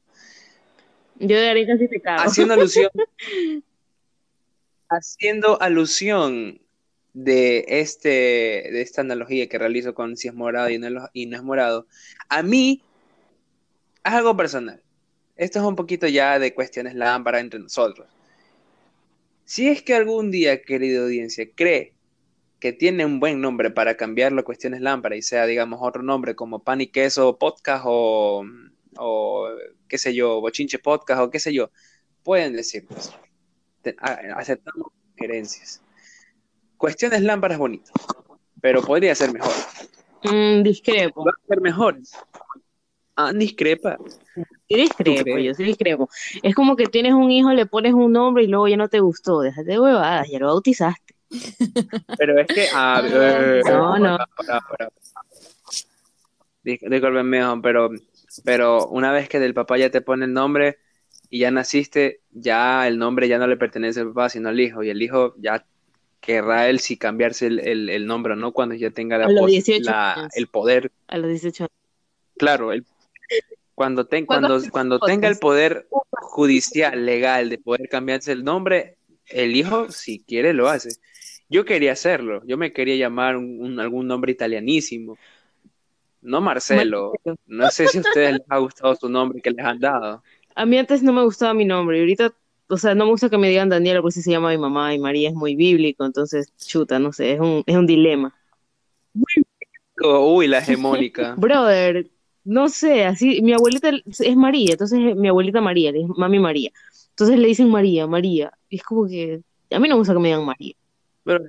Yo 1.19 1.38
de 1.38 1.48
ahorita 1.50 1.78
sí 1.78 1.88
te 1.88 2.00
cago. 2.02 2.22
Haciendo 2.24 2.54
alusión, 2.54 2.89
haciendo 4.89 5.62
alusión 5.62 6.60
de 7.13 7.65
este, 7.67 8.10
de 8.10 8.82
esta 8.82 9.02
analogía 9.02 9.48
que 9.48 9.60
realizo 9.60 9.93
con 9.93 10.17
si 10.17 10.28
es 10.28 10.34
morado 10.34 10.69
y 10.69 10.78
no, 10.80 11.10
y 11.13 11.26
no 11.28 11.38
es 11.38 11.43
morado, 11.43 11.88
a 12.30 12.41
mí 12.43 12.82
es 14.04 14.12
algo 14.13 14.36
personal. 14.36 14.82
Esto 15.36 15.60
es 15.60 15.65
un 15.65 15.76
poquito 15.76 16.08
ya 16.08 16.38
de 16.39 16.54
cuestiones 16.54 16.93
lámpara 16.96 17.39
entre 17.39 17.60
nosotros. 17.60 18.08
Si 19.46 19.67
es 19.67 19.82
que 19.82 19.93
algún 19.93 20.32
día, 20.32 20.62
querida 20.62 21.02
audiencia, 21.04 21.48
cree 21.56 21.92
que 22.63 22.71
tiene 22.71 23.06
un 23.06 23.19
buen 23.19 23.41
nombre 23.41 23.71
para 23.71 23.97
cambiarlo 23.97 24.39
a 24.39 24.45
cuestiones 24.45 24.80
lámpara 24.80 25.17
y 25.17 25.21
sea, 25.21 25.45
digamos, 25.45 25.82
otro 25.84 26.02
nombre 26.02 26.34
como 26.34 26.63
pan 26.63 26.80
y 26.80 26.88
queso 26.88 27.38
podcast 27.38 27.84
o, 27.86 28.45
o 28.97 29.49
qué 29.89 29.97
sé 29.97 30.15
yo, 30.15 30.39
bochinche 30.39 30.80
podcast 30.80 31.19
o 31.23 31.30
qué 31.30 31.41
sé 31.41 31.52
yo, 31.54 31.71
pueden 32.23 32.56
decirnos. 32.56 33.13
A- 33.99 34.38
aceptamos 34.38 34.93
sugerencias. 35.12 35.82
Cuestiones 36.78 37.21
lámparas 37.21 37.58
bonito, 37.58 37.91
pero 38.62 38.82
podría 38.82 39.13
ser 39.13 39.34
mejor. 39.34 39.52
Mm, 40.23 40.63
discrepo. 40.63 41.26
Va 41.26 41.32
a 41.32 41.47
ser 41.49 41.60
mejor. 41.60 41.97
Ah, 43.17 43.34
discrepa. 43.34 43.97
Sí 44.69 44.76
discrepo, 44.76 45.38
yo 45.38 45.54
sí 45.54 45.65
discrepo. 45.65 46.08
Es 46.41 46.56
como 46.56 46.78
que 46.78 46.86
tienes 46.86 47.12
un 47.12 47.30
hijo, 47.30 47.52
le 47.52 47.65
pones 47.65 47.93
un 47.93 48.13
nombre 48.13 48.45
y 48.45 48.47
luego 48.47 48.69
ya 48.69 48.78
no 48.78 48.88
te 48.88 49.02
gustó. 49.02 49.41
Déjate 49.41 49.71
de 49.71 49.80
huevadas, 49.82 50.30
ya 50.32 50.39
lo 50.39 50.47
bautizaste. 50.47 51.12
Pero 52.17 52.39
es 52.39 52.48
que. 52.48 52.67
ah, 52.74 53.02
eh, 53.06 53.62
no, 53.65 53.98
no. 53.98 54.17
para, 54.17 54.28
para, 54.36 54.60
para. 54.62 54.89
Dis- 56.63 56.82
Discúlpenme, 56.89 57.39
hijo, 57.39 57.62
pero, 57.62 57.89
pero 58.43 58.88
una 58.88 59.12
vez 59.12 59.28
que 59.30 59.39
del 59.39 59.54
papá 59.54 59.78
ya 59.78 59.89
te 59.89 60.02
pone 60.02 60.26
el 60.26 60.34
nombre 60.34 60.78
y 61.30 61.39
ya 61.39 61.52
naciste, 61.52 62.22
ya 62.32 62.88
el 62.88 62.98
nombre 62.98 63.28
ya 63.28 63.38
no 63.38 63.48
le 63.48 63.58
pertenece 63.58 64.00
al 64.02 64.08
papá, 64.10 64.30
sino 64.30 64.50
al 64.50 64.60
hijo. 64.60 64.84
Y 64.84 64.89
el 64.89 65.02
hijo 65.02 65.36
ya 65.38 65.65
querrá 66.22 66.69
él 66.69 66.80
si 66.80 66.96
cambiarse 66.98 67.48
el, 67.48 67.60
el- 67.60 67.89
el 67.89 68.06
nombre 68.06 68.36
no 68.36 68.52
cuando 68.54 68.76
ya 68.76 68.91
tenga 68.91 69.17
la 69.17 69.26
A 69.26 69.30
los 69.30 69.41
pos- 69.41 69.52
18 69.52 69.84
la- 69.91 70.30
el 70.36 70.48
poder 70.48 70.91
A 71.08 71.17
los 71.17 71.30
18 71.30 71.63
años. 71.63 71.72
Claro, 72.38 72.72
el, 72.72 72.86
cuando, 73.76 74.06
ten- 74.06 74.26
¿Cuándo 74.26 74.48
cuando, 74.50 74.72
cuando 74.72 75.00
tenga 75.00 75.28
el 75.28 75.38
poder 75.38 75.88
judicial, 76.12 77.06
legal, 77.06 77.50
de 77.50 77.58
poder 77.58 77.89
cambiarse 77.89 78.32
el 78.32 78.43
nombre, 78.43 78.96
el 79.28 79.56
hijo, 79.56 79.91
si 79.91 80.19
quiere, 80.19 80.54
lo 80.54 80.69
hace. 80.69 80.91
Yo 81.53 81.65
quería 81.65 81.93
hacerlo, 81.93 82.41
yo 82.45 82.57
me 82.57 82.73
quería 82.73 82.95
llamar 82.95 83.37
un, 83.37 83.59
un- 83.61 83.79
algún 83.79 84.07
nombre 84.07 84.31
italianísimo. 84.31 85.17
No 86.21 86.41
Marcelo, 86.41 87.19
no 87.45 87.69
sé 87.69 87.87
si 87.87 87.97
a 87.97 88.01
ustedes 88.01 88.33
les 88.33 88.41
ha 88.49 88.57
gustado 88.57 88.95
su 88.95 89.09
nombre 89.09 89.41
que 89.41 89.51
les 89.51 89.65
han 89.65 89.79
dado. 89.79 90.23
A 90.55 90.65
mí 90.65 90.77
antes 90.77 91.03
no 91.03 91.13
me 91.13 91.23
gustaba 91.23 91.53
mi 91.53 91.65
nombre 91.65 91.97
y 91.97 92.01
ahorita, 92.01 92.33
o 92.69 92.77
sea, 92.77 92.95
no 92.95 93.05
me 93.05 93.11
gusta 93.11 93.29
que 93.29 93.37
me 93.37 93.49
digan 93.49 93.69
Daniela 93.69 94.01
porque 94.01 94.21
se 94.21 94.31
llama 94.31 94.49
mi 94.51 94.57
mamá 94.57 94.93
y 94.93 94.99
María 94.99 95.29
es 95.29 95.35
muy 95.35 95.55
bíblico, 95.55 96.05
entonces, 96.05 96.53
chuta, 96.57 96.99
no 96.99 97.11
sé, 97.13 97.33
es 97.33 97.39
un, 97.39 97.63
es 97.65 97.75
un 97.75 97.85
dilema. 97.87 98.35
Uy, 100.03 100.47
la 100.47 100.59
hegemónica. 100.59 101.33
Brother, 101.35 102.11
no 102.43 102.69
sé, 102.69 103.05
así, 103.05 103.41
mi 103.41 103.53
abuelita 103.53 103.91
es 104.19 104.35
María, 104.35 104.73
entonces 104.73 104.99
eh, 104.99 105.15
mi 105.15 105.27
abuelita 105.27 105.61
María, 105.61 105.91
dice 105.91 106.07
mami 106.17 106.39
María. 106.39 106.71
Entonces 107.09 107.37
le 107.39 107.47
dicen 107.47 107.69
María, 107.69 108.07
María, 108.07 108.51
y 108.69 108.77
es 108.77 108.83
como 108.83 109.07
que 109.07 109.41
a 109.71 109.79
mí 109.79 109.87
no 109.87 109.95
me 109.95 109.99
gusta 109.99 110.13
que 110.13 110.19
me 110.19 110.27
digan 110.29 110.45
María. 110.45 110.73
Pero, 111.23 111.43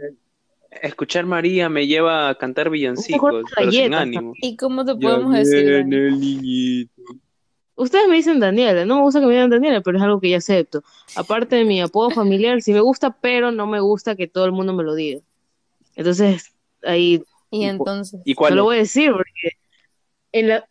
escuchar 0.82 1.26
María 1.26 1.68
me 1.68 1.86
lleva 1.86 2.28
a 2.28 2.34
cantar 2.36 2.70
villancicos, 2.70 3.44
pero 3.56 3.70
sin 3.72 3.94
ánimo. 3.94 4.34
¿Y 4.40 4.56
cómo 4.56 4.84
te 4.84 4.92
Ya 4.94 4.98
podemos 5.00 5.32
decir? 5.34 5.64
viene 5.64 5.80
Dani? 5.80 5.96
el 5.96 6.20
niñito. 6.20 7.02
Ustedes 7.76 8.06
me 8.08 8.14
dicen 8.16 8.38
Daniela, 8.38 8.84
no 8.84 8.96
me 8.96 9.02
gusta 9.02 9.18
que 9.20 9.26
me 9.26 9.32
digan 9.32 9.50
Daniela, 9.50 9.80
pero 9.80 9.98
es 9.98 10.04
algo 10.04 10.20
que 10.20 10.30
ya 10.30 10.36
acepto. 10.36 10.84
Aparte 11.16 11.56
de 11.56 11.64
mi 11.64 11.80
apodo 11.80 12.10
familiar, 12.10 12.62
sí 12.62 12.72
me 12.72 12.80
gusta, 12.80 13.10
pero 13.20 13.50
no 13.50 13.66
me 13.66 13.80
gusta 13.80 14.14
que 14.14 14.28
todo 14.28 14.44
el 14.44 14.52
mundo 14.52 14.72
me 14.72 14.84
lo 14.84 14.94
diga. 14.94 15.20
Entonces, 15.96 16.52
ahí 16.84 17.22
Y 17.50 17.58
¿Y 17.58 17.60
cu- 17.60 17.66
entonces, 17.70 18.20
¿Y 18.24 18.32
no 18.32 18.36
cuál 18.36 18.54
lo 18.56 18.62
es? 18.62 18.64
voy 18.64 18.76
a 18.76 18.78
decir 18.80 19.12
porque 19.12 19.50
en 20.32 20.48
la, 20.48 20.68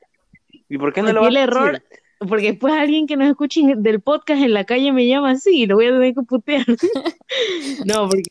¿Y 0.70 0.78
por 0.78 0.94
qué 0.94 1.02
no 1.02 1.12
lo 1.12 1.22
vas 1.22 1.30
el 1.30 1.38
a 1.38 1.44
error, 1.44 1.72
decir? 1.74 1.88
porque 2.30 2.52
después 2.52 2.74
alguien 2.74 3.06
que 3.06 3.18
nos 3.18 3.30
escuche 3.30 3.62
del 3.78 4.00
podcast 4.02 4.42
en 4.42 4.54
la 4.54 4.64
calle 4.64 4.94
me 4.94 5.06
llama 5.06 5.32
así 5.32 5.64
y 5.64 5.66
lo 5.66 5.76
voy 5.76 5.88
a 5.88 5.92
tener 5.92 6.14
que 6.14 6.22
putear. 6.22 6.66
No, 7.86 8.08
porque 8.08 8.24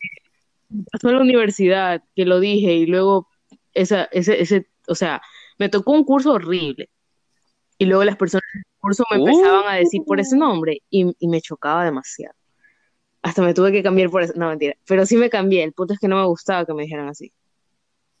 pasó 0.91 1.09
en 1.09 1.15
la 1.15 1.21
universidad 1.21 2.03
que 2.15 2.25
lo 2.25 2.39
dije 2.39 2.73
y 2.73 2.85
luego 2.85 3.27
esa, 3.73 4.05
ese, 4.11 4.41
ese, 4.41 4.67
o 4.87 4.95
sea, 4.95 5.21
me 5.57 5.69
tocó 5.69 5.91
un 5.91 6.03
curso 6.03 6.33
horrible. 6.33 6.89
Y 7.77 7.85
luego 7.85 8.03
las 8.03 8.17
personas 8.17 8.43
del 8.53 8.63
curso 8.79 9.03
me 9.11 9.17
Uh. 9.17 9.27
empezaban 9.27 9.63
a 9.73 9.75
decir 9.77 10.01
por 10.05 10.19
ese 10.19 10.37
nombre 10.37 10.81
y, 10.89 11.13
y 11.19 11.27
me 11.27 11.41
chocaba 11.41 11.83
demasiado. 11.85 12.35
Hasta 13.21 13.41
me 13.41 13.53
tuve 13.53 13.71
que 13.71 13.81
cambiar 13.83 14.09
por 14.09 14.21
eso. 14.21 14.33
No, 14.35 14.49
mentira. 14.49 14.75
Pero 14.85 15.05
sí 15.05 15.15
me 15.17 15.29
cambié. 15.29 15.63
El 15.63 15.73
punto 15.73 15.93
es 15.93 15.99
que 15.99 16.07
no 16.07 16.17
me 16.17 16.25
gustaba 16.25 16.65
que 16.65 16.73
me 16.73 16.83
dijeran 16.83 17.07
así. 17.07 17.31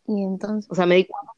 y 0.07 0.23
entonces, 0.23 0.69
O 0.71 0.75
sea, 0.75 0.85
me 0.85 0.95
di 0.95 1.05
cuenta. 1.05 1.31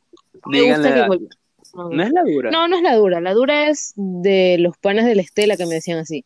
No 0.45 0.51
me 0.51 0.71
gusta 0.73 0.93
que 0.93 1.07
cual- 1.07 1.29
no, 1.73 1.89
No 1.89 2.03
es 2.03 2.11
la 2.11 2.23
dura. 2.23 2.51
no, 2.51 2.67
no 2.67 2.75
es 2.77 2.83
la 2.83 2.95
dura. 2.95 3.19
La 3.21 3.33
dura 3.33 3.67
es 3.69 3.93
de 3.95 4.57
los 4.59 4.77
panas 4.77 5.05
de 5.05 5.15
la 5.15 5.21
Estela 5.23 5.57
que 5.57 5.65
me 5.65 5.73
decían 5.75 5.97
así. 5.99 6.23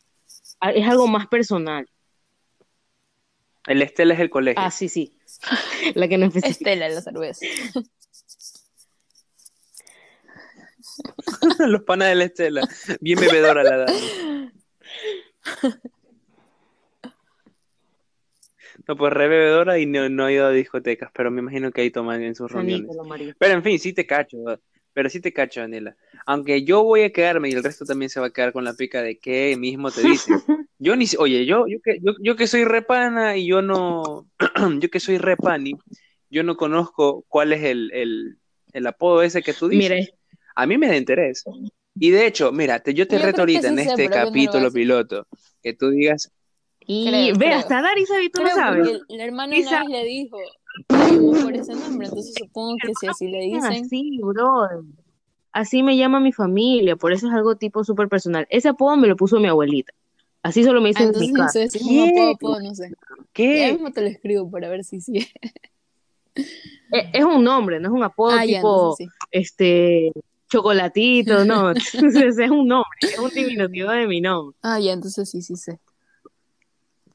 Ah, 0.60 0.70
Es 0.72 0.86
algo 0.86 1.06
más 1.08 1.26
personal. 1.28 1.88
El 3.70 3.82
Estela 3.82 4.14
es 4.14 4.20
el 4.20 4.30
colegio. 4.30 4.60
Ah, 4.60 4.72
sí, 4.72 4.88
sí. 4.88 5.16
La 5.94 6.08
que 6.08 6.18
no 6.18 6.26
especifica. 6.26 6.72
Estela 6.72 6.88
la 6.88 7.00
cerveza. 7.00 7.46
Los 11.68 11.82
panas 11.84 12.08
de 12.08 12.14
la 12.16 12.24
Estela. 12.24 12.68
Bien 13.00 13.20
bebedora 13.20 13.62
la 13.62 13.76
dama. 13.76 14.52
No, 18.88 18.96
pues 18.96 19.12
re 19.12 19.28
bebedora 19.28 19.78
y 19.78 19.86
no, 19.86 20.08
no 20.08 20.26
he 20.26 20.32
ido 20.32 20.46
a 20.46 20.50
discotecas, 20.50 21.12
pero 21.14 21.30
me 21.30 21.40
imagino 21.40 21.70
que 21.70 21.82
ahí 21.82 21.92
toman 21.92 22.24
en 22.24 22.34
sus 22.34 22.50
reuniones. 22.50 22.90
Pero 23.38 23.54
en 23.54 23.62
fin, 23.62 23.78
sí 23.78 23.92
te 23.92 24.04
cacho, 24.04 24.38
pero 24.92 25.08
sí 25.08 25.20
te 25.20 25.32
cacho, 25.32 25.60
Daniela. 25.60 25.96
Aunque 26.26 26.64
yo 26.64 26.82
voy 26.82 27.02
a 27.02 27.12
quedarme 27.12 27.50
y 27.50 27.52
el 27.52 27.62
resto 27.62 27.84
también 27.84 28.10
se 28.10 28.18
va 28.18 28.26
a 28.26 28.32
quedar 28.32 28.52
con 28.52 28.64
la 28.64 28.74
pica 28.74 29.00
de 29.00 29.20
que 29.20 29.56
mismo 29.56 29.92
te 29.92 30.02
dice. 30.02 30.32
Yo 30.82 30.96
ni, 30.96 31.06
si- 31.06 31.18
oye, 31.18 31.44
yo, 31.44 31.66
yo 31.68 31.78
que, 31.84 31.98
yo, 32.02 32.12
yo 32.22 32.36
que 32.36 32.46
soy 32.46 32.64
repana 32.64 33.36
y 33.36 33.46
yo 33.46 33.60
no, 33.60 34.26
yo 34.80 34.88
que 34.90 34.98
soy 34.98 35.18
repani, 35.18 35.74
yo 36.30 36.42
no 36.42 36.56
conozco 36.56 37.24
cuál 37.28 37.52
es 37.52 37.62
el, 37.64 37.90
el, 37.92 38.38
el 38.72 38.86
apodo 38.86 39.22
ese 39.22 39.42
que 39.42 39.52
tú 39.52 39.68
dices. 39.68 39.90
Mira, 39.90 40.06
A 40.56 40.66
mí 40.66 40.78
me 40.78 40.88
da 40.88 40.96
interés. 40.96 41.44
Y 41.94 42.10
de 42.10 42.26
hecho, 42.26 42.50
mira, 42.50 42.80
te- 42.80 42.94
yo 42.94 43.06
te 43.06 43.18
Yo 43.18 43.22
reto 43.26 43.42
ahorita 43.42 43.68
en 43.68 43.76
sí 43.78 43.84
sé, 43.84 43.90
este 43.90 44.04
no 44.08 44.10
capítulo 44.10 44.72
piloto 44.72 45.26
que 45.62 45.74
tú 45.74 45.90
digas, 45.90 46.32
y 46.86 47.10
Creo, 47.10 47.34
ve, 47.38 47.44
creo. 47.46 47.58
hasta 47.58 47.82
Dari 47.82 48.06
sabe 48.06 48.24
y 48.24 48.30
tú 48.30 48.40
sabes. 48.54 49.02
el 49.10 49.20
hermano 49.20 49.54
vez 49.54 49.88
le 49.88 50.04
dijo, 50.04 50.38
"Te 50.88 50.94
llamo 50.96 51.32
por 51.44 51.54
ese 51.54 51.74
nombre, 51.74 52.06
entonces 52.08 52.34
supongo 52.36 52.76
que 52.82 52.94
si 52.94 53.06
así 53.06 53.28
le 53.28 53.40
dicen, 53.40 53.84
Así, 53.84 54.18
bro. 54.22 54.66
Así 55.52 55.82
me 55.82 55.96
llama 55.96 56.20
mi 56.20 56.32
familia, 56.32 56.96
por 56.96 57.12
eso 57.12 57.26
es 57.26 57.34
algo 57.34 57.56
tipo 57.56 57.84
súper 57.84 58.08
personal. 58.08 58.46
Ese 58.50 58.68
apodo 58.68 58.96
me 58.96 59.08
lo 59.08 59.16
puso 59.16 59.40
mi 59.40 59.48
abuelita. 59.48 59.92
Así 60.42 60.64
solo 60.64 60.80
me 60.80 60.88
ah, 60.88 60.88
dicen 60.88 61.02
en 61.02 61.08
entonces 61.08 61.32
mi 61.32 61.40
no 61.40 61.48
sé 61.48 61.68
apodo, 62.08 62.30
apodo, 62.30 62.60
no 62.60 62.74
sé. 62.74 62.88
Ya 62.88 62.94
¿qué? 63.32 63.72
mismo 63.72 63.92
te 63.92 64.00
lo 64.00 64.06
escribo 64.08 64.50
para 64.50 64.68
ver 64.68 64.84
si 64.84 65.00
sí. 65.00 65.28
Es, 66.34 67.04
es 67.12 67.24
un 67.24 67.44
nombre, 67.44 67.78
no 67.80 67.88
es 67.88 67.94
un 67.94 68.02
apodo 68.02 68.36
Ah, 68.38 68.44
ya, 68.44 68.58
tipo, 68.60 68.96
entonces 68.96 68.96
sí. 68.96 69.26
este, 69.30 70.12
chocolatito, 70.48 71.44
no. 71.44 71.70
Entonces 71.94 72.38
es 72.38 72.50
un 72.50 72.66
nombre, 72.66 72.98
es 73.02 73.18
un 73.18 73.30
diminutivo 73.30 73.90
de 73.90 74.06
mi 74.06 74.20
nombre. 74.20 74.56
Ah, 74.62 74.78
ya, 74.80 74.92
entonces 74.92 75.30
sí, 75.30 75.42
sí 75.42 75.56
sé. 75.56 75.78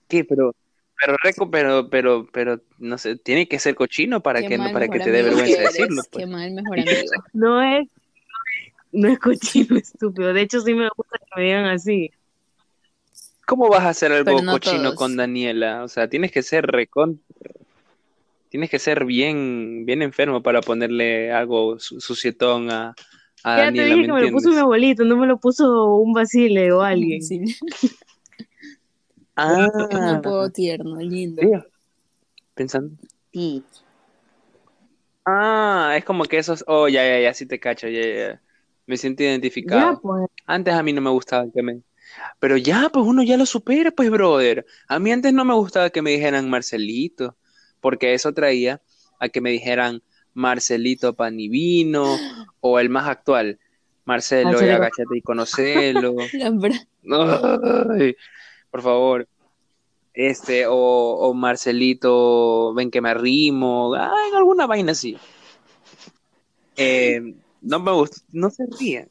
¿Qué? 0.08 0.24
Pero, 0.24 0.56
pero, 1.00 1.18
reco- 1.24 1.50
pero, 1.52 1.90
pero, 1.90 2.28
pero, 2.32 2.62
no 2.78 2.98
sé, 2.98 3.18
tiene 3.18 3.48
que 3.48 3.60
ser 3.60 3.76
cochino 3.76 4.22
para 4.22 4.42
Qué 4.42 4.50
que, 4.50 4.58
no, 4.58 4.72
para 4.72 4.88
que 4.88 5.00
te 5.00 5.12
dé 5.12 5.24
vergüenza 5.24 5.58
decirlo, 5.62 6.04
pues. 6.12 6.26
Qué 6.26 6.32
mal 6.32 6.52
mejor 6.52 6.80
amigo. 6.80 7.12
No 7.34 7.62
es, 7.62 7.88
no 8.92 9.08
es 9.10 9.20
cochino 9.20 9.78
estúpido. 9.78 10.34
De 10.34 10.42
hecho, 10.42 10.62
sí 10.62 10.74
me 10.74 10.88
gusta 10.96 11.18
que 11.18 11.26
me 11.42 11.44
digan 11.44 11.66
así. 11.66 12.12
¿Cómo 13.48 13.70
vas 13.70 13.84
a 13.84 13.89
hacer 13.89 14.12
algo 14.12 14.41
no 14.41 14.52
cochino 14.54 14.89
todos. 14.89 15.00
con 15.00 15.18
Daniela? 15.18 15.84
O 15.84 15.88
sea, 15.88 16.10
tienes 16.10 16.32
que 16.32 16.43
ser 16.43 16.66
recon... 16.66 17.22
Tienes 18.50 18.70
que 18.70 18.80
ser 18.80 19.04
bien, 19.06 19.86
bien 19.86 20.02
enfermo 20.02 20.41
para 20.41 20.62
ponerle 20.62 21.32
algo 21.32 21.78
su- 21.80 22.00
sucietón 22.00 22.72
a, 22.72 22.96
a 23.43 23.58
Ya 23.58 23.72
te 23.72 23.84
dije 23.84 23.96
¿me 24.02 24.08
que 24.08 24.14
me 24.14 24.22
lo 24.22 24.32
puso 24.32 24.50
mi 24.52 24.58
abuelito, 24.58 25.04
no 25.04 25.18
me 25.18 25.28
lo 25.28 25.38
puso 25.39 25.96
un 25.96 26.14
Basile 26.14 26.72
o 26.72 26.82
alguien. 26.82 27.22
Sí, 27.22 27.41
Ah, 29.36 29.70
un 29.91 30.10
apodo 30.10 30.50
tierno, 30.50 30.96
lindo. 31.02 31.41
sí. 31.41 31.50
Pensando. 32.54 32.96
Sí. 33.34 33.64
Ah, 35.26 35.96
es 35.98 36.06
como 36.06 36.26
que 36.26 36.38
esos. 36.38 36.64
Oh, 36.68 36.88
ya, 36.88 37.04
ya, 37.06 37.20
ya, 37.20 37.34
sí 37.34 37.46
te 37.46 37.60
cacho, 37.60 37.88
ya, 37.88 38.02
ya. 38.02 38.41
Me 38.86 38.98
siento 38.98 39.24
Ya, 39.24 39.30
identificado. 39.30 40.00
pues. 40.02 40.28
Antes 40.46 40.74
a 40.74 40.84
mí 40.84 40.93
no 40.93 41.02
me 41.02 41.10
gustaba 41.10 41.46
que 41.54 41.64
me. 41.64 41.82
Pero 42.40 42.58
ya, 42.58 42.90
pues 42.92 43.06
uno 43.06 43.24
ya 43.24 43.38
lo 43.38 43.46
supera, 43.46 43.92
pues, 43.92 44.10
brother. 44.10 44.66
A 44.88 45.00
mí 45.00 45.12
antes 45.12 45.34
no 45.34 45.46
me 45.46 45.54
gustaba 45.54 45.90
que 45.90 46.02
me 46.02 46.12
dijeran 46.12 46.50
Marcelito, 46.50 47.36
porque 47.80 48.14
eso 48.14 48.34
traía 48.34 48.82
a 49.20 49.30
que 49.30 49.42
me 49.42 49.52
dijeran 49.52 50.02
Marcelito 50.34 51.16
Panivino 51.16 52.18
o 52.60 52.80
el 52.80 52.90
más 52.90 53.08
actual, 53.08 53.60
Marcelo, 54.04 54.50
y 54.50 54.54
Marcelo. 54.54 54.76
agáchate 54.76 55.18
y 55.18 55.22
conocelo. 55.22 56.16
Ay, 58.00 58.16
por 58.70 58.82
favor. 58.82 59.28
Este, 60.14 60.66
o, 60.68 60.74
o 60.76 61.34
Marcelito, 61.34 62.74
ven 62.74 62.90
que 62.90 63.02
me 63.02 63.10
arrimo, 63.10 63.94
ay, 63.96 64.32
alguna 64.34 64.66
vaina 64.66 64.94
así. 64.94 65.18
Eh, 66.78 67.36
no 67.62 67.80
me 67.80 67.92
gusta, 67.92 68.22
no 68.32 68.50
se 68.50 68.64
rían. 68.80 69.10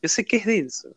Yo 0.00 0.08
sé 0.08 0.24
que 0.24 0.36
es 0.36 0.46
denso, 0.46 0.88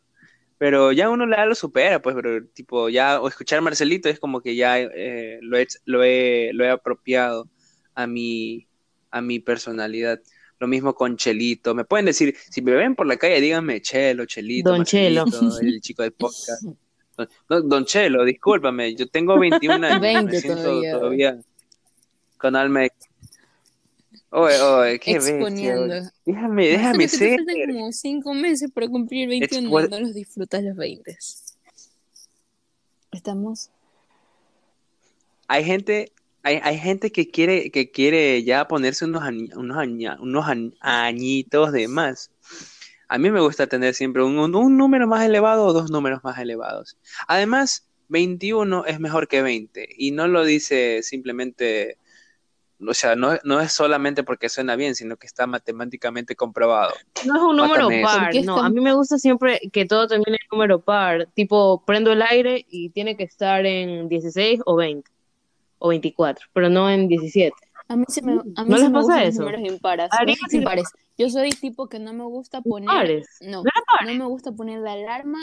pero 0.59 0.91
ya 0.91 1.09
uno 1.09 1.25
la 1.25 1.45
lo 1.47 1.55
supera, 1.55 2.01
pues, 2.01 2.15
pero 2.15 2.45
tipo, 2.53 2.89
ya, 2.89 3.19
o 3.21 3.27
escuchar 3.29 3.61
Marcelito 3.61 4.09
es 4.09 4.19
como 4.19 4.41
que 4.41 4.55
ya 4.55 4.77
eh, 4.79 5.39
lo 5.41 5.57
he, 5.57 5.65
lo 5.85 6.03
he, 6.03 6.51
lo 6.53 6.65
he 6.65 6.69
apropiado 6.69 7.47
a 7.95 8.05
mi, 8.05 8.67
a 9.09 9.21
mi 9.21 9.39
personalidad. 9.39 10.19
Lo 10.59 10.67
mismo 10.67 10.93
con 10.93 11.15
Chelito. 11.15 11.73
Me 11.73 11.85
pueden 11.85 12.05
decir, 12.05 12.35
si 12.49 12.61
me 12.61 12.73
ven 12.73 12.93
por 12.93 13.07
la 13.07 13.15
calle, 13.15 13.39
díganme 13.39 13.81
Chelo, 13.81 14.25
Chelito, 14.25 14.71
Don 14.71 14.83
Chelo. 14.83 15.23
El 15.61 15.79
chico 15.79 16.03
del 16.03 16.11
podcast. 16.11 16.63
Don, 17.47 17.69
Don 17.69 17.85
Chelo, 17.85 18.25
discúlpame, 18.25 18.93
yo 18.95 19.07
tengo 19.07 19.39
21 19.39 19.73
años, 19.87 20.01
20 20.01 20.23
me 20.33 20.39
siento 20.41 20.61
todavía. 20.61 20.91
todavía 20.91 21.39
con 22.37 22.55
alma. 22.57 22.81
de- 22.81 22.91
Oye, 24.31 24.61
oye, 24.61 24.99
qué 24.99 25.13
bestia, 25.15 25.33
exponiendo. 25.35 25.81
oye. 25.83 26.01
Déjame, 26.25 26.67
déjame 26.67 26.97
que 27.05 27.07
te 27.09 27.17
ser. 27.17 27.37
faltan 27.39 27.55
como 27.73 27.91
5 27.91 28.33
meses 28.35 28.71
para 28.71 28.87
cumplir 28.87 29.27
21 29.27 29.69
Expo- 29.69 29.87
y 29.87 29.89
no 29.89 29.99
los 29.99 30.13
disfrutas 30.13 30.63
los 30.63 30.75
20. 30.75 31.17
Estamos. 33.11 33.69
Hay 35.47 35.63
gente, 35.63 36.11
hay, 36.43 36.59
hay 36.63 36.77
gente 36.77 37.11
que 37.11 37.29
quiere, 37.29 37.71
que 37.71 37.89
quiere 37.89 38.43
ya 38.43 38.67
ponerse 38.67 39.05
unos, 39.05 39.23
unos, 39.55 39.77
unos 40.19 40.45
añ- 40.45 40.75
añitos 40.79 41.71
de 41.71 41.87
más. 41.87 42.29
A 43.07 43.17
mí 43.17 43.31
me 43.31 43.41
gusta 43.41 43.65
tener 43.65 43.95
siempre 43.95 44.23
un, 44.23 44.37
un- 44.37 44.55
un 44.55 44.77
número 44.77 45.07
más 45.07 45.25
elevado 45.25 45.65
o 45.65 45.73
dos 45.73 45.89
números 45.89 46.23
más 46.23 46.37
elevados. 46.37 46.97
Además, 47.27 47.87
21 48.09 48.85
es 48.85 48.99
mejor 48.99 49.27
que 49.27 49.41
20 49.41 49.87
y 49.97 50.11
no 50.11 50.27
lo 50.27 50.43
dice 50.45 51.01
simplemente, 51.01 51.97
o 52.87 52.93
sea, 52.93 53.15
no, 53.15 53.37
no 53.43 53.59
es 53.59 53.71
solamente 53.73 54.23
porque 54.23 54.49
suena 54.49 54.75
bien, 54.75 54.95
sino 54.95 55.17
que 55.17 55.27
está 55.27 55.47
matemáticamente 55.47 56.35
comprobado. 56.35 56.93
No 57.25 57.35
es 57.35 57.41
un 57.41 57.57
número 57.57 57.89
Mátame 57.89 58.01
par, 58.03 58.23
¿Por 58.23 58.29
qué 58.31 58.41
no. 58.41 58.57
A 58.57 58.69
mí 58.69 58.81
me 58.81 58.93
gusta 58.93 59.17
siempre 59.17 59.59
que 59.71 59.85
todo 59.85 60.07
termine 60.07 60.37
en 60.37 60.47
número 60.51 60.79
par. 60.79 61.27
Tipo, 61.33 61.83
prendo 61.85 62.11
el 62.11 62.21
aire 62.21 62.65
y 62.69 62.89
tiene 62.89 63.17
que 63.17 63.23
estar 63.23 63.65
en 63.65 64.07
16 64.07 64.61
o 64.65 64.75
20 64.75 65.09
o 65.79 65.89
24, 65.89 66.47
pero 66.53 66.69
no 66.69 66.89
en 66.89 67.07
17. 67.07 67.53
A 67.87 67.95
mí 67.95 68.05
se 68.07 68.21
me, 68.21 68.33
a 68.33 68.35
mí 68.35 68.69
¿No 68.69 68.77
se 68.77 68.83
les 68.83 68.91
me 68.91 68.99
pasa 68.99 69.19
los 69.19 69.29
eso? 69.29 69.39
números 69.41 69.61
impares. 69.61 70.09
Los 70.25 70.53
impares. 70.53 70.87
Yo 71.17 71.29
soy 71.29 71.49
tipo 71.49 71.89
que 71.89 71.99
no 71.99 72.13
me 72.13 72.23
gusta 72.23 72.61
poner. 72.61 72.87
Pares. 72.87 73.27
No, 73.41 73.63
¿No 73.63 73.69
era 73.69 74.13
no 74.13 74.17
me 74.17 74.25
gusta 74.25 74.51
poner 74.51 74.79
la 74.79 74.93
alarma 74.93 75.39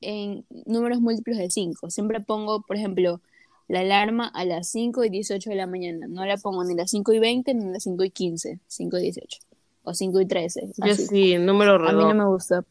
en 0.00 0.44
números 0.66 1.00
múltiplos 1.00 1.38
de 1.38 1.50
5. 1.50 1.90
Siempre 1.90 2.20
pongo, 2.20 2.62
por 2.62 2.76
ejemplo, 2.76 3.20
la 3.68 3.80
alarma 3.80 4.28
a 4.28 4.44
las 4.44 4.68
5 4.68 5.04
y 5.04 5.10
18 5.10 5.50
de 5.50 5.56
la 5.56 5.66
mañana. 5.66 6.06
No 6.08 6.24
la 6.24 6.36
pongo 6.36 6.62
ni 6.64 6.74
a 6.74 6.76
las 6.76 6.90
5 6.90 7.12
y 7.12 7.18
20 7.18 7.54
ni 7.54 7.64
a 7.66 7.68
las 7.70 7.82
5 7.82 8.04
y 8.04 8.10
15, 8.10 8.60
5 8.66 8.98
y 8.98 9.02
18. 9.02 9.38
O 9.84 9.94
5 9.94 10.20
y 10.20 10.26
13. 10.26 10.72
Yo 10.76 10.92
así. 10.92 11.06
sí, 11.06 11.38
número 11.38 11.74
A 11.74 11.78
mí 11.78 11.84
no 11.84 11.88
redondo. 11.90 12.14
me 12.14 12.26
gusta. 12.30 12.64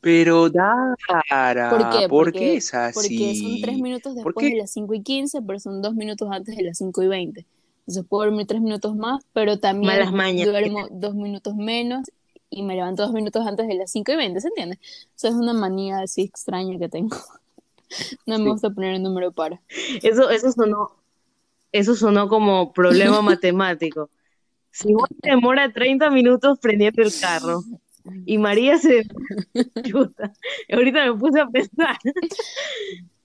Pero 0.00 0.48
Dara, 0.48 1.70
¿Por 1.70 1.90
qué? 1.90 2.08
¿por 2.08 2.24
Porque- 2.24 2.38
qué 2.38 2.56
es 2.56 2.72
así? 2.72 2.94
Porque 2.94 3.34
son 3.36 3.60
3 3.60 3.78
minutos 3.80 4.14
¿Por 4.14 4.24
después 4.24 4.50
de 4.50 4.56
las 4.56 4.70
5 4.70 4.94
y 4.94 5.02
15, 5.02 5.42
pero 5.42 5.58
son 5.60 5.82
2 5.82 5.94
minutos 5.94 6.28
antes 6.32 6.56
de 6.56 6.62
las 6.62 6.78
5 6.78 7.02
y 7.02 7.08
20. 7.08 7.46
Entonces 7.80 8.04
puedo 8.08 8.24
dormir 8.24 8.46
3 8.46 8.62
minutos 8.62 8.96
más, 8.96 9.22
pero 9.34 9.58
también 9.58 9.92
duermo 10.44 10.86
2 10.90 11.14
minutos 11.14 11.54
menos 11.56 12.10
y 12.48 12.62
me 12.62 12.76
levanto 12.76 13.02
2 13.02 13.12
minutos 13.12 13.46
antes 13.46 13.68
de 13.68 13.74
las 13.74 13.90
5 13.92 14.12
y 14.12 14.16
20, 14.16 14.40
¿se 14.40 14.48
entiende? 14.48 14.76
O 14.80 15.12
sea, 15.16 15.30
es 15.30 15.36
una 15.36 15.52
manía 15.52 15.98
así 16.00 16.22
extraña 16.22 16.78
que 16.78 16.88
tengo. 16.88 17.16
No 18.26 18.38
me 18.38 18.44
Sí. 18.44 18.50
gusta 18.50 18.70
poner 18.70 18.94
el 18.94 19.02
número 19.02 19.32
para. 19.32 19.60
Eso, 20.02 20.30
eso 20.30 20.52
sonó, 20.52 20.96
eso 21.72 21.94
sonó 21.94 22.28
como 22.28 22.72
problema 22.72 23.20
matemático. 23.22 24.10
Si 24.70 24.92
vos 24.92 25.08
te 25.20 25.30
demora 25.30 25.72
30 25.72 26.10
minutos 26.10 26.58
prendiendo 26.60 27.02
el 27.02 27.12
carro 27.20 27.62
y 28.24 28.38
María 28.38 28.78
se 28.78 29.02
chuta, 29.84 30.32
ahorita 30.72 31.06
me 31.12 31.18
puse 31.18 31.40
a 31.40 31.46
pensar. 31.48 31.96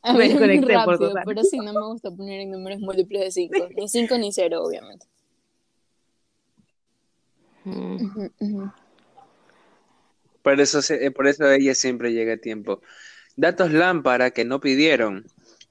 A 0.02 0.14
Me 0.14 0.20
muy 0.20 0.28
desconecté 0.30 0.68
por 0.68 0.76
rápido, 0.76 1.10
total. 1.10 1.24
pero 1.26 1.44
sí, 1.44 1.58
no 1.58 1.74
me 1.74 1.86
gusta 1.86 2.12
poner 2.12 2.42
en 2.42 2.52
números 2.52 2.80
múltiples 2.80 3.22
de 3.24 3.32
5. 3.32 3.70
Ni 3.76 3.88
5 3.88 4.18
ni 4.18 4.32
0, 4.32 4.64
obviamente. 4.64 5.06
Mm. 7.64 8.70
Por 10.44 10.60
eso, 10.60 10.80
por 11.16 11.28
eso 11.28 11.50
ella 11.52 11.74
siempre 11.74 12.14
llega 12.14 12.34
a 12.34 12.38
tiempo. 12.38 12.82
Datos 13.36 13.72
lámpara 13.72 14.32
que 14.32 14.46
no 14.46 14.60
pidieron, 14.62 15.26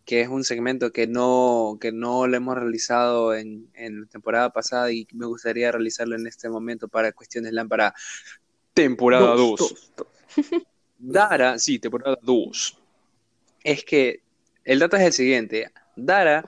que 0.05 0.21
es 0.21 0.29
un 0.29 0.45
segmento 0.45 0.93
que 0.93 1.07
no, 1.07 1.79
que 1.81 1.93
no 1.93 2.27
lo 2.27 2.37
hemos 2.37 2.57
realizado 2.57 3.35
en, 3.35 3.69
en 3.75 4.03
la 4.03 4.07
temporada 4.07 4.51
pasada 4.53 4.93
y 4.93 5.07
me 5.12 5.27
gustaría 5.27 5.73
realizarlo 5.73 6.15
en 6.17 6.27
este 6.27 6.49
momento 6.51 6.89
para 6.89 7.12
cuestiones 7.12 7.53
lámpara 7.53 7.95
temporada 8.75 9.35
Dos, 9.35 9.91
2. 9.97 10.12
Dara, 10.99 11.59
sí, 11.59 11.79
temporada 11.79 12.19
2. 12.23 12.79
Es 13.62 13.85
que 13.85 14.21
el 14.65 14.79
dato 14.79 14.97
es 14.97 15.03
el 15.03 15.12
siguiente. 15.12 15.71
Dara 15.97 16.45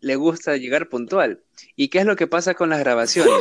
le 0.00 0.16
gusta 0.16 0.56
llegar 0.56 0.88
puntual. 0.88 1.40
¿Y 1.76 1.88
qué 1.88 1.98
es 2.00 2.04
lo 2.06 2.14
que 2.14 2.26
pasa 2.26 2.54
con 2.54 2.68
las 2.70 2.78
grabaciones? 2.80 3.32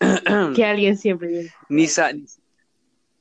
Que 0.54 0.64
alguien 0.64 0.96
siempre 0.96 1.52
sa- 1.88 2.12
ni- 2.12 2.26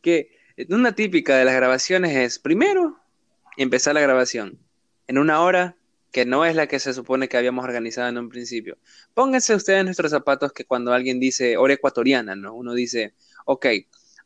que 0.01 0.36
una 0.70 0.93
típica 0.93 1.38
de 1.38 1.45
las 1.45 1.55
grabaciones 1.55 2.16
es 2.16 2.39
primero 2.39 2.97
empezar 3.58 3.93
la 3.93 4.01
grabación. 4.01 4.58
En 5.08 5.18
una 5.18 5.41
hora 5.41 5.76
que 6.12 6.26
no 6.26 6.45
es 6.45 6.55
la 6.55 6.68
que 6.68 6.80
se 6.80 6.93
supone 6.93 7.28
que 7.28 7.38
habíamos 7.38 7.64
organizado 7.64 8.10
en 8.10 8.18
un 8.18 8.30
principio. 8.30 8.78
Pónganse 9.14 9.55
ustedes 9.55 9.80
en 9.80 9.86
nuestros 9.86 10.12
zapatos 10.12 10.51
que 10.51 10.66
cuando 10.66 10.93
alguien 10.93 11.20
dice 11.20 11.58
hora 11.58 11.74
ecuatoriana, 11.74 12.36
¿no? 12.36 12.53
Uno 12.53 12.74
dice, 12.74 13.14
ok, 13.45 13.68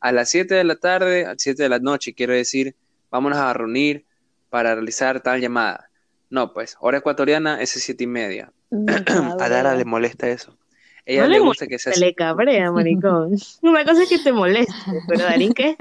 a 0.00 0.12
las 0.12 0.30
7 0.30 0.54
de 0.54 0.64
la 0.64 0.76
tarde, 0.76 1.24
a 1.24 1.30
las 1.30 1.42
7 1.42 1.62
de 1.62 1.68
la 1.68 1.78
noche, 1.78 2.14
quiero 2.14 2.32
decir, 2.32 2.76
vámonos 3.10 3.38
a 3.38 3.52
reunir 3.52 4.06
para 4.48 4.74
realizar 4.74 5.20
tal 5.20 5.40
llamada. 5.40 5.90
No, 6.30 6.52
pues, 6.54 6.76
hora 6.80 6.98
ecuatoriana 6.98 7.60
es 7.60 7.70
siete 7.70 8.04
y 8.04 8.06
media. 8.06 8.52
a 9.40 9.48
Dara 9.48 9.74
le 9.74 9.84
molesta 9.84 10.28
eso. 10.28 10.56
Ella 11.04 11.22
No 11.22 11.28
le 11.28 11.34
le 11.34 11.40
gusta 11.40 11.66
que 11.66 11.78
sea 11.78 11.92
Se 11.92 12.00
le 12.00 12.14
cabrea, 12.14 12.70
maricón. 12.72 13.36
Una 13.62 13.84
cosa 13.84 14.04
es 14.04 14.08
que 14.08 14.18
te 14.18 14.32
moleste, 14.32 14.72
pero 15.08 15.24
Darín, 15.24 15.52
¿qué? 15.52 15.76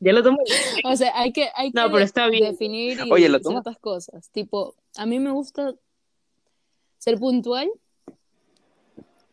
Ya 0.00 0.12
lo 0.14 0.22
tomo. 0.22 0.38
O 0.84 0.96
sea, 0.96 1.12
hay 1.18 1.32
que, 1.32 1.48
hay 1.54 1.70
No, 1.74 1.84
que 1.84 1.90
pero 1.92 2.04
está 2.04 2.28
bien. 2.28 2.50
definir 2.50 2.98
y 3.06 3.12
Oye, 3.12 3.28
¿lo 3.28 3.38
ciertas 3.38 3.78
cosas. 3.78 4.30
Tipo, 4.30 4.74
a 4.96 5.04
mí 5.06 5.18
me 5.18 5.30
gusta 5.30 5.74
ser 6.98 7.18
puntual, 7.18 7.68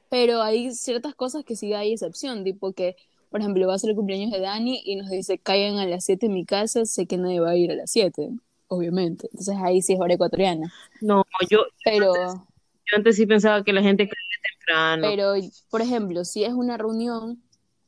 pero 0.10 0.42
hay 0.42 0.74
ciertas 0.74 1.16
cosas 1.16 1.44
que 1.44 1.56
sí 1.56 1.74
hay 1.74 1.94
excepción. 1.94 2.44
Tipo 2.44 2.74
que, 2.74 2.96
por 3.30 3.40
ejemplo, 3.42 3.68
va 3.68 3.76
a 3.76 3.80
ser 3.80 3.92
el 3.92 3.96
cumpleaños 3.96 4.32
de 4.32 4.40
Dani 4.40 4.82
y 4.86 4.96
nos 4.98 5.10
dice, 5.10 5.38
caigan 5.38 5.78
a 5.78 5.86
las 5.86 6.06
7 6.06 6.26
en 6.28 6.34
mi 6.34 6.46
casa, 6.46 6.86
sé 6.86 7.06
que 7.08 7.18
nadie 7.18 7.40
va 7.40 7.52
a 7.52 7.56
ir 7.58 7.72
a 7.72 7.76
las 7.76 7.92
7, 7.92 8.30
obviamente. 8.68 9.28
Entonces 9.32 9.56
ahí 9.64 9.82
sí 9.82 9.94
es 9.94 10.00
hora 10.00 10.14
ecuatoriana. 10.14 10.72
No, 11.02 11.24
yo, 11.50 11.60
Pero, 11.84 12.14
yo 12.16 12.96
antes 12.96 13.16
sí 13.16 13.26
pensaba 13.26 13.64
que 13.64 13.74
la 13.74 13.82
gente 13.82 14.08
caía 14.08 14.50
temprano. 14.60 15.08
pero, 15.10 15.34
por 15.70 15.82
ejemplo, 15.82 16.24
si 16.26 16.44
es 16.44 16.54
una 16.54 16.78
reunión, 16.78 17.42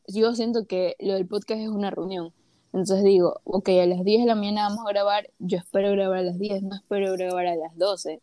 yo 0.07 0.33
siento 0.35 0.65
que 0.65 0.95
lo 0.99 1.13
del 1.13 1.27
podcast 1.27 1.61
es 1.61 1.69
una 1.69 1.89
reunión. 1.91 2.33
Entonces 2.71 3.03
digo, 3.03 3.41
ok, 3.45 3.69
a 3.69 3.85
las 3.87 4.03
10 4.03 4.21
de 4.21 4.27
la 4.27 4.35
mañana 4.35 4.69
vamos 4.69 4.85
a 4.85 4.89
grabar, 4.89 5.29
yo 5.39 5.57
espero 5.57 5.91
grabar 5.91 6.19
a 6.19 6.21
las 6.23 6.37
10, 6.39 6.63
no 6.63 6.75
espero 6.75 7.11
grabar 7.13 7.47
a 7.47 7.55
las 7.55 7.75
12. 7.77 8.21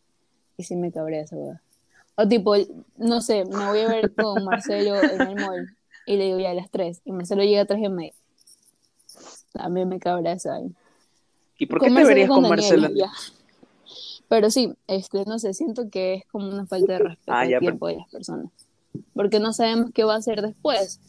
Y 0.57 0.63
si 0.63 0.75
me 0.75 0.91
cabrea 0.91 1.21
esa 1.21 1.35
boda. 1.35 1.61
O 2.15 2.27
tipo, 2.27 2.55
no 2.97 3.21
sé, 3.21 3.45
me 3.45 3.67
voy 3.67 3.79
a 3.81 3.87
ver 3.89 4.13
con 4.15 4.43
Marcelo 4.45 4.95
en 5.03 5.21
el 5.21 5.35
mall 5.35 5.67
y 6.05 6.17
le 6.17 6.25
digo 6.25 6.39
ya 6.39 6.51
a 6.51 6.53
las 6.55 6.71
3 6.71 7.01
y 7.05 7.11
Marcelo 7.11 7.43
llega 7.43 7.61
a 7.61 7.65
3 7.65 7.79
y 7.83 7.89
media. 7.89 8.13
También 9.53 9.89
me 9.89 9.99
cabrea 9.99 10.33
esa. 10.33 10.51
vaina. 10.51 10.71
¿Y 11.59 11.65
por 11.65 11.79
qué 11.79 11.87
Con 11.87 11.89
te 11.89 11.93
Marcelo 11.93 12.07
verías 12.07 12.29
con 12.29 12.41
Marcela? 12.49 12.89
ya. 12.95 13.11
Pero 14.29 14.49
sí, 14.51 14.73
este, 14.87 15.23
no 15.25 15.39
sé, 15.39 15.53
siento 15.53 15.89
que 15.89 16.15
es 16.15 16.25
como 16.27 16.47
una 16.49 16.65
falta 16.65 16.93
de 16.93 16.99
respeto 16.99 17.31
Ah, 17.31 17.41
al 17.41 17.49
ya, 17.49 17.59
tiempo 17.59 17.87
de 17.87 17.95
las 17.97 18.09
personas. 18.09 18.51
Porque 19.13 19.39
no 19.39 19.53
sabemos 19.53 19.91
qué 19.93 20.03
va 20.03 20.15
a 20.15 20.17
hacer 20.17 20.41
después. 20.41 20.99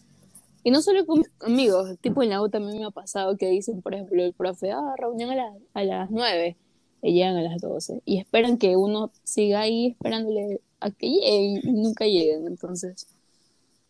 Y 0.69 0.71
no 0.71 0.83
solo 0.83 1.07
con 1.07 1.25
amigos, 1.41 1.97
tipo 2.03 2.23
en 2.23 2.29
la 2.29 2.43
U 2.43 2.51
también 2.51 2.77
me 2.77 2.85
ha 2.85 2.91
pasado 2.91 3.39
que 3.39 3.49
dicen, 3.49 3.81
por 3.81 3.95
ejemplo, 3.95 4.23
el 4.23 4.35
profe, 4.35 4.71
ah, 4.71 4.97
reunión 4.99 5.31
a, 5.31 5.35
las 5.35 5.55
a 5.73 5.83
las 5.83 6.11
9, 6.11 6.59
y 7.01 7.15
llegan 7.15 7.39
a 7.39 7.41
las 7.41 7.59
12. 7.63 8.03
Y 8.05 8.19
esperan 8.19 8.59
que 8.59 8.77
uno 8.77 9.11
siga 9.23 9.61
ahí 9.61 9.93
esperándole 9.93 10.61
a 10.81 10.91
que 10.91 11.09
lleguen 11.09 11.63
y 11.65 11.73
nunca 11.73 12.05
lleguen. 12.05 12.47
Entonces, 12.47 13.07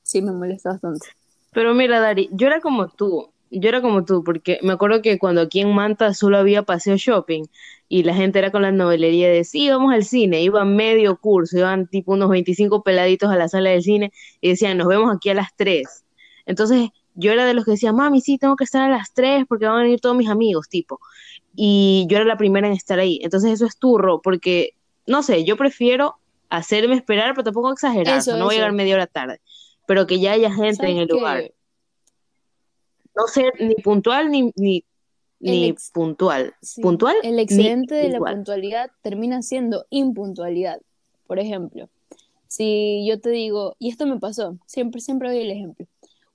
sí 0.04 0.22
me 0.22 0.30
molesta 0.30 0.70
bastante. 0.70 1.08
Pero 1.52 1.74
mira, 1.74 1.98
Dari, 1.98 2.28
yo 2.30 2.46
era 2.46 2.60
como 2.60 2.86
tú, 2.86 3.28
yo 3.50 3.68
era 3.68 3.82
como 3.82 4.04
tú, 4.04 4.22
porque 4.22 4.60
me 4.62 4.74
acuerdo 4.74 5.02
que 5.02 5.18
cuando 5.18 5.40
aquí 5.40 5.58
en 5.58 5.74
Manta 5.74 6.14
solo 6.14 6.38
había 6.38 6.62
paseo 6.62 6.96
shopping 6.96 7.46
y 7.88 8.04
la 8.04 8.14
gente 8.14 8.38
era 8.38 8.52
con 8.52 8.62
la 8.62 8.70
novelería 8.70 9.28
de 9.30 9.42
sí, 9.42 9.68
vamos 9.68 9.92
al 9.92 10.04
cine, 10.04 10.42
iban 10.42 10.76
medio 10.76 11.16
curso, 11.16 11.58
iban 11.58 11.88
tipo 11.88 12.12
unos 12.12 12.30
25 12.30 12.84
peladitos 12.84 13.30
a 13.30 13.36
la 13.36 13.48
sala 13.48 13.70
del 13.70 13.82
cine 13.82 14.12
y 14.40 14.50
decían, 14.50 14.78
nos 14.78 14.86
vemos 14.86 15.12
aquí 15.12 15.30
a 15.30 15.34
las 15.34 15.48
3. 15.56 16.04
Entonces 16.48 16.88
yo 17.14 17.30
era 17.32 17.44
de 17.46 17.54
los 17.54 17.64
que 17.64 17.72
decía, 17.72 17.92
mami, 17.92 18.20
sí, 18.20 18.38
tengo 18.38 18.56
que 18.56 18.64
estar 18.64 18.82
a 18.82 18.88
las 18.96 19.12
3 19.12 19.44
porque 19.48 19.66
van 19.66 19.76
a 19.78 19.82
venir 19.82 20.00
todos 20.00 20.16
mis 20.16 20.28
amigos, 20.28 20.68
tipo. 20.68 20.98
Y 21.54 22.06
yo 22.08 22.16
era 22.16 22.24
la 22.26 22.36
primera 22.36 22.66
en 22.66 22.72
estar 22.72 22.98
ahí. 22.98 23.20
Entonces 23.22 23.52
eso 23.52 23.66
es 23.66 23.76
turro, 23.78 24.20
porque, 24.22 24.70
no 25.06 25.22
sé, 25.22 25.44
yo 25.44 25.56
prefiero 25.56 26.16
hacerme 26.48 26.96
esperar, 26.96 27.32
pero 27.34 27.44
tampoco 27.44 27.70
exagerar, 27.72 28.18
Eso, 28.18 28.36
no 28.36 28.46
voy 28.46 28.54
a 28.54 28.58
llegar 28.58 28.72
media 28.72 28.94
hora 28.94 29.06
tarde, 29.06 29.40
pero 29.86 30.06
que 30.06 30.18
ya 30.20 30.32
haya 30.32 30.50
gente 30.50 30.70
en 30.70 30.76
¿Sabes 30.76 30.96
el 31.02 31.06
qué? 31.08 31.14
lugar 31.14 31.52
no 33.16 33.26
ser 33.26 33.52
ni 33.60 33.74
puntual 33.74 34.30
ni, 34.30 34.52
ni, 34.56 34.84
ni 35.40 35.64
El 35.64 35.70
ex- 35.70 35.90
puntual. 35.90 36.54
Sí, 36.62 36.80
¿Puntual? 36.80 37.16
El 37.22 37.38
excedente 37.40 37.94
de 37.96 38.08
la 38.10 38.18
puntual. 38.18 38.34
puntualidad 38.36 38.90
termina 39.02 39.42
siendo 39.42 39.86
impuntualidad. 39.90 40.80
Por 41.26 41.38
ejemplo, 41.40 41.88
si 42.46 43.04
yo 43.06 43.20
te 43.20 43.30
digo, 43.30 43.74
y 43.78 43.90
esto 43.90 44.06
me 44.06 44.18
pasó, 44.18 44.56
siempre, 44.66 45.00
siempre 45.00 45.28
doy 45.30 45.40
el 45.40 45.50
ejemplo. 45.50 45.86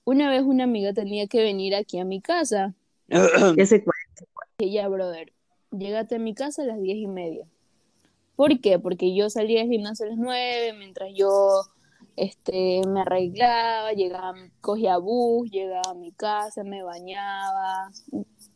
Una 0.04 0.30
vez 0.30 0.42
una 0.42 0.64
amiga 0.64 0.92
tenía 0.92 1.26
que 1.26 1.42
venir 1.42 1.74
aquí 1.74 1.98
a 1.98 2.04
mi 2.04 2.20
casa, 2.20 2.74
cuál. 3.08 4.48
y 4.58 4.72
ya, 4.72 4.88
brother, 4.88 5.32
llégate 5.70 6.16
a 6.16 6.18
mi 6.18 6.34
casa 6.34 6.62
a 6.62 6.66
las 6.66 6.80
diez 6.80 6.98
y 6.98 7.06
media. 7.06 7.46
¿Por 8.36 8.60
qué? 8.60 8.78
Porque 8.78 9.14
yo 9.14 9.30
salía 9.30 9.60
del 9.60 9.70
gimnasio 9.70 10.06
a 10.06 10.08
las 10.10 10.18
nueve, 10.18 10.72
mientras 10.76 11.10
yo 11.14 11.62
este, 12.16 12.82
me 12.86 13.00
arreglaba, 13.00 13.92
llegaba, 13.92 14.34
cogía 14.60 14.98
bus, 14.98 15.50
llegaba 15.50 15.90
a 15.90 15.94
mi 15.94 16.12
casa, 16.12 16.64
me 16.64 16.82
bañaba, 16.82 17.90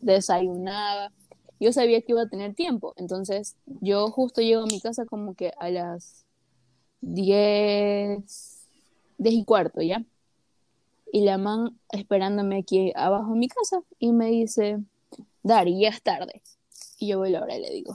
desayunaba. 0.01 1.13
Yo 1.61 1.73
sabía 1.73 2.01
que 2.03 2.13
iba 2.13 2.23
a 2.23 2.29
tener 2.29 2.55
tiempo, 2.55 2.95
entonces 2.97 3.57
yo 3.81 4.11
justo 4.11 4.41
llego 4.41 4.63
a 4.63 4.67
mi 4.67 4.81
casa 4.81 5.07
como 5.07 5.35
que 5.35 5.53
a 5.59 5.71
las 5.71 6.25
10, 7.01 8.69
10 9.19 9.35
y 9.35 9.45
cuarto, 9.45 9.83
¿ya? 9.83 10.05
Y 11.13 11.23
la 11.23 11.39
man 11.39 11.79
esperándome 11.91 12.59
aquí 12.59 12.93
abajo 12.95 13.33
en 13.33 13.39
mi 13.39 13.49
casa 13.49 13.81
y 13.99 14.13
me 14.13 14.27
dice, 14.27 14.79
Dari, 15.43 15.81
ya 15.81 15.89
es 15.89 16.03
tarde. 16.03 16.43
Y 16.99 17.09
yo 17.09 17.19
voy 17.19 17.29
a 17.29 17.39
la 17.39 17.43
hora 17.43 17.57
y 17.57 17.63
le 17.63 17.71
digo, 17.71 17.95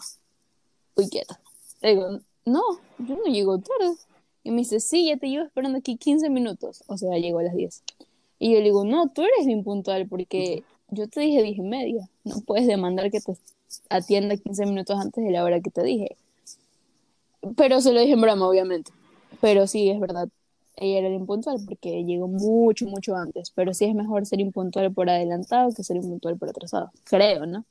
uy, 0.95 1.07
quieta. 1.09 1.39
Le 1.82 1.89
digo, 1.89 2.20
no, 2.45 2.61
yo 2.97 3.16
no 3.16 3.26
llego 3.26 3.59
tarde. 3.59 3.93
Y 4.43 4.51
me 4.51 4.57
dice, 4.57 4.80
sí, 4.80 5.05
ya 5.05 5.18
te 5.18 5.30
llevo 5.30 5.45
esperando 5.45 5.78
aquí 5.78 5.97
15 5.97 6.30
minutos. 6.30 6.84
O 6.88 6.97
sea, 6.97 7.18
llego 7.18 7.39
a 7.39 7.43
las 7.43 7.55
10. 7.55 7.84
Y 8.39 8.53
yo 8.53 8.57
le 8.57 8.64
digo, 8.64 8.86
no, 8.86 9.09
tú 9.09 9.22
eres 9.22 9.47
impuntual 9.47 10.07
porque 10.07 10.64
yo 10.89 11.07
te 11.07 11.22
dije 11.22 11.43
10 11.43 11.57
y 11.59 11.61
media. 11.61 12.09
No 12.24 12.41
puedes 12.41 12.66
demandar 12.66 13.11
que 13.11 13.22
te 13.22 13.34
atienda 13.89 14.36
15 14.36 14.66
minutos 14.66 14.99
antes 14.99 15.24
de 15.24 15.32
la 15.32 15.43
hora 15.43 15.61
que 15.61 15.70
te 15.70 15.84
dije. 15.84 16.16
Pero 17.55 17.82
se 17.82 17.93
lo 17.93 17.99
dije 17.99 18.14
en 18.14 18.22
broma, 18.22 18.47
obviamente. 18.47 18.91
Pero 19.41 19.68
sí, 19.68 19.89
es 19.89 19.99
verdad. 19.99 20.28
Ella 20.76 20.99
era 20.99 21.09
impuntual 21.09 21.57
porque 21.65 22.03
llegó 22.03 22.28
mucho, 22.28 22.86
mucho 22.88 23.15
antes. 23.15 23.51
Pero 23.51 23.74
sí 23.74 23.86
es 23.86 23.95
mejor 23.95 24.26
ser 24.26 24.39
impuntual 24.39 24.93
por 24.93 25.09
adelantado 25.09 25.71
que 25.76 25.84
ser 25.84 25.97
impuntual 25.97 26.38
por 26.38 26.49
atrasado. 26.49 26.91
Creo, 27.05 27.45
¿no? 27.45 27.65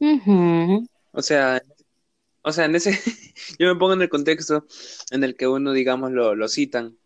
Ujú. 0.00 0.86
O 1.12 1.22
sea, 1.22 1.62
o 2.42 2.52
sea, 2.52 2.64
en 2.66 2.74
ese, 2.74 2.92
yo 3.58 3.68
me 3.72 3.78
pongo 3.78 3.94
en 3.94 4.02
el 4.02 4.08
contexto 4.08 4.66
en 5.10 5.24
el 5.24 5.36
que 5.36 5.46
uno, 5.48 5.72
digamos, 5.72 6.12
lo, 6.12 6.34
lo 6.34 6.48
citan 6.48 6.96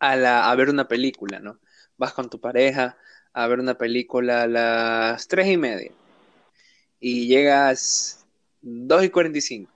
a, 0.00 0.16
la, 0.16 0.50
a 0.50 0.54
ver 0.56 0.70
una 0.70 0.88
película, 0.88 1.40
¿no? 1.40 1.58
Vas 1.96 2.12
con 2.14 2.30
tu 2.30 2.40
pareja 2.40 2.96
a 3.32 3.46
ver 3.46 3.60
una 3.60 3.76
película 3.76 4.42
a 4.42 4.46
las 4.48 5.28
tres 5.28 5.48
y 5.48 5.56
media 5.56 5.92
y 7.00 7.26
llegas 7.28 8.26
dos 8.60 9.04
y 9.04 9.10
cuarenta 9.10 9.38
y 9.38 9.42
cinco, 9.42 9.72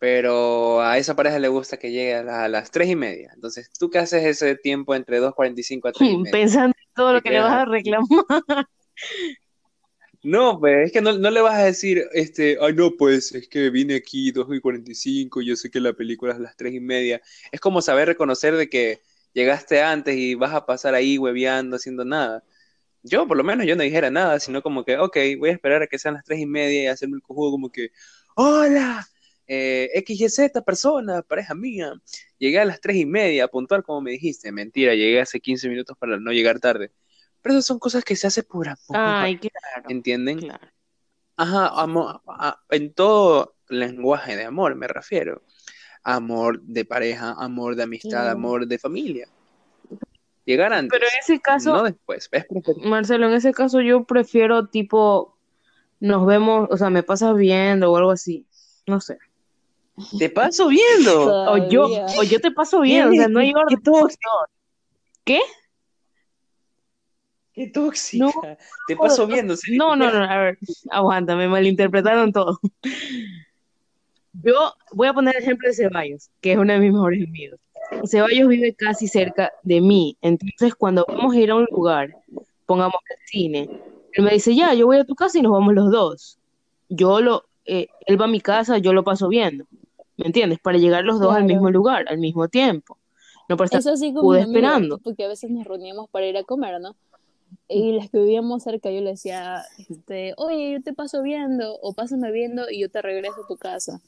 pero 0.00 0.82
a 0.82 0.98
esa 0.98 1.16
pareja 1.16 1.38
le 1.40 1.48
gusta 1.48 1.78
que 1.78 1.92
llegue 1.92 2.16
a, 2.16 2.24
la- 2.24 2.44
a 2.46 2.48
las 2.48 2.72
tres 2.72 2.88
y 2.90 2.96
media. 2.96 3.32
Entonces, 3.34 3.70
¿tú 3.78 3.90
qué 3.90 4.00
haces 4.00 4.24
ese 4.26 4.56
tiempo 4.56 4.96
entre 4.96 5.20
dos 5.20 5.34
cuarenta 5.36 5.62
y 5.62 5.64
cinco 5.64 5.88
a 5.88 5.94
tres 5.94 6.10
y 6.12 6.18
media? 6.18 6.40
Pensando 6.40 6.74
en 6.78 6.94
todo 6.94 7.12
lo 7.14 7.20
que 7.22 7.30
le 7.30 7.40
vas 7.40 7.52
a 7.54 7.64
reclamar. 7.66 8.08
No, 10.22 10.58
pues 10.60 10.86
es 10.86 10.92
que 10.92 11.00
no, 11.00 11.12
no 11.18 11.30
le 11.30 11.40
vas 11.40 11.54
a 11.54 11.64
decir, 11.64 12.04
este, 12.12 12.58
ay 12.60 12.74
no, 12.74 12.90
pues 12.98 13.32
es 13.34 13.48
que 13.48 13.70
vine 13.70 13.94
aquí 13.94 14.30
2 14.32 14.46
y 14.50 14.60
45, 14.60 15.40
yo 15.40 15.56
sé 15.56 15.70
que 15.70 15.80
la 15.80 15.94
película 15.94 16.32
es 16.32 16.38
a 16.38 16.42
las 16.42 16.56
3 16.56 16.74
y 16.74 16.80
media. 16.80 17.22
Es 17.50 17.60
como 17.60 17.80
saber 17.80 18.08
reconocer 18.08 18.54
de 18.56 18.68
que 18.68 19.00
llegaste 19.32 19.80
antes 19.82 20.16
y 20.16 20.34
vas 20.34 20.52
a 20.52 20.66
pasar 20.66 20.94
ahí 20.94 21.16
hueveando, 21.16 21.76
haciendo 21.76 22.04
nada. 22.04 22.44
Yo, 23.02 23.28
por 23.28 23.36
lo 23.38 23.44
menos, 23.44 23.66
yo 23.66 23.76
no 23.76 23.82
dijera 23.84 24.10
nada, 24.10 24.40
sino 24.40 24.62
como 24.62 24.84
que, 24.84 24.98
ok, 24.98 25.16
voy 25.38 25.50
a 25.50 25.52
esperar 25.52 25.82
a 25.82 25.86
que 25.88 25.98
sean 25.98 26.14
las 26.14 26.24
3 26.24 26.40
y 26.40 26.46
media 26.46 26.84
y 26.84 26.86
hacerme 26.88 27.16
el 27.16 27.22
cojudo 27.22 27.52
como 27.52 27.70
que, 27.70 27.90
hola, 28.36 29.06
eh, 29.52 29.90
XYZ 30.06 30.62
persona, 30.64 31.22
pareja 31.22 31.54
mía. 31.56 31.92
Llegué 32.38 32.60
a 32.60 32.64
las 32.64 32.80
3 32.80 32.96
y 32.98 33.04
media, 33.06 33.48
puntual 33.48 33.82
como 33.82 34.00
me 34.00 34.12
dijiste. 34.12 34.52
Mentira, 34.52 34.94
llegué 34.94 35.20
hace 35.20 35.40
15 35.40 35.68
minutos 35.68 35.96
para 35.98 36.18
no 36.20 36.30
llegar 36.30 36.60
tarde. 36.60 36.92
Pero 37.42 37.54
esas 37.54 37.66
son 37.66 37.80
cosas 37.80 38.04
que 38.04 38.14
se 38.14 38.28
hace 38.28 38.44
por 38.44 38.68
amor, 38.68 38.78
Ay, 38.90 39.38
claro, 39.38 39.88
¿entienden? 39.88 40.38
claro. 40.38 40.68
Ajá, 41.36 41.68
amor, 41.82 42.20
a- 42.28 42.60
en 42.70 42.92
todo 42.92 43.56
lenguaje 43.68 44.36
de 44.36 44.44
amor 44.44 44.76
me 44.76 44.86
refiero. 44.86 45.42
Amor 46.04 46.60
de 46.62 46.84
pareja, 46.84 47.32
amor 47.36 47.74
de 47.74 47.82
amistad, 47.82 48.30
amor 48.30 48.66
de 48.66 48.78
familia. 48.78 49.26
Llegar 50.44 50.72
antes, 50.72 50.98
Pero 50.98 51.06
en 51.12 51.18
ese 51.20 51.40
caso, 51.40 51.72
no 51.72 51.82
después. 51.82 52.28
Es. 52.30 52.46
Marcelo, 52.84 53.26
en 53.28 53.34
ese 53.34 53.52
caso 53.52 53.80
yo 53.80 54.04
prefiero 54.04 54.68
tipo, 54.68 55.36
nos 55.98 56.26
vemos, 56.26 56.68
o 56.70 56.76
sea, 56.76 56.90
me 56.90 57.02
pasas 57.02 57.36
viendo 57.36 57.90
o 57.90 57.96
algo 57.96 58.10
así. 58.10 58.46
No 58.86 59.00
sé. 59.00 59.18
Te 60.18 60.30
paso 60.30 60.68
viendo. 60.68 61.50
O 61.50 61.68
yo, 61.68 61.88
o 62.18 62.22
yo 62.22 62.40
te 62.40 62.50
paso 62.50 62.80
bien, 62.80 63.08
o 63.08 63.12
sea, 63.12 63.28
no 63.28 63.40
hay 63.40 63.52
orden. 63.54 63.78
¿Qué? 65.24 65.38
¿Qué? 65.38 65.40
Qué 67.52 67.66
tóxica. 67.68 68.24
No, 68.24 68.32
Te 68.86 68.96
paso 68.96 69.26
viendo. 69.26 69.54
No, 69.72 69.96
no, 69.96 70.10
no, 70.10 70.24
a 70.24 70.38
ver, 70.38 70.58
aguanta, 70.90 71.36
me 71.36 71.48
malinterpretaron 71.48 72.32
todo. 72.32 72.60
Yo 74.32 74.72
voy 74.92 75.08
a 75.08 75.12
poner 75.12 75.36
el 75.36 75.42
ejemplo 75.42 75.68
de 75.68 75.74
Ceballos, 75.74 76.30
que 76.40 76.52
es 76.52 76.58
uno 76.58 76.72
de 76.72 76.78
mis 76.78 76.92
mejores 76.92 77.26
amigos. 77.26 77.60
Ceballos 78.06 78.48
vive 78.48 78.74
casi 78.74 79.08
cerca 79.08 79.52
de 79.62 79.80
mí, 79.80 80.16
entonces 80.22 80.74
cuando 80.74 81.04
vamos 81.08 81.34
a 81.34 81.38
ir 81.38 81.50
a 81.50 81.56
un 81.56 81.66
lugar, 81.72 82.16
pongamos 82.66 83.00
el 83.10 83.26
cine, 83.26 83.68
él 84.12 84.24
me 84.24 84.30
dice, 84.32 84.54
ya, 84.54 84.72
yo 84.74 84.86
voy 84.86 84.98
a 84.98 85.04
tu 85.04 85.14
casa 85.14 85.38
y 85.38 85.42
nos 85.42 85.52
vamos 85.52 85.74
los 85.74 85.90
dos. 85.90 86.38
Yo 86.88 87.20
lo, 87.20 87.44
eh, 87.64 87.88
él 88.06 88.20
va 88.20 88.26
a 88.26 88.28
mi 88.28 88.40
casa, 88.40 88.78
yo 88.78 88.92
lo 88.92 89.02
paso 89.02 89.28
viendo, 89.28 89.66
¿me 90.20 90.26
entiendes? 90.28 90.60
Para 90.60 90.78
llegar 90.78 91.04
los 91.04 91.20
dos 91.20 91.34
al 91.34 91.44
mismo 91.44 91.70
lugar, 91.70 92.06
al 92.08 92.18
mismo 92.18 92.48
tiempo. 92.48 92.98
No 93.48 93.56
para 93.56 93.66
estar 93.66 93.80
Eso 93.80 93.92
así 93.92 94.12
como 94.14 94.34
amigo, 94.34 94.34
esperando. 94.34 94.98
porque 94.98 95.24
a 95.24 95.28
veces 95.28 95.50
nos 95.50 95.64
reuníamos 95.66 96.08
para 96.10 96.26
ir 96.26 96.36
a 96.36 96.44
comer, 96.44 96.80
¿no? 96.80 96.96
Y 97.68 97.92
las 97.92 98.10
que 98.10 98.18
vivíamos 98.18 98.62
cerca, 98.64 98.90
yo 98.90 99.00
le 99.00 99.10
decía, 99.12 99.64
este, 99.88 100.34
oye, 100.36 100.72
yo 100.72 100.82
te 100.82 100.92
paso 100.94 101.22
viendo, 101.22 101.76
o 101.82 101.94
pásame 101.94 102.32
viendo 102.32 102.70
y 102.70 102.80
yo 102.80 102.90
te 102.90 103.02
regreso 103.02 103.42
a 103.42 103.46
tu 103.46 103.56
casa, 103.58 104.00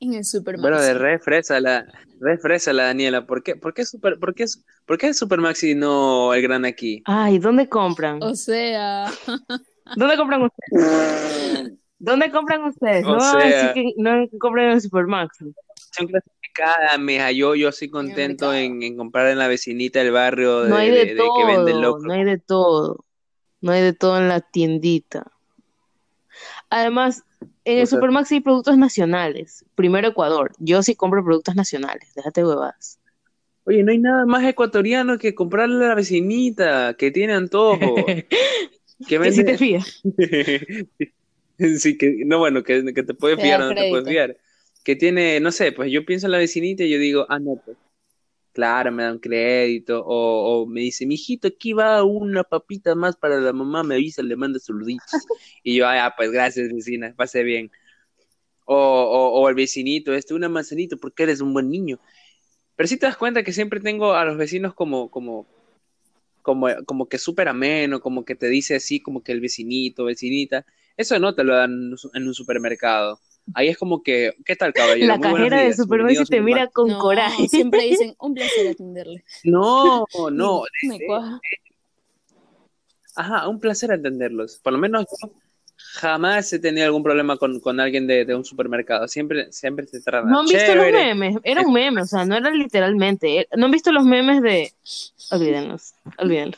En 0.00 0.14
el 0.14 0.24
Supermaxi. 0.24 0.62
Bueno, 0.62 0.80
de 0.82 0.94
re 0.94 1.18
fresa 1.18 1.60
la, 1.60 1.86
re 2.20 2.38
fresa 2.38 2.72
la 2.72 2.84
Daniela. 2.84 3.26
¿Por 3.26 3.42
qué, 3.42 3.56
por 3.56 3.72
qué 3.74 3.84
super, 3.84 4.18
por 4.18 4.34
qué, 4.34 4.44
por 4.86 4.98
qué 4.98 5.08
el 5.08 5.14
Super 5.14 5.38
Maxi 5.40 5.70
y 5.70 5.74
no 5.74 6.34
el 6.34 6.42
gran 6.42 6.64
aquí? 6.64 7.02
Ay, 7.06 7.38
¿dónde 7.38 7.68
compran? 7.68 8.22
O 8.22 8.34
sea, 8.34 9.10
¿Dónde 9.96 10.16
compran 10.16 10.42
ustedes? 10.42 11.72
¿Dónde 11.98 12.30
compran 12.30 12.64
ustedes? 12.64 13.04
O 13.06 13.16
No, 13.16 13.20
sea- 13.40 13.72
que 13.72 13.92
no 13.96 14.26
compran 14.38 14.66
en 14.66 14.72
el 14.72 14.80
Supermax. 14.80 15.38
Son 15.38 16.06
clasificadas, 16.08 16.98
mija. 16.98 17.30
Yo, 17.32 17.54
yo 17.54 17.70
soy 17.72 17.88
contento 17.88 18.52
en, 18.52 18.82
en 18.82 18.96
comprar 18.96 19.28
en 19.28 19.38
la 19.38 19.46
vecinita 19.48 20.00
del 20.00 20.10
barrio 20.12 20.62
de, 20.62 20.70
No 20.70 20.76
hay 20.76 20.90
de, 20.90 20.96
de- 21.06 21.14
de 21.14 21.22
que 21.36 21.44
vende 21.46 21.72
todo, 21.72 21.80
loco. 21.82 21.98
no 22.06 22.12
hay 22.12 22.24
de 22.24 22.38
todo. 22.38 23.04
No 23.60 23.72
hay 23.72 23.82
de 23.82 23.92
todo 23.94 24.18
en 24.18 24.28
la 24.28 24.40
tiendita. 24.40 25.30
Además, 26.70 27.22
en 27.64 27.78
el 27.78 27.86
Supermax 27.86 28.32
hay 28.32 28.40
productos 28.40 28.76
nacionales. 28.78 29.64
Primero 29.74 30.08
Ecuador. 30.08 30.52
Yo 30.58 30.82
sí 30.82 30.94
compro 30.94 31.24
productos 31.24 31.54
nacionales. 31.54 32.12
Déjate 32.14 32.44
huevadas. 32.44 32.98
Oye, 33.64 33.82
no 33.82 33.92
hay 33.92 33.98
nada 33.98 34.26
más 34.26 34.44
ecuatoriano 34.44 35.18
que 35.18 35.34
comprarle 35.34 35.84
a 35.84 35.88
la 35.88 35.94
vecinita 35.94 36.94
que 36.94 37.10
tiene 37.10 37.32
antojo. 37.34 37.94
que 39.08 39.18
Que 39.18 39.32
si 39.32 39.44
te 39.44 39.52
vende. 39.52 39.58
fías. 39.58 40.02
sí, 41.78 41.96
que, 41.98 42.22
no, 42.26 42.38
bueno, 42.38 42.62
que, 42.62 42.92
que 42.94 43.02
te 43.02 43.14
puede 43.14 43.36
Te 43.36 43.42
fiar 43.42 43.62
o 43.62 43.68
no 43.68 43.74
te 43.74 43.88
puedes 43.88 44.08
fiar. 44.08 44.36
Que 44.82 44.96
tiene, 44.96 45.40
no 45.40 45.50
sé, 45.50 45.72
pues 45.72 45.90
yo 45.90 46.04
pienso 46.04 46.26
en 46.26 46.32
la 46.32 46.38
vecinita 46.38 46.84
y 46.84 46.90
yo 46.90 46.98
digo, 46.98 47.26
ah, 47.28 47.38
no, 47.38 47.56
pues. 47.64 47.76
Claro, 48.54 48.92
me 48.92 49.02
dan 49.02 49.18
crédito, 49.18 50.00
o, 50.06 50.62
o 50.62 50.66
me 50.66 50.82
dice, 50.82 51.04
mijito, 51.06 51.48
aquí 51.48 51.72
va 51.72 52.04
una 52.04 52.44
papita 52.44 52.94
más 52.94 53.16
para 53.16 53.40
la 53.40 53.52
mamá, 53.52 53.82
me 53.82 53.96
avisa, 53.96 54.22
le 54.22 54.36
manda 54.36 54.60
saluditos. 54.60 55.06
Y 55.64 55.76
yo, 55.76 55.86
ah, 55.88 56.14
pues 56.16 56.30
gracias, 56.30 56.68
vecina, 56.72 57.12
pase 57.16 57.42
bien. 57.42 57.70
O, 58.66 58.76
o, 58.76 59.40
o 59.42 59.48
el 59.48 59.56
vecinito, 59.56 60.14
este, 60.14 60.34
una 60.34 60.48
manzanita, 60.48 60.96
porque 60.96 61.24
eres 61.24 61.40
un 61.40 61.52
buen 61.52 61.68
niño. 61.68 61.98
Pero 62.76 62.88
si 62.88 62.96
te 62.98 63.06
das 63.06 63.16
cuenta 63.16 63.42
que 63.42 63.52
siempre 63.52 63.80
tengo 63.80 64.14
a 64.14 64.24
los 64.24 64.36
vecinos 64.38 64.74
como, 64.74 65.10
como, 65.10 65.46
como, 66.42 66.68
como 66.86 67.08
que 67.08 67.18
súper 67.18 67.48
ameno, 67.48 68.00
como 68.00 68.24
que 68.24 68.36
te 68.36 68.48
dice 68.48 68.76
así, 68.76 69.00
como 69.00 69.22
que 69.22 69.32
el 69.32 69.40
vecinito, 69.40 70.04
vecinita. 70.04 70.66
Eso 70.96 71.18
no 71.18 71.34
te 71.34 71.44
lo 71.44 71.56
dan 71.56 71.94
en 72.14 72.26
un 72.28 72.34
supermercado. 72.34 73.20
Ahí 73.52 73.68
es 73.68 73.76
como 73.76 74.02
que, 74.02 74.34
¿qué 74.44 74.56
tal, 74.56 74.72
caballero? 74.72 75.06
La 75.06 75.18
Muy 75.18 75.22
cajera 75.22 75.58
de 75.58 75.74
bienvenido 75.86 76.22
a 76.22 76.24
te 76.24 76.40
mira 76.40 76.66
con 76.68 76.88
no, 76.88 76.98
coraje. 76.98 77.46
siempre 77.48 77.82
dicen 77.88 78.14
un 78.18 78.34
placer 78.34 78.68
atenderle. 78.68 79.24
No, 79.44 80.06
no, 80.32 80.62
Me 80.82 80.98
cuaja. 81.06 81.40
Ajá, 83.16 83.48
un 83.48 83.60
placer 83.60 83.90
entenderlos. 83.92 84.58
Por 84.62 84.72
lo 84.72 84.78
menos 84.78 85.04
yo 85.22 85.30
jamás 85.76 86.52
he 86.52 86.58
tenido 86.58 86.86
algún 86.86 87.02
problema 87.02 87.36
con, 87.36 87.60
con 87.60 87.78
alguien 87.80 88.06
de, 88.06 88.24
de 88.24 88.34
un 88.34 88.44
supermercado. 88.44 89.06
Siempre, 89.06 89.52
siempre 89.52 89.86
te 89.86 90.00
tratan 90.00 90.30
¿No 90.30 90.40
han 90.40 90.46
visto 90.46 90.74
los 90.74 90.90
memes? 90.90 91.36
Era 91.44 91.60
un 91.62 91.72
meme, 91.72 92.02
o 92.02 92.06
sea, 92.06 92.24
no 92.24 92.36
era 92.36 92.50
literalmente. 92.50 93.40
eh, 93.40 93.48
¿No 93.56 93.66
han 93.66 93.70
visto 93.72 93.92
los 93.92 94.04
memes 94.04 94.42
de... 94.42 94.72
Olvídenlos, 95.30 95.94
olvídenlo. 96.18 96.56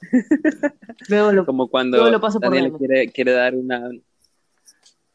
Luego 1.08 1.32
lo... 1.32 1.46
Como 1.46 1.68
cuando 1.68 1.96
Luego 1.98 2.10
lo 2.10 2.20
paso 2.20 2.40
por 2.40 2.78
quiere, 2.78 3.10
quiere 3.12 3.32
dar 3.32 3.54
una... 3.54 3.90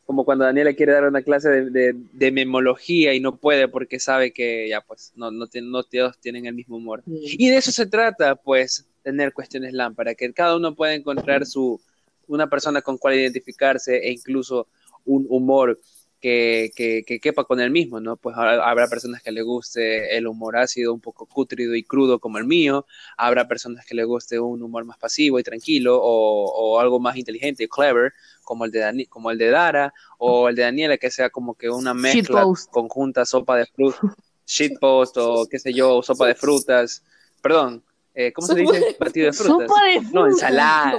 Como 0.06 0.24
cuando 0.24 0.46
Daniela 0.46 0.74
quiere 0.74 0.94
dar 0.94 1.06
una 1.06 1.24
clase 1.24 1.50
de, 1.50 1.70
de, 1.72 1.96
de 2.14 2.32
memología 2.32 3.14
y 3.14 3.20
no 3.20 3.38
puede 3.38 3.68
porque 3.68 4.00
sabe 4.00 4.32
que 4.32 4.70
ya 4.70 4.82
pues 4.82 5.12
no, 5.16 5.32
no, 5.32 5.48
no 5.64 5.84
todos 5.84 6.20
tienen 6.20 6.46
el 6.46 6.54
mismo 6.54 6.78
humor. 6.78 7.04
Y 7.08 7.50
de 7.50 7.58
eso 7.58 7.72
se 7.72 7.88
trata, 7.88 8.36
pues, 8.36 8.88
tener 9.02 9.34
cuestiones 9.34 9.74
lámpara, 9.74 10.16
que 10.16 10.32
cada 10.34 10.56
uno 10.56 10.76
pueda 10.76 10.94
encontrar 10.94 11.46
su, 11.46 11.82
una 12.28 12.50
persona 12.50 12.82
con 12.82 12.98
cual 12.98 13.16
identificarse 13.16 13.98
e 13.98 14.12
incluso 14.12 14.68
un 15.06 15.26
humor 15.30 15.80
que, 16.26 16.72
que, 16.76 17.04
que 17.06 17.20
quepa 17.20 17.44
con 17.44 17.60
el 17.60 17.70
mismo, 17.70 18.00
¿no? 18.00 18.18
Pues 18.18 18.36
habrá, 18.36 18.88
personas 18.88 19.22
que 19.22 19.32
le 19.32 19.44
guste 19.44 20.18
el 20.18 20.26
humor 20.28 20.58
ácido, 20.58 20.92
un 20.94 21.00
poco 21.00 21.28
cútrido 21.28 21.76
y 21.76 21.84
crudo 21.84 22.20
como 22.20 22.40
el 22.40 22.46
mío, 22.46 22.86
habrá 23.16 23.48
personas 23.48 23.86
que 23.86 23.94
le 23.94 24.04
guste 24.06 24.40
un 24.40 24.64
humor 24.64 24.86
más 24.86 24.98
pasivo 24.98 25.40
y 25.40 25.44
tranquilo 25.44 26.00
o, 26.02 26.46
o 26.52 26.80
algo 26.80 27.00
más 27.00 27.16
inteligente 27.18 27.64
y 27.64 27.68
clever, 27.68 28.14
como 28.44 28.66
el, 28.66 28.72
de 28.72 28.80
Dani- 28.82 29.08
como 29.08 29.30
el 29.30 29.38
de 29.38 29.50
Dara 29.52 29.94
o 30.18 30.50
el 30.50 30.56
de 30.56 30.64
Daniela, 30.64 30.98
que 30.98 31.12
sea 31.12 31.30
como 31.30 31.54
que 31.56 31.70
una 31.70 31.94
mezcla 31.94 32.42
Shitpost. 32.42 32.72
conjunta, 32.72 33.26
sopa 33.26 33.58
de 33.58 33.66
frutas, 33.68 34.02
shitpost 34.48 35.18
o 35.18 35.48
qué 35.50 35.60
sé 35.60 35.74
yo, 35.74 36.02
sopa 36.02 36.26
de 36.28 36.36
frutas, 36.36 37.04
perdón, 37.42 37.84
eh, 38.16 38.34
¿cómo 38.34 38.48
se 38.48 38.60
dice? 38.62 38.78
de 38.80 38.96
Batido 39.00 39.28
de 39.28 39.34
frutas. 39.34 39.70
Sopa 39.70 39.84
de 39.86 40.00
No, 40.14 40.26
ensalada. 40.28 40.96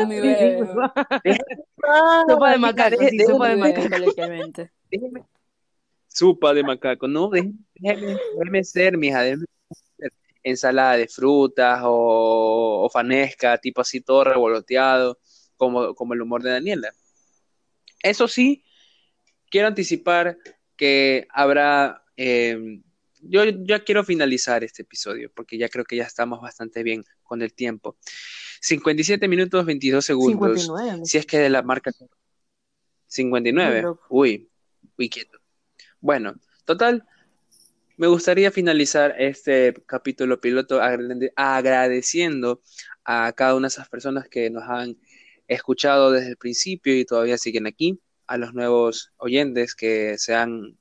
Sopa 2.28 2.50
de 2.50 2.58
macaco, 2.58 3.04
sí, 3.06 3.20
sopa 3.22 3.48
de 3.48 3.56
macaco. 3.56 3.96
Déjeme- 4.98 5.26
Sopa 6.08 6.54
de 6.54 6.62
macaco, 6.62 7.06
no, 7.08 7.28
déjeme, 7.30 7.54
déjeme- 7.74 8.18
déjeme 8.38 8.64
ser, 8.64 8.96
mija, 8.96 9.22
déjeme 9.22 9.44
ser. 9.98 10.12
Ensalada 10.42 10.96
de 10.96 11.08
frutas 11.08 11.80
o, 11.84 12.84
o 12.84 12.90
fanesca, 12.90 13.58
tipo 13.58 13.80
así 13.80 14.00
todo 14.00 14.24
revoloteado, 14.24 15.18
como, 15.56 15.94
como 15.94 16.14
el 16.14 16.22
humor 16.22 16.42
de 16.42 16.50
Daniela. 16.50 16.92
Eso 18.02 18.28
sí, 18.28 18.64
quiero 19.50 19.66
anticipar 19.68 20.38
que 20.76 21.26
habrá... 21.30 22.02
eh, 22.16 22.80
yo 23.28 23.42
ya 23.44 23.82
quiero 23.82 24.04
finalizar 24.04 24.62
este 24.62 24.82
episodio 24.82 25.32
porque 25.34 25.58
ya 25.58 25.68
creo 25.68 25.84
que 25.84 25.96
ya 25.96 26.04
estamos 26.04 26.40
bastante 26.40 26.84
bien 26.84 27.02
con 27.24 27.42
el 27.42 27.52
tiempo. 27.52 27.96
57 28.60 29.26
minutos 29.26 29.64
22 29.66 30.04
segundos. 30.04 30.60
59. 30.62 31.04
Si 31.06 31.18
es 31.18 31.26
que 31.26 31.38
de 31.38 31.48
la 31.50 31.62
marca 31.62 31.90
59. 33.06 33.74
Muy 33.74 33.82
loco. 33.82 34.06
Uy, 34.10 34.48
quieto. 34.96 35.38
Bueno, 36.00 36.34
total, 36.64 37.04
me 37.96 38.06
gustaría 38.08 38.50
finalizar 38.50 39.14
este 39.18 39.74
capítulo 39.86 40.40
piloto 40.40 40.80
agrade- 40.80 41.32
agradeciendo 41.36 42.62
a 43.04 43.32
cada 43.32 43.54
una 43.54 43.68
de 43.68 43.74
esas 43.74 43.88
personas 43.88 44.28
que 44.28 44.50
nos 44.50 44.64
han 44.64 44.96
escuchado 45.48 46.10
desde 46.10 46.30
el 46.30 46.36
principio 46.36 46.96
y 46.96 47.04
todavía 47.04 47.38
siguen 47.38 47.66
aquí, 47.66 48.00
a 48.26 48.36
los 48.36 48.52
nuevos 48.54 49.12
oyentes 49.16 49.74
que 49.74 50.18
se 50.18 50.34
han, 50.34 50.78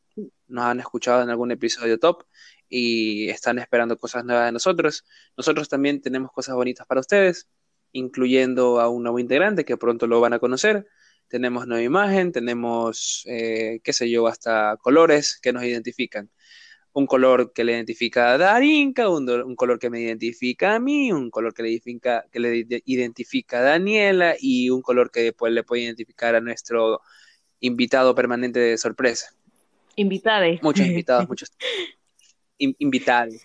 nos 0.47 0.65
han 0.65 0.79
escuchado 0.79 1.21
en 1.21 1.29
algún 1.29 1.51
episodio 1.51 1.99
top 1.99 2.23
y 2.67 3.29
están 3.29 3.59
esperando 3.59 3.97
cosas 3.97 4.25
nuevas 4.25 4.47
de 4.47 4.51
nosotros. 4.51 5.05
Nosotros 5.37 5.69
también 5.69 6.01
tenemos 6.01 6.31
cosas 6.31 6.55
bonitas 6.55 6.87
para 6.87 7.01
ustedes, 7.01 7.47
incluyendo 7.91 8.81
a 8.81 8.89
un 8.89 9.03
nuevo 9.03 9.19
integrante 9.19 9.63
que 9.63 9.77
pronto 9.77 10.07
lo 10.07 10.19
van 10.19 10.33
a 10.33 10.39
conocer. 10.39 10.87
Tenemos 11.27 11.67
nueva 11.67 11.83
imagen, 11.83 12.31
tenemos, 12.31 13.23
eh, 13.25 13.79
qué 13.83 13.93
sé 13.93 14.09
yo, 14.09 14.27
hasta 14.27 14.77
colores 14.77 15.39
que 15.41 15.51
nos 15.53 15.63
identifican. 15.63 16.29
Un 16.93 17.07
color 17.07 17.51
que 17.51 17.63
le 17.63 17.73
identifica 17.73 18.31
a 18.31 18.37
Darinka, 18.37 19.09
un, 19.09 19.55
color 19.55 19.79
que 19.79 19.89
me 19.89 19.99
identifica 19.99 20.75
a 20.75 20.79
mí, 20.79 21.11
un 21.11 21.29
color 21.29 21.53
que 21.53 21.63
le 21.63 21.69
identifica, 21.71 22.25
que 22.31 22.39
le 22.39 22.55
ide- 22.55 22.83
identifica 22.85 23.59
a 23.59 23.63
Daniela 23.63 24.35
y 24.39 24.69
un 24.69 24.81
color 24.81 25.11
que 25.11 25.21
después 25.21 25.51
le 25.51 25.63
puede 25.63 25.83
identificar 25.83 26.35
a 26.35 26.41
nuestro 26.41 27.01
invitado 27.59 28.15
permanente 28.15 28.59
de 28.59 28.77
sorpresa. 28.77 29.33
Invitades. 29.97 30.61
Muchos 30.61 30.85
invitados, 30.87 31.27
muchos 31.27 31.51
in- 32.59 32.75
invitados. 32.79 33.35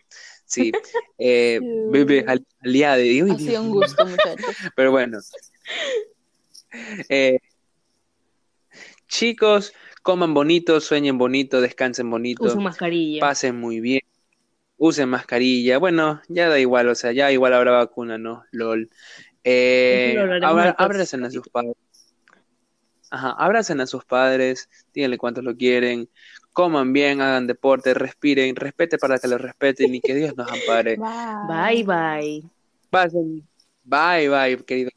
Sí, 0.44 0.72
eh, 1.18 1.60
bebé 1.90 2.24
al- 2.26 2.46
aliade. 2.60 3.22
Uy, 3.22 3.30
Ha 3.32 3.38
sido 3.38 3.62
un 3.62 3.70
gusto, 3.72 4.06
muchachos. 4.06 4.44
Pero 4.76 4.90
bueno. 4.92 5.18
Eh, 7.08 7.38
chicos, 9.10 9.74
coman 10.02 10.32
bonito, 10.32 10.80
sueñen 10.80 11.18
bonito, 11.18 11.60
descansen 11.60 12.08
bonito, 12.08 12.44
Usa 12.44 12.60
mascarilla. 12.60 13.20
pasen 13.20 13.56
muy 13.56 13.80
bien, 13.80 14.00
usen 14.78 15.08
mascarilla. 15.10 15.78
Bueno, 15.78 16.22
ya 16.28 16.48
da 16.48 16.58
igual, 16.58 16.88
o 16.88 16.94
sea, 16.94 17.12
ya 17.12 17.30
igual 17.30 17.52
habrá 17.52 17.72
vacuna, 17.72 18.16
¿no? 18.16 18.44
LOL. 18.52 18.88
Eh, 19.44 20.16
abracen 20.42 21.24
a 21.24 21.30
sus 21.30 21.46
padres. 21.48 21.74
Ajá, 23.10 23.32
abracen 23.32 23.80
a 23.80 23.86
sus 23.86 24.04
padres, 24.04 24.68
díganle 24.94 25.18
cuántos 25.18 25.42
lo 25.42 25.56
quieren, 25.56 26.08
coman 26.52 26.92
bien, 26.92 27.20
hagan 27.20 27.48
deporte, 27.48 27.92
respiren, 27.92 28.54
respete 28.54 28.98
para 28.98 29.18
que 29.18 29.26
los 29.26 29.40
respeten 29.40 29.92
y 29.94 30.00
que 30.00 30.14
Dios 30.14 30.36
nos 30.36 30.50
ampare. 30.50 30.96
Bye, 31.48 31.82
bye. 31.82 32.42
Pasen. 32.88 33.46
Bye, 33.84 34.28
bye, 34.28 34.64
querido. 34.64 34.90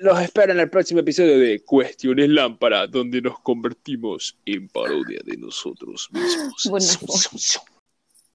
Los 0.00 0.18
espero 0.18 0.52
en 0.52 0.60
el 0.60 0.70
próximo 0.70 1.00
episodio 1.00 1.38
de 1.38 1.62
Cuestiones 1.62 2.30
Lámpara, 2.30 2.86
donde 2.86 3.20
nos 3.20 3.38
convertimos 3.40 4.34
en 4.46 4.66
parodia 4.68 5.20
de 5.24 5.36
nosotros 5.36 6.08
mismos. 6.10 6.66
Buena 6.70 6.86
voz. 7.02 7.60